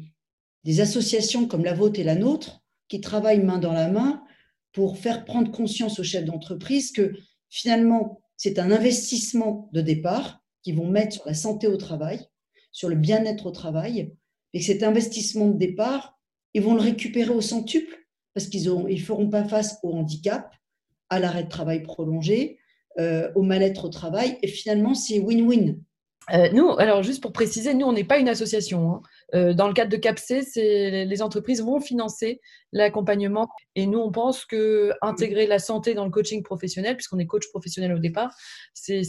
des 0.63 0.81
associations 0.81 1.47
comme 1.47 1.63
la 1.63 1.73
vôtre 1.73 1.99
et 1.99 2.03
la 2.03 2.15
nôtre 2.15 2.63
qui 2.87 2.99
travaillent 2.99 3.43
main 3.43 3.59
dans 3.59 3.73
la 3.73 3.89
main 3.89 4.23
pour 4.71 4.97
faire 4.97 5.23
prendre 5.23 5.51
conscience 5.51 5.99
aux 5.99 6.03
chefs 6.03 6.25
d'entreprise 6.25 6.91
que 6.91 7.13
finalement, 7.49 8.21
c'est 8.37 8.57
un 8.57 8.71
investissement 8.71 9.69
de 9.71 9.81
départ 9.81 10.42
qu'ils 10.63 10.75
vont 10.75 10.87
mettre 10.87 11.13
sur 11.13 11.25
la 11.25 11.33
santé 11.33 11.67
au 11.67 11.77
travail, 11.77 12.25
sur 12.71 12.89
le 12.89 12.95
bien-être 12.95 13.45
au 13.45 13.51
travail, 13.51 14.15
et 14.53 14.61
cet 14.61 14.83
investissement 14.83 15.47
de 15.47 15.57
départ, 15.57 16.17
ils 16.53 16.61
vont 16.61 16.73
le 16.73 16.81
récupérer 16.81 17.31
au 17.31 17.41
centuple 17.41 18.03
parce 18.33 18.47
qu'ils 18.47 18.71
ne 18.71 18.95
feront 18.97 19.29
pas 19.29 19.43
face 19.43 19.77
au 19.83 19.93
handicap, 19.93 20.53
à 21.09 21.19
l'arrêt 21.19 21.43
de 21.43 21.49
travail 21.49 21.83
prolongé, 21.83 22.57
euh, 22.99 23.31
au 23.35 23.43
mal-être 23.43 23.85
au 23.85 23.89
travail, 23.89 24.37
et 24.41 24.47
finalement, 24.47 24.95
c'est 24.95 25.19
win-win. 25.19 25.77
Euh, 26.33 26.49
nous, 26.51 26.71
alors 26.77 27.03
juste 27.03 27.21
pour 27.21 27.33
préciser, 27.33 27.73
nous, 27.73 27.85
on 27.85 27.93
n'est 27.93 28.03
pas 28.03 28.17
une 28.17 28.29
association. 28.29 28.91
Hein. 28.91 29.01
Euh, 29.33 29.53
dans 29.53 29.67
le 29.67 29.73
cadre 29.73 29.91
de 29.91 29.97
CAPC, 29.97 30.55
les 30.55 31.21
entreprises 31.21 31.61
vont 31.63 31.79
financer 31.79 32.39
l'accompagnement. 32.71 33.49
Et 33.75 33.87
nous, 33.87 33.99
on 33.99 34.11
pense 34.11 34.45
que 34.45 34.91
intégrer 35.01 35.47
la 35.47 35.59
santé 35.59 35.93
dans 35.93 36.05
le 36.05 36.11
coaching 36.11 36.43
professionnel, 36.43 36.95
puisqu'on 36.95 37.19
est 37.19 37.25
coach 37.25 37.49
professionnel 37.49 37.93
au 37.93 37.99
départ, 37.99 38.31
c'est 38.73 39.01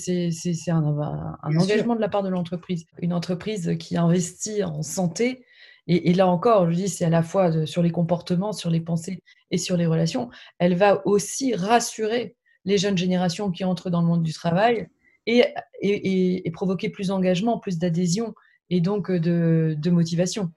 un, 0.68 1.37
un 1.42 1.56
engagement 1.56 1.94
de 1.94 2.00
la 2.00 2.08
part 2.08 2.22
de 2.22 2.28
l'entreprise. 2.28 2.84
Une 2.98 3.12
entreprise 3.12 3.76
qui 3.78 3.96
investit 3.96 4.64
en 4.64 4.82
santé, 4.82 5.44
et, 5.87 6.14
là 6.14 6.26
encore, 6.26 6.70
je 6.70 6.76
dis, 6.76 6.88
c'est 6.88 7.04
à 7.04 7.10
la 7.10 7.22
fois 7.22 7.66
sur 7.66 7.82
les 7.82 7.90
comportements, 7.90 8.52
sur 8.52 8.70
les 8.70 8.80
pensées 8.80 9.22
et 9.50 9.58
sur 9.58 9.76
les 9.76 9.87
relations, 9.87 10.30
elle 10.58 10.76
va 10.76 11.06
aussi 11.06 11.54
rassurer 11.54 12.37
les 12.64 12.78
jeunes 12.78 12.96
générations 12.96 13.50
qui 13.50 13.64
entrent 13.64 13.90
dans 13.90 14.00
le 14.00 14.06
monde 14.06 14.22
du 14.22 14.32
travail 14.32 14.88
et, 15.26 15.44
et, 15.82 16.50
provoquer 16.52 16.88
plus 16.88 17.08
d'engagement, 17.08 17.58
plus 17.58 17.78
d'adhésion 17.78 18.34
et 18.70 18.81
donc 18.81 19.11
de, 19.11 19.77
de 19.79 19.90
motivation. 19.90 20.50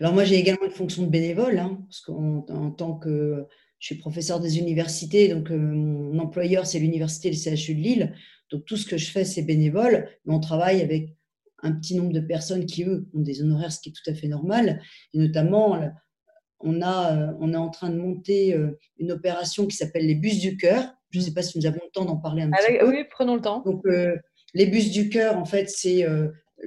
Alors 0.00 0.12
moi, 0.12 0.24
j'ai 0.24 0.36
également 0.36 0.66
une 0.66 0.72
fonction 0.72 1.04
de 1.04 1.08
bénévole, 1.08 1.58
hein, 1.58 1.78
parce 1.88 2.00
qu'en 2.00 2.70
tant 2.70 2.94
que 2.96 3.46
je 3.78 3.86
suis 3.86 3.94
professeur 3.96 4.40
des 4.40 4.58
universités, 4.58 5.28
donc 5.28 5.50
euh, 5.50 5.56
mon 5.56 6.18
employeur, 6.18 6.66
c'est 6.66 6.78
l'université, 6.78 7.30
le 7.30 7.36
CHU 7.36 7.74
de 7.74 7.80
Lille. 7.80 8.14
Donc 8.50 8.64
tout 8.64 8.76
ce 8.76 8.86
que 8.86 8.96
je 8.96 9.10
fais, 9.10 9.24
c'est 9.24 9.42
bénévole, 9.42 10.08
mais 10.24 10.34
on 10.34 10.40
travaille 10.40 10.82
avec 10.82 11.16
un 11.62 11.72
petit 11.72 11.94
nombre 11.94 12.12
de 12.12 12.20
personnes 12.20 12.66
qui, 12.66 12.84
eux, 12.84 13.08
ont 13.14 13.20
des 13.20 13.42
honoraires, 13.42 13.72
ce 13.72 13.80
qui 13.80 13.88
est 13.88 13.92
tout 13.92 14.10
à 14.10 14.14
fait 14.14 14.28
normal. 14.28 14.82
Et 15.14 15.18
notamment, 15.18 15.80
on, 16.60 16.82
a, 16.82 17.16
euh, 17.16 17.32
on 17.40 17.52
est 17.52 17.56
en 17.56 17.70
train 17.70 17.88
de 17.90 17.96
monter 17.96 18.54
euh, 18.54 18.78
une 18.98 19.12
opération 19.12 19.66
qui 19.66 19.76
s'appelle 19.76 20.06
les 20.06 20.14
bus 20.14 20.38
du 20.40 20.56
cœur. 20.56 20.92
Je 21.16 21.22
ne 21.22 21.28
sais 21.28 21.34
pas 21.34 21.42
si 21.42 21.58
nous 21.58 21.66
avons 21.66 21.80
le 21.82 21.90
temps 21.92 22.04
d'en 22.04 22.16
parler 22.16 22.42
un 22.42 22.50
petit 22.50 22.78
peu. 22.78 22.88
Oui, 22.88 23.04
prenons 23.10 23.34
le 23.34 23.40
temps. 23.40 23.62
Donc, 23.64 23.84
euh, 23.86 24.16
les 24.54 24.66
bus 24.66 24.90
du 24.90 25.08
cœur, 25.08 25.36
en 25.38 25.44
fait, 25.44 25.68
c'est 25.70 26.06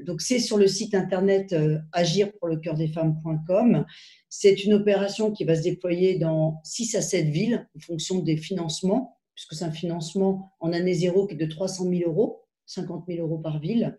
donc 0.05 0.21
c'est 0.21 0.39
sur 0.39 0.57
le 0.57 0.67
site 0.67 0.93
internet 0.93 1.55
agir 1.91 2.31
pour 2.39 2.47
le 2.47 2.57
cœur 2.57 2.75
des 2.75 2.87
femmes.com. 2.87 3.85
C'est 4.29 4.63
une 4.63 4.73
opération 4.73 5.31
qui 5.31 5.43
va 5.43 5.55
se 5.55 5.63
déployer 5.63 6.19
dans 6.19 6.61
6 6.63 6.95
à 6.95 7.01
7 7.01 7.27
villes 7.27 7.67
en 7.75 7.79
fonction 7.79 8.19
des 8.19 8.37
financements, 8.37 9.17
puisque 9.33 9.55
c'est 9.55 9.65
un 9.65 9.71
financement 9.71 10.51
en 10.59 10.73
année 10.73 10.93
zéro 10.93 11.25
qui 11.25 11.33
est 11.33 11.37
de 11.37 11.45
300 11.45 11.89
000 11.89 12.09
euros, 12.09 12.45
50 12.65 13.05
000 13.07 13.25
euros 13.25 13.39
par 13.39 13.59
ville 13.59 13.97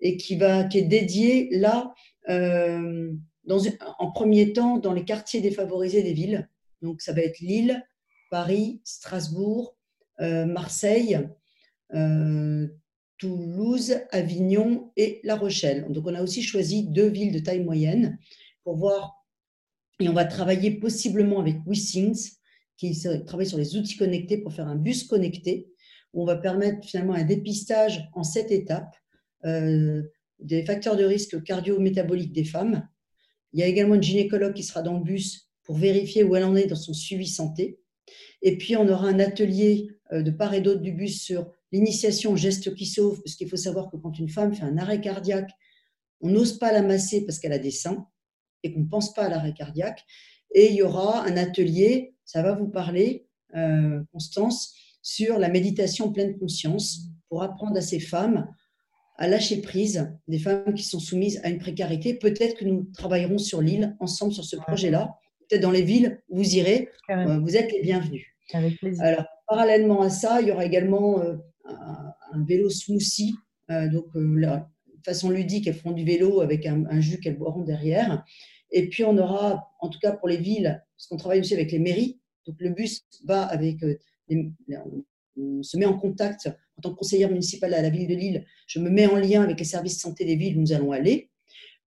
et 0.00 0.16
qui, 0.16 0.36
va, 0.36 0.64
qui 0.64 0.78
est 0.78 0.82
dédié 0.82 1.48
là, 1.52 1.94
euh, 2.28 3.12
dans, 3.44 3.60
en 3.98 4.10
premier 4.12 4.52
temps, 4.52 4.78
dans 4.78 4.92
les 4.92 5.04
quartiers 5.04 5.40
défavorisés 5.40 6.02
des 6.02 6.12
villes. 6.12 6.48
Donc, 6.82 7.00
ça 7.02 7.12
va 7.12 7.22
être 7.22 7.40
Lille, 7.40 7.84
Paris, 8.30 8.80
Strasbourg, 8.84 9.76
euh, 9.76 9.79
Marseille, 10.20 11.28
euh, 11.94 12.68
Toulouse, 13.18 13.96
Avignon 14.12 14.92
et 14.96 15.20
La 15.24 15.36
Rochelle. 15.36 15.86
Donc, 15.90 16.06
on 16.06 16.14
a 16.14 16.22
aussi 16.22 16.42
choisi 16.42 16.88
deux 16.88 17.08
villes 17.08 17.32
de 17.32 17.38
taille 17.38 17.62
moyenne 17.62 18.18
pour 18.64 18.76
voir. 18.76 19.26
Et 20.00 20.08
on 20.08 20.14
va 20.14 20.24
travailler 20.24 20.70
possiblement 20.72 21.40
avec 21.40 21.58
WeSings, 21.66 22.30
qui 22.78 22.98
travaille 23.26 23.46
sur 23.46 23.58
les 23.58 23.76
outils 23.76 23.98
connectés 23.98 24.38
pour 24.38 24.54
faire 24.54 24.66
un 24.66 24.76
bus 24.76 25.04
connecté, 25.04 25.68
où 26.14 26.22
on 26.22 26.24
va 26.24 26.36
permettre 26.36 26.86
finalement 26.88 27.12
un 27.12 27.24
dépistage 27.24 28.08
en 28.14 28.24
sept 28.24 28.50
étapes 28.50 28.96
euh, 29.44 30.02
des 30.38 30.64
facteurs 30.64 30.96
de 30.96 31.04
risque 31.04 31.42
cardio-métabolique 31.42 32.32
des 32.32 32.44
femmes. 32.44 32.88
Il 33.52 33.60
y 33.60 33.62
a 33.62 33.66
également 33.66 33.96
une 33.96 34.02
gynécologue 34.02 34.54
qui 34.54 34.62
sera 34.62 34.80
dans 34.80 34.94
le 34.94 35.04
bus 35.04 35.50
pour 35.64 35.76
vérifier 35.76 36.24
où 36.24 36.34
elle 36.36 36.44
en 36.44 36.56
est 36.56 36.66
dans 36.66 36.76
son 36.76 36.94
suivi 36.94 37.26
santé. 37.26 37.79
Et 38.42 38.58
puis, 38.58 38.76
on 38.76 38.88
aura 38.88 39.08
un 39.08 39.18
atelier 39.18 39.88
euh, 40.12 40.22
de 40.22 40.30
part 40.30 40.54
et 40.54 40.60
d'autre 40.60 40.80
du 40.80 40.92
bus 40.92 41.22
sur 41.22 41.50
l'initiation 41.72 42.36
geste 42.36 42.74
qui 42.74 42.86
sauve, 42.86 43.22
parce 43.22 43.36
qu'il 43.36 43.48
faut 43.48 43.56
savoir 43.56 43.90
que 43.90 43.96
quand 43.96 44.18
une 44.18 44.28
femme 44.28 44.54
fait 44.54 44.64
un 44.64 44.78
arrêt 44.78 45.00
cardiaque, 45.00 45.50
on 46.20 46.28
n'ose 46.28 46.58
pas 46.58 46.72
la 46.72 46.82
masser 46.82 47.24
parce 47.24 47.38
qu'elle 47.38 47.52
a 47.52 47.58
des 47.58 47.70
seins 47.70 48.06
et 48.62 48.72
qu'on 48.72 48.80
ne 48.80 48.88
pense 48.88 49.14
pas 49.14 49.24
à 49.24 49.28
l'arrêt 49.28 49.54
cardiaque. 49.54 50.04
Et 50.54 50.70
il 50.70 50.74
y 50.74 50.82
aura 50.82 51.24
un 51.24 51.36
atelier, 51.36 52.14
ça 52.24 52.42
va 52.42 52.54
vous 52.54 52.68
parler, 52.68 53.26
euh, 53.54 54.02
Constance, 54.12 54.74
sur 55.02 55.38
la 55.38 55.48
méditation 55.48 56.12
pleine 56.12 56.38
conscience 56.38 57.02
pour 57.28 57.42
apprendre 57.42 57.76
à 57.76 57.80
ces 57.80 58.00
femmes 58.00 58.48
à 59.16 59.28
lâcher 59.28 59.60
prise, 59.60 60.10
des 60.28 60.38
femmes 60.38 60.72
qui 60.74 60.82
sont 60.82 60.98
soumises 60.98 61.40
à 61.44 61.50
une 61.50 61.58
précarité. 61.58 62.14
Peut-être 62.14 62.56
que 62.56 62.64
nous 62.64 62.88
travaillerons 62.94 63.36
sur 63.36 63.60
l'île 63.60 63.94
ensemble 64.00 64.32
sur 64.32 64.44
ce 64.44 64.56
projet-là. 64.56 65.14
Peut-être 65.50 65.62
dans 65.62 65.70
les 65.72 65.82
villes 65.82 66.22
vous 66.28 66.54
irez, 66.54 66.88
euh, 67.10 67.38
vous 67.40 67.56
êtes 67.56 67.72
les 67.72 67.82
bienvenus. 67.82 68.24
Avec 68.52 68.78
plaisir. 68.78 69.02
Alors, 69.04 69.26
parallèlement 69.48 70.00
à 70.00 70.08
ça, 70.08 70.40
il 70.40 70.48
y 70.48 70.52
aura 70.52 70.64
également 70.64 71.20
euh, 71.20 71.34
un, 72.32 72.44
vélo 72.44 72.70
smoothie. 72.70 73.34
donc, 73.68 74.06
de 74.14 74.60
façon 75.04 75.30
ludique, 75.30 75.66
elles 75.66 75.74
feront 75.74 75.92
du 75.92 76.04
vélo 76.04 76.40
avec 76.40 76.66
un, 76.66 76.84
un 76.86 77.00
jus 77.00 77.20
qu'elles 77.20 77.38
boiront 77.38 77.62
derrière. 77.62 78.24
Et 78.72 78.88
puis, 78.88 79.04
on 79.04 79.16
aura, 79.18 79.72
en 79.80 79.88
tout 79.88 79.98
cas 79.98 80.12
pour 80.12 80.28
les 80.28 80.36
villes, 80.36 80.82
parce 80.96 81.08
qu'on 81.08 81.16
travaille 81.16 81.40
aussi 81.40 81.54
avec 81.54 81.72
les 81.72 81.78
mairies, 81.78 82.20
donc 82.46 82.56
le 82.60 82.70
bus 82.70 83.04
va 83.24 83.42
avec, 83.42 83.82
euh, 83.82 83.98
on 85.36 85.62
se 85.62 85.76
met 85.76 85.86
en 85.86 85.98
contact 85.98 86.48
en 86.78 86.82
tant 86.82 86.90
que 86.90 86.96
conseillère 86.96 87.30
municipale 87.30 87.74
à 87.74 87.82
la 87.82 87.90
ville 87.90 88.06
de 88.06 88.14
Lille, 88.14 88.46
je 88.66 88.78
me 88.78 88.88
mets 88.88 89.06
en 89.06 89.16
lien 89.16 89.42
avec 89.42 89.58
les 89.58 89.64
services 89.64 89.96
de 89.96 90.00
santé 90.00 90.24
des 90.24 90.36
villes 90.36 90.56
où 90.56 90.60
nous 90.60 90.72
allons 90.72 90.92
aller, 90.92 91.30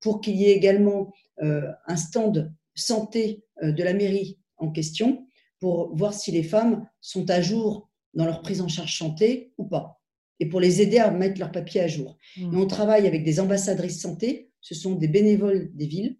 pour 0.01 0.21
qu'il 0.21 0.35
y 0.35 0.45
ait 0.45 0.53
également 0.53 1.11
euh, 1.41 1.71
un 1.87 1.95
stand 1.95 2.53
santé 2.75 3.43
euh, 3.61 3.71
de 3.71 3.83
la 3.83 3.93
mairie 3.93 4.39
en 4.57 4.71
question, 4.71 5.27
pour 5.59 5.95
voir 5.95 6.13
si 6.13 6.31
les 6.31 6.43
femmes 6.43 6.87
sont 7.01 7.29
à 7.29 7.41
jour 7.41 7.89
dans 8.13 8.25
leur 8.25 8.41
prise 8.41 8.61
en 8.61 8.67
charge 8.67 8.97
santé 8.97 9.53
ou 9.57 9.65
pas, 9.65 10.01
et 10.39 10.47
pour 10.47 10.59
les 10.59 10.81
aider 10.81 10.97
à 10.97 11.11
mettre 11.11 11.39
leurs 11.39 11.51
papiers 11.51 11.81
à 11.81 11.87
jour. 11.87 12.17
Mmh. 12.37 12.53
Et 12.53 12.57
on 12.57 12.67
travaille 12.67 13.07
avec 13.07 13.23
des 13.23 13.39
ambassadrices 13.39 14.01
santé, 14.01 14.51
ce 14.61 14.75
sont 14.75 14.95
des 14.95 15.07
bénévoles 15.07 15.69
des 15.73 15.87
villes, 15.87 16.17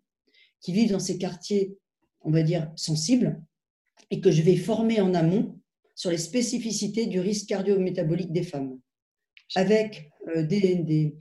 qui 0.62 0.74
vivent 0.74 0.92
dans 0.92 1.00
ces 1.00 1.18
quartiers, 1.18 1.78
on 2.22 2.32
va 2.32 2.42
dire, 2.42 2.72
sensibles, 2.76 3.42
et 4.12 4.22
que 4.22 4.32
je 4.32 4.42
vais 4.42 4.56
former 4.56 5.02
en 5.02 5.14
amont 5.14 5.60
sur 5.96 6.10
les 6.10 6.18
spécificités 6.18 7.06
du 7.06 7.20
risque 7.20 7.48
cardio-métabolique 7.50 8.32
des 8.32 8.44
femmes. 8.44 8.80
Avec 9.56 10.10
euh, 10.36 10.44
des, 10.44 11.16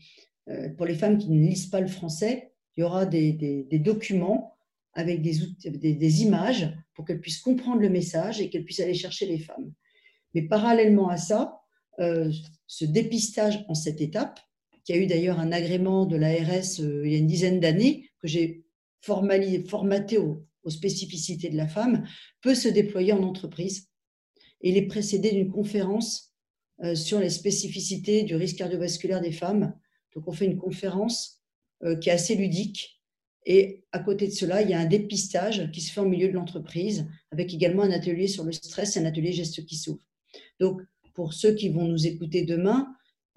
euh, 0.48 0.70
pour 0.70 0.86
les 0.86 0.94
femmes 0.94 1.18
qui 1.18 1.30
ne 1.30 1.46
lisent 1.46 1.66
pas 1.66 1.80
le 1.80 1.88
français, 1.88 2.52
il 2.76 2.80
y 2.80 2.84
aura 2.84 3.04
des, 3.04 3.66
documents 3.72 4.56
avec 4.94 5.22
des, 5.22 6.22
images 6.22 6.70
pour 6.94 7.04
qu'elles 7.04 7.20
puissent 7.20 7.40
comprendre 7.40 7.80
le 7.80 7.88
message 7.88 8.40
et 8.40 8.50
qu'elles 8.50 8.64
puissent 8.64 8.80
aller 8.80 8.94
chercher 8.94 9.26
les 9.26 9.38
femmes. 9.38 9.72
Mais 10.34 10.42
parallèlement 10.42 11.08
à 11.08 11.16
ça, 11.16 11.60
euh, 12.00 12.30
ce 12.66 12.84
dépistage 12.84 13.64
en 13.68 13.74
cette 13.74 14.00
étape, 14.00 14.40
qui 14.84 14.92
a 14.92 14.96
eu 14.96 15.06
d'ailleurs 15.06 15.38
un 15.38 15.52
agrément 15.52 16.06
de 16.06 16.16
l'ARS 16.16 16.78
il 16.78 17.10
y 17.10 17.14
a 17.14 17.18
une 17.18 17.26
dizaine 17.26 17.60
d'années, 17.60 18.10
que 18.18 18.28
j'ai 18.28 18.64
formaté 19.00 20.18
aux, 20.18 20.44
spécificités 20.68 21.48
de 21.50 21.56
la 21.56 21.66
femme, 21.66 22.06
peut 22.40 22.54
se 22.54 22.68
déployer 22.68 23.12
en 23.12 23.22
entreprise. 23.22 23.88
Et 24.60 24.70
il 24.70 24.76
est 24.76 24.86
précédé 24.86 25.32
d'une 25.32 25.50
conférence 25.50 26.34
euh, 26.84 26.94
sur 26.94 27.18
les 27.18 27.30
spécificités 27.30 28.22
du 28.22 28.36
risque 28.36 28.58
cardiovasculaire 28.58 29.20
des 29.20 29.32
femmes. 29.32 29.74
Donc 30.14 30.28
on 30.28 30.32
fait 30.32 30.46
une 30.46 30.58
conférence 30.58 31.42
euh, 31.82 31.96
qui 31.96 32.10
est 32.10 32.12
assez 32.12 32.36
ludique. 32.36 33.01
Et 33.44 33.84
à 33.92 33.98
côté 33.98 34.26
de 34.28 34.32
cela, 34.32 34.62
il 34.62 34.70
y 34.70 34.74
a 34.74 34.80
un 34.80 34.86
dépistage 34.86 35.70
qui 35.72 35.80
se 35.80 35.92
fait 35.92 36.00
au 36.00 36.08
milieu 36.08 36.28
de 36.28 36.34
l'entreprise, 36.34 37.06
avec 37.30 37.52
également 37.52 37.82
un 37.82 37.90
atelier 37.90 38.28
sur 38.28 38.44
le 38.44 38.52
stress 38.52 38.96
et 38.96 39.00
un 39.00 39.04
atelier 39.04 39.32
geste 39.32 39.64
qui 39.64 39.76
s'ouvre. 39.76 40.00
Donc, 40.60 40.80
pour 41.14 41.34
ceux 41.34 41.54
qui 41.54 41.68
vont 41.68 41.86
nous 41.86 42.06
écouter 42.06 42.42
demain, 42.42 42.88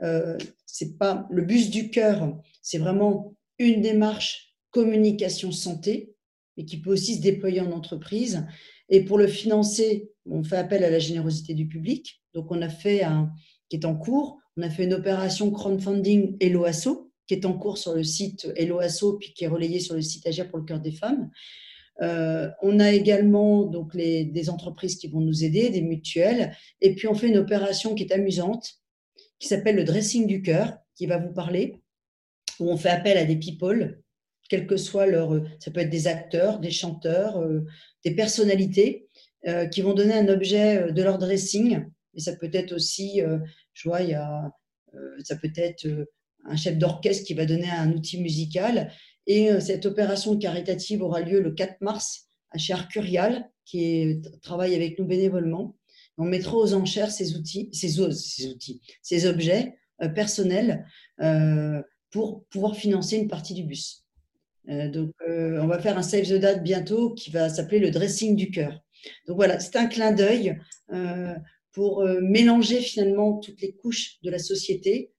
euh, 0.02 0.38
c'est 0.66 0.98
pas 0.98 1.28
le 1.32 1.42
bus 1.42 1.70
du 1.70 1.90
cœur, 1.90 2.38
c'est 2.62 2.78
vraiment 2.78 3.36
une 3.58 3.82
démarche 3.82 4.56
communication 4.72 5.52
santé, 5.52 6.14
et 6.58 6.66
qui 6.66 6.78
peut 6.78 6.92
aussi 6.92 7.16
se 7.16 7.22
déployer 7.22 7.62
en 7.62 7.72
entreprise. 7.72 8.46
Et 8.90 9.04
pour 9.04 9.18
le 9.18 9.28
financer, 9.28 10.12
on 10.26 10.44
fait 10.44 10.58
appel 10.58 10.84
à 10.84 10.90
la 10.90 11.00
générosité 11.00 11.54
du 11.54 11.68
public. 11.68 12.22
Donc, 12.34 12.52
on 12.52 12.62
a 12.62 12.70
fait 12.70 13.04
un, 13.04 13.32
qui 13.70 13.78
est 13.78 13.86
en 13.86 13.96
cours, 13.96 14.40
on 14.58 14.62
a 14.62 14.70
fait 14.70 14.86
une 14.86 14.94
opération 14.94 15.52
crowdfunding 15.52 16.38
Eloasso, 16.40 17.05
qui 17.28 17.34
est 17.34 17.46
en 17.46 17.58
cours 17.58 17.78
sur 17.78 17.94
le 17.94 18.04
site 18.04 18.52
Eloasso, 18.56 19.18
puis 19.18 19.34
qui 19.34 19.46
est 19.46 19.48
relayé 19.48 19.80
sur 19.80 19.96
le 19.96 20.02
site 20.02 20.28
Agir 20.28 20.50
pour 20.50 20.60
le 20.60 20.66
cœur 20.66 20.80
des 20.80 20.92
femmes. 20.92 21.30
Euh, 22.02 22.50
on 22.62 22.80
a 22.80 22.92
également 22.92 23.64
donc 23.64 23.96
des 23.96 24.50
entreprises 24.50 24.98
qui 24.98 25.08
vont 25.08 25.22
nous 25.22 25.44
aider, 25.44 25.70
des 25.70 25.82
mutuelles, 25.82 26.56
et 26.82 26.94
puis 26.96 27.08
on 27.08 27.16
fait 27.16 27.28
une 27.28 27.38
opération 27.38 27.96
qui 27.96 28.04
est 28.04 28.12
amusante, 28.12 28.82
qui 29.40 29.48
s'appelle 29.48 29.76
le 29.76 29.84
dressing 29.84 30.28
du 30.28 30.42
cœur, 30.42 30.78
qui 30.96 31.06
va 31.06 31.18
vous 31.18 31.34
parler, 31.34 31.82
où 32.60 32.70
on 32.70 32.78
fait 32.78 32.90
appel 32.90 33.18
à 33.18 33.26
des 33.26 33.38
people 33.38 34.02
quel 34.48 34.68
que 34.68 34.78
soit 34.78 35.08
leur. 35.08 35.42
Ça 35.60 35.72
peut 35.72 35.80
être 35.80 35.90
des 35.90 36.08
acteurs, 36.08 36.60
des 36.60 36.70
chanteurs, 36.70 37.38
euh, 37.38 37.66
des 38.04 38.14
personnalités 38.14 39.08
euh, 39.48 39.66
qui 39.66 39.82
vont 39.82 39.94
donner 39.94 40.14
un 40.14 40.28
objet 40.28 40.92
de 40.92 41.04
leur 41.04 41.18
dressing. 41.18 41.84
Et 42.14 42.20
ça 42.20 42.36
peut 42.36 42.52
être 42.54 42.72
aussi, 42.74 43.22
je 43.74 43.90
vois, 43.90 44.02
il 44.02 44.12
y 44.12 44.14
a, 44.14 44.50
ça 45.24 45.36
peut 45.36 45.52
être 45.58 45.86
un 46.46 46.56
chef 46.56 46.78
d'orchestre 46.78 47.26
qui 47.26 47.34
va 47.34 47.46
donner 47.46 47.70
un 47.70 47.92
outil 47.92 48.22
musical. 48.22 48.92
Et 49.28 49.50
cette 49.60 49.86
opération 49.86 50.38
caritative 50.38 51.02
aura 51.02 51.22
lieu 51.22 51.42
le 51.42 51.52
4 51.52 51.82
mars 51.82 52.30
chez 52.58 52.74
Arcurial, 52.74 53.50
qui 53.66 54.22
travaille 54.44 54.76
avec 54.76 55.00
nous 55.00 55.06
bénévolement. 55.06 55.76
On 56.18 56.26
mettra 56.26 56.56
aux 56.56 56.74
enchères 56.76 57.12
ces 57.12 57.36
outils, 57.36 57.70
ces, 57.74 58.00
outils, 58.00 58.82
ces 59.02 59.26
objets 59.26 59.78
personnels 60.14 60.86
pour 62.12 62.46
pouvoir 62.46 62.76
financer 62.76 63.18
une 63.18 63.28
partie 63.28 63.54
du 63.54 63.64
bus. 63.64 64.06
Euh, 64.70 64.90
donc, 64.90 65.12
euh, 65.28 65.60
on 65.62 65.68
va 65.68 65.80
faire 65.80 65.98
un 65.98 66.02
save 66.02 66.28
the 66.28 66.40
date 66.40 66.64
bientôt 66.64 67.14
qui 67.14 67.30
va 67.30 67.50
s'appeler 67.50 67.80
le 67.80 67.92
dressing 67.92 68.36
du 68.36 68.52
cœur. 68.52 68.80
Donc 69.28 69.36
voilà, 69.36 69.60
c'est 69.60 69.76
un 69.76 69.88
clin 69.88 70.12
d'œil 70.12 70.58
euh, 70.94 71.36
pour 71.72 72.06
mélanger 72.22 72.80
finalement 72.80 73.38
toutes 73.40 73.62
les 73.62 73.74
couches 73.74 74.18
de 74.24 74.32
la 74.32 74.40
société 74.40 75.12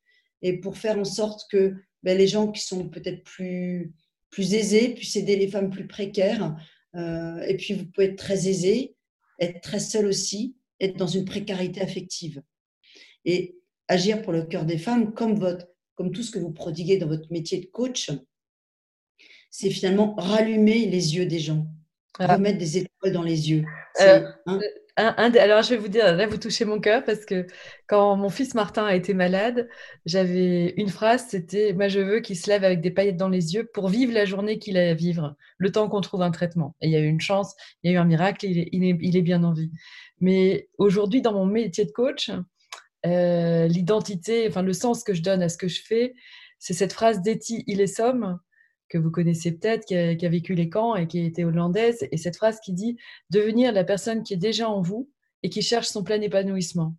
et 0.47 0.59
pour 0.59 0.79
faire 0.79 0.97
en 0.97 1.05
sorte 1.05 1.51
que 1.51 1.75
ben, 2.05 2.17
les 2.17 2.29
gens 2.29 2.53
qui 2.53 2.61
sont 2.61 2.89
peut-être 2.89 3.25
plus, 3.25 3.93
plus 4.31 4.55
aisés 4.55 4.91
puissent 4.91 5.17
aider 5.17 5.35
les 5.35 5.49
femmes 5.49 5.71
plus 5.71 5.89
précaires. 5.89 6.55
et 6.95 7.57
puis, 7.59 7.75
vous 7.75 7.87
pouvez 7.87 8.07
être 8.07 8.17
très 8.17 8.47
aisé, 8.47 8.95
être 9.41 9.61
très 9.61 9.81
seul 9.81 10.07
aussi, 10.07 10.57
être 10.79 10.97
dans 10.97 11.09
une 11.09 11.25
précarité 11.25 11.81
affective. 11.81 12.43
Et 13.25 13.59
agir 13.89 14.23
pour 14.23 14.33
le 14.33 14.45
cœur 14.45 14.65
des 14.65 14.79
femmes 14.79 15.15
comme, 15.15 15.35
votre, 15.35 15.67
comme 15.97 16.13
tout 16.13 16.23
ce 16.23 16.31
que 16.31 16.39
vous 16.39 16.53
prodiguez 16.53 16.97
dans 16.97 17.09
votre 17.09 17.31
métier 17.33 17.59
de 17.59 17.67
coach, 17.67 18.13
c'est 19.51 19.71
finalement 19.71 20.15
rallumer 20.15 20.87
les 20.87 21.17
yeux 21.17 21.27
des 21.27 21.41
gens, 21.41 21.67
ah. 22.21 22.35
remettre 22.35 22.59
des 22.59 22.79
étoiles 22.79 23.13
dans 23.13 23.25
les 23.25 23.51
yeux. 23.51 23.65
Euh, 24.01 24.25
hein 24.47 24.61
alors, 24.97 25.63
je 25.63 25.71
vais 25.71 25.77
vous 25.77 25.89
dire, 25.89 26.17
là, 26.17 26.27
vous 26.27 26.39
touchez 26.39 26.65
mon 26.65 26.81
cœur 26.81 27.05
parce 27.05 27.27
que 27.27 27.47
quand 27.87 28.17
mon 28.17 28.31
fils 28.31 28.55
Martin 28.55 28.87
a 28.87 28.95
été 28.95 29.13
malade, 29.13 29.69
j'avais 30.07 30.75
une 30.79 30.89
phrase, 30.89 31.27
c'était 31.29 31.75
Moi, 31.75 31.89
je 31.89 32.01
veux 32.01 32.21
qu'il 32.21 32.37
se 32.37 32.49
lève 32.49 32.65
avec 32.65 32.81
des 32.81 32.91
paillettes 32.91 33.19
dans 33.19 33.29
les 33.29 33.55
yeux 33.55 33.69
pour 33.75 33.89
vivre 33.89 34.13
la 34.15 34.25
journée 34.25 34.59
qu'il 34.59 34.79
a 34.79 34.89
à 34.91 34.95
vivre, 34.95 35.37
le 35.59 35.71
temps 35.71 35.89
qu'on 35.89 36.01
trouve 36.01 36.23
un 36.23 36.31
traitement. 36.31 36.77
Et 36.81 36.87
il 36.87 36.93
y 36.93 36.97
a 36.97 37.01
eu 37.01 37.09
une 37.09 37.21
chance, 37.21 37.55
il 37.83 37.91
y 37.91 37.95
a 37.95 37.97
eu 37.97 38.01
un 38.01 38.07
miracle, 38.07 38.47
il 38.47 38.59
est, 38.59 38.69
il 38.73 39.17
est, 39.17 39.23
bien 39.23 39.45
en 39.45 39.53
vie. 39.53 39.71
Mais 40.21 40.69
aujourd'hui, 40.79 41.21
dans 41.21 41.33
mon 41.35 41.47
métier 41.47 41.85
de 41.85 41.93
coach, 41.93 42.31
euh, 43.05 43.67
l'identité, 43.69 44.47
enfin, 44.49 44.63
le 44.63 44.73
sens 44.73 45.05
que 45.05 45.13
je 45.13 45.23
donne 45.23 45.43
à 45.43 45.51
ce 45.51 45.59
que 45.59 45.69
je 45.69 45.83
fais, 45.83 46.15
c'est 46.59 46.75
cette 46.75 46.95
phrase 46.95 47.21
d'Etty 47.21 47.65
Somme 47.87 48.39
que 48.89 48.99
vous 48.99 49.11
connaissez 49.11 49.53
peut-être, 49.53 49.85
qui 49.85 49.97
a, 49.97 50.29
vécu 50.29 50.55
les 50.55 50.69
camps 50.69 50.95
et 50.95 51.07
qui 51.07 51.25
était 51.25 51.45
hollandaise, 51.45 52.07
et 52.11 52.17
cette 52.17 52.37
phrase 52.37 52.61
qui 52.61 52.73
dit 52.73 52.97
devenir 53.31 53.73
la 53.73 53.85
personne 53.85 54.23
qui 54.23 54.35
est 54.35 54.39
déjà 54.39 54.69
en 54.69 54.81
vous 54.81 55.11
et 55.43 55.51
qui 55.51 55.63
cherche 55.63 55.89
son 55.89 56.03
plein 56.03 56.21
épanouissement. 56.21 56.95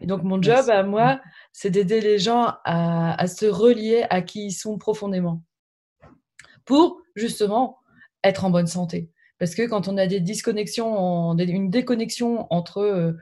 Et 0.00 0.06
donc 0.06 0.22
mon 0.22 0.40
job 0.40 0.68
à 0.68 0.82
moi, 0.82 1.20
c'est 1.52 1.70
d'aider 1.70 2.00
les 2.00 2.18
gens 2.18 2.54
à, 2.64 3.26
se 3.26 3.46
relier 3.46 4.04
à 4.10 4.22
qui 4.22 4.46
ils 4.46 4.52
sont 4.52 4.78
profondément, 4.78 5.42
pour 6.64 7.00
justement 7.14 7.78
être 8.24 8.44
en 8.44 8.50
bonne 8.50 8.66
santé. 8.66 9.10
Parce 9.38 9.54
que 9.54 9.66
quand 9.66 9.88
on 9.88 9.96
a 9.96 10.06
des 10.06 10.20
disconnexions, 10.20 11.36
une 11.36 11.70
déconnexion 11.70 12.46
entre 12.50 12.78
euh, 12.78 13.12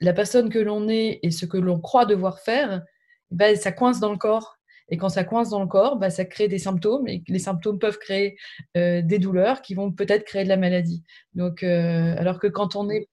la 0.00 0.12
personne 0.12 0.50
que 0.50 0.58
l'on 0.58 0.88
est 0.88 1.20
et 1.22 1.30
ce 1.30 1.46
que 1.46 1.56
l'on 1.56 1.80
croit 1.80 2.04
devoir 2.04 2.40
faire, 2.40 2.82
ben, 3.30 3.56
ça 3.56 3.72
coince 3.72 4.00
dans 4.00 4.10
le 4.10 4.18
corps 4.18 4.55
et 4.88 4.96
quand 4.96 5.08
ça 5.08 5.24
coince 5.24 5.50
dans 5.50 5.60
le 5.60 5.66
corps, 5.66 5.96
bah, 5.96 6.10
ça 6.10 6.24
crée 6.24 6.48
des 6.48 6.58
symptômes 6.58 7.08
et 7.08 7.22
les 7.26 7.38
symptômes 7.38 7.78
peuvent 7.78 7.98
créer 7.98 8.36
euh, 8.76 9.02
des 9.02 9.18
douleurs 9.18 9.62
qui 9.62 9.74
vont 9.74 9.90
peut-être 9.90 10.24
créer 10.24 10.44
de 10.44 10.48
la 10.48 10.56
maladie. 10.56 11.02
Donc, 11.34 11.62
euh, 11.62 12.14
alors 12.18 12.38
que 12.38 12.46
quand 12.46 12.76
on 12.76 12.88
est. 12.90 13.08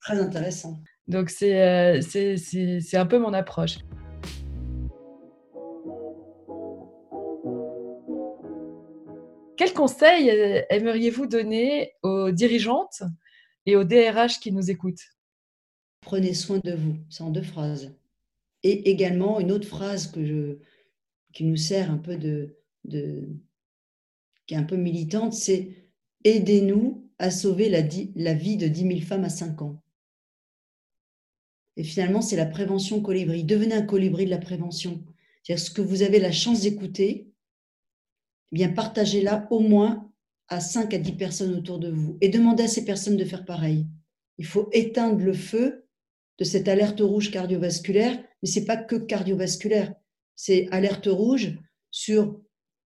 Très 0.00 0.20
intéressant. 0.20 0.80
Donc, 1.08 1.30
c'est 1.30 1.60
euh, 1.60 2.00
c'est 2.02 2.96
un 2.96 3.06
peu 3.06 3.18
mon 3.18 3.32
approche. 3.32 3.78
quel 9.56 9.72
conseil 9.72 10.28
aimeriez-vous 10.70 11.26
donner 11.26 11.92
aux 12.04 12.30
dirigeantes 12.30 13.02
et 13.66 13.74
aux 13.74 13.82
DRH 13.82 14.38
qui 14.38 14.52
nous 14.52 14.70
écoutent? 14.70 15.02
Prenez 16.00 16.32
soin 16.32 16.60
de 16.62 16.74
vous, 16.74 16.96
c'est 17.10 17.24
en 17.24 17.30
deux 17.30 17.42
phrases. 17.42 17.92
Et 18.62 18.88
également 18.88 19.40
une 19.40 19.50
autre 19.50 19.66
phrase 19.66 20.12
que 20.12 20.24
je, 20.24 20.58
qui 21.32 21.44
nous 21.44 21.56
sert 21.56 21.90
un 21.90 21.98
peu 21.98 22.16
de, 22.16 22.56
qui 24.46 24.54
est 24.54 24.58
un 24.58 24.62
peu 24.62 24.76
militante, 24.76 25.34
c'est 25.34 25.90
aidez-nous 26.24 27.10
à 27.18 27.30
sauver 27.30 27.68
la, 27.68 27.82
la, 28.14 28.34
vie 28.34 28.56
de 28.56 28.68
10 28.68 28.80
000 28.80 29.00
femmes 29.00 29.24
à 29.24 29.28
5 29.28 29.62
ans. 29.62 29.82
Et 31.76 31.84
finalement, 31.84 32.22
c'est 32.22 32.36
la 32.36 32.46
prévention 32.46 33.00
colibri. 33.00 33.44
Devenez 33.44 33.74
un 33.74 33.82
colibri 33.82 34.24
de 34.24 34.30
la 34.30 34.38
prévention. 34.38 35.04
C'est-à-dire 35.42 35.64
ce 35.64 35.70
que 35.70 35.82
vous 35.82 36.02
avez 36.02 36.18
la 36.18 36.32
chance 36.32 36.62
d'écouter, 36.62 37.32
eh 38.52 38.54
bien 38.54 38.68
partagez-la 38.70 39.46
au 39.50 39.60
moins 39.60 40.10
à 40.48 40.60
5 40.60 40.92
à 40.94 40.98
10 40.98 41.12
personnes 41.12 41.54
autour 41.54 41.78
de 41.78 41.90
vous 41.90 42.16
et 42.20 42.28
demandez 42.28 42.64
à 42.64 42.68
ces 42.68 42.84
personnes 42.84 43.16
de 43.16 43.24
faire 43.24 43.44
pareil. 43.44 43.86
Il 44.38 44.46
faut 44.46 44.68
éteindre 44.72 45.22
le 45.22 45.34
feu 45.34 45.86
de 46.38 46.44
cette 46.44 46.68
alerte 46.68 47.00
rouge 47.00 47.30
cardiovasculaire, 47.30 48.18
mais 48.42 48.48
ce 48.48 48.60
n'est 48.60 48.64
pas 48.64 48.76
que 48.76 48.96
cardiovasculaire, 48.96 49.94
c'est 50.38 50.68
alerte 50.70 51.08
rouge 51.10 51.58
sur 51.90 52.38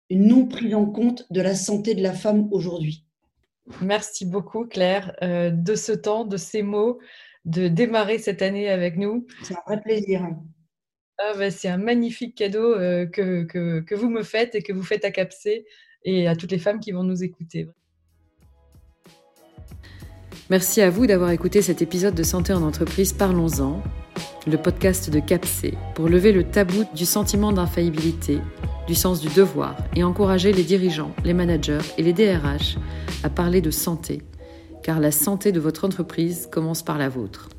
une 0.10 0.28
non 0.28 0.48
prise 0.48 0.74
en 0.74 0.86
compte 0.86 1.26
de 1.32 1.42
la 1.42 1.54
santé 1.54 1.96
de 1.96 2.02
la 2.02 2.14
femme 2.14 2.48
aujourd'hui. 2.52 3.06
Merci 3.82 4.26
beaucoup 4.26 4.66
Claire 4.66 5.14
euh, 5.22 5.52
de 5.52 5.76
ce 5.76 5.92
temps, 5.92 6.24
de 6.24 6.38
ces 6.38 6.64
mots, 6.64 7.00
de 7.44 7.68
démarrer 7.68 8.20
cette 8.20 8.42
année 8.42 8.70
avec 8.70 8.98
nous. 8.98 9.28
C'est 9.44 9.54
un 9.54 9.62
vrai 9.68 9.82
plaisir. 9.82 10.30
Ah 11.18 11.34
bah, 11.38 11.52
c'est 11.52 11.68
un 11.68 11.78
magnifique 11.78 12.36
cadeau 12.36 12.74
euh, 12.74 13.06
que, 13.06 13.44
que, 13.44 13.82
que, 13.82 13.96
vous 13.96 14.10
me 14.10 14.24
faites 14.24 14.56
et 14.56 14.64
que 14.64 14.72
vous 14.72 14.84
faites 14.84 15.04
à 15.04 15.12
CAPSE 15.12 15.50
et 16.06 16.28
à 16.30 16.38
toutes 16.38 16.52
les 16.52 16.58
femmes 16.58 16.80
qui 16.80 16.94
vont 16.94 17.04
nous 17.04 17.22
écouter. 17.22 17.68
Merci 20.50 20.82
à 20.82 20.90
vous 20.90 21.06
d'avoir 21.06 21.32
écouté 21.32 21.62
cet 21.62 21.82
épisode 21.82 22.16
de 22.16 22.24
Santé 22.24 22.54
en 22.54 22.62
entreprise 22.64 23.12
Parlons-en, 23.12 23.84
le 24.48 24.58
podcast 24.58 25.10
de 25.10 25.20
CAPSE, 25.20 25.72
pour 25.94 26.10
lever 26.10 26.32
le 26.32 26.44
tabou 26.44 26.84
du 26.96 27.06
sentiment 27.06 27.52
d'infaillibilité, 27.52 28.40
du 28.88 28.96
sens 28.96 29.22
du 29.22 29.30
devoir 29.30 29.76
et 29.96 30.04
encourager 30.04 30.52
les 30.52 30.64
dirigeants, 30.64 31.12
les 31.24 31.34
managers 31.34 31.80
et 31.98 32.04
les 32.04 32.14
DRH 32.14 32.78
à 33.24 33.30
parler 33.30 33.62
de 33.62 33.72
santé, 33.72 34.22
car 34.84 35.00
la 35.00 35.12
santé 35.12 35.52
de 35.52 35.60
votre 35.60 35.86
entreprise 35.86 36.48
commence 36.52 36.82
par 36.82 36.98
la 36.98 37.10
vôtre. 37.10 37.50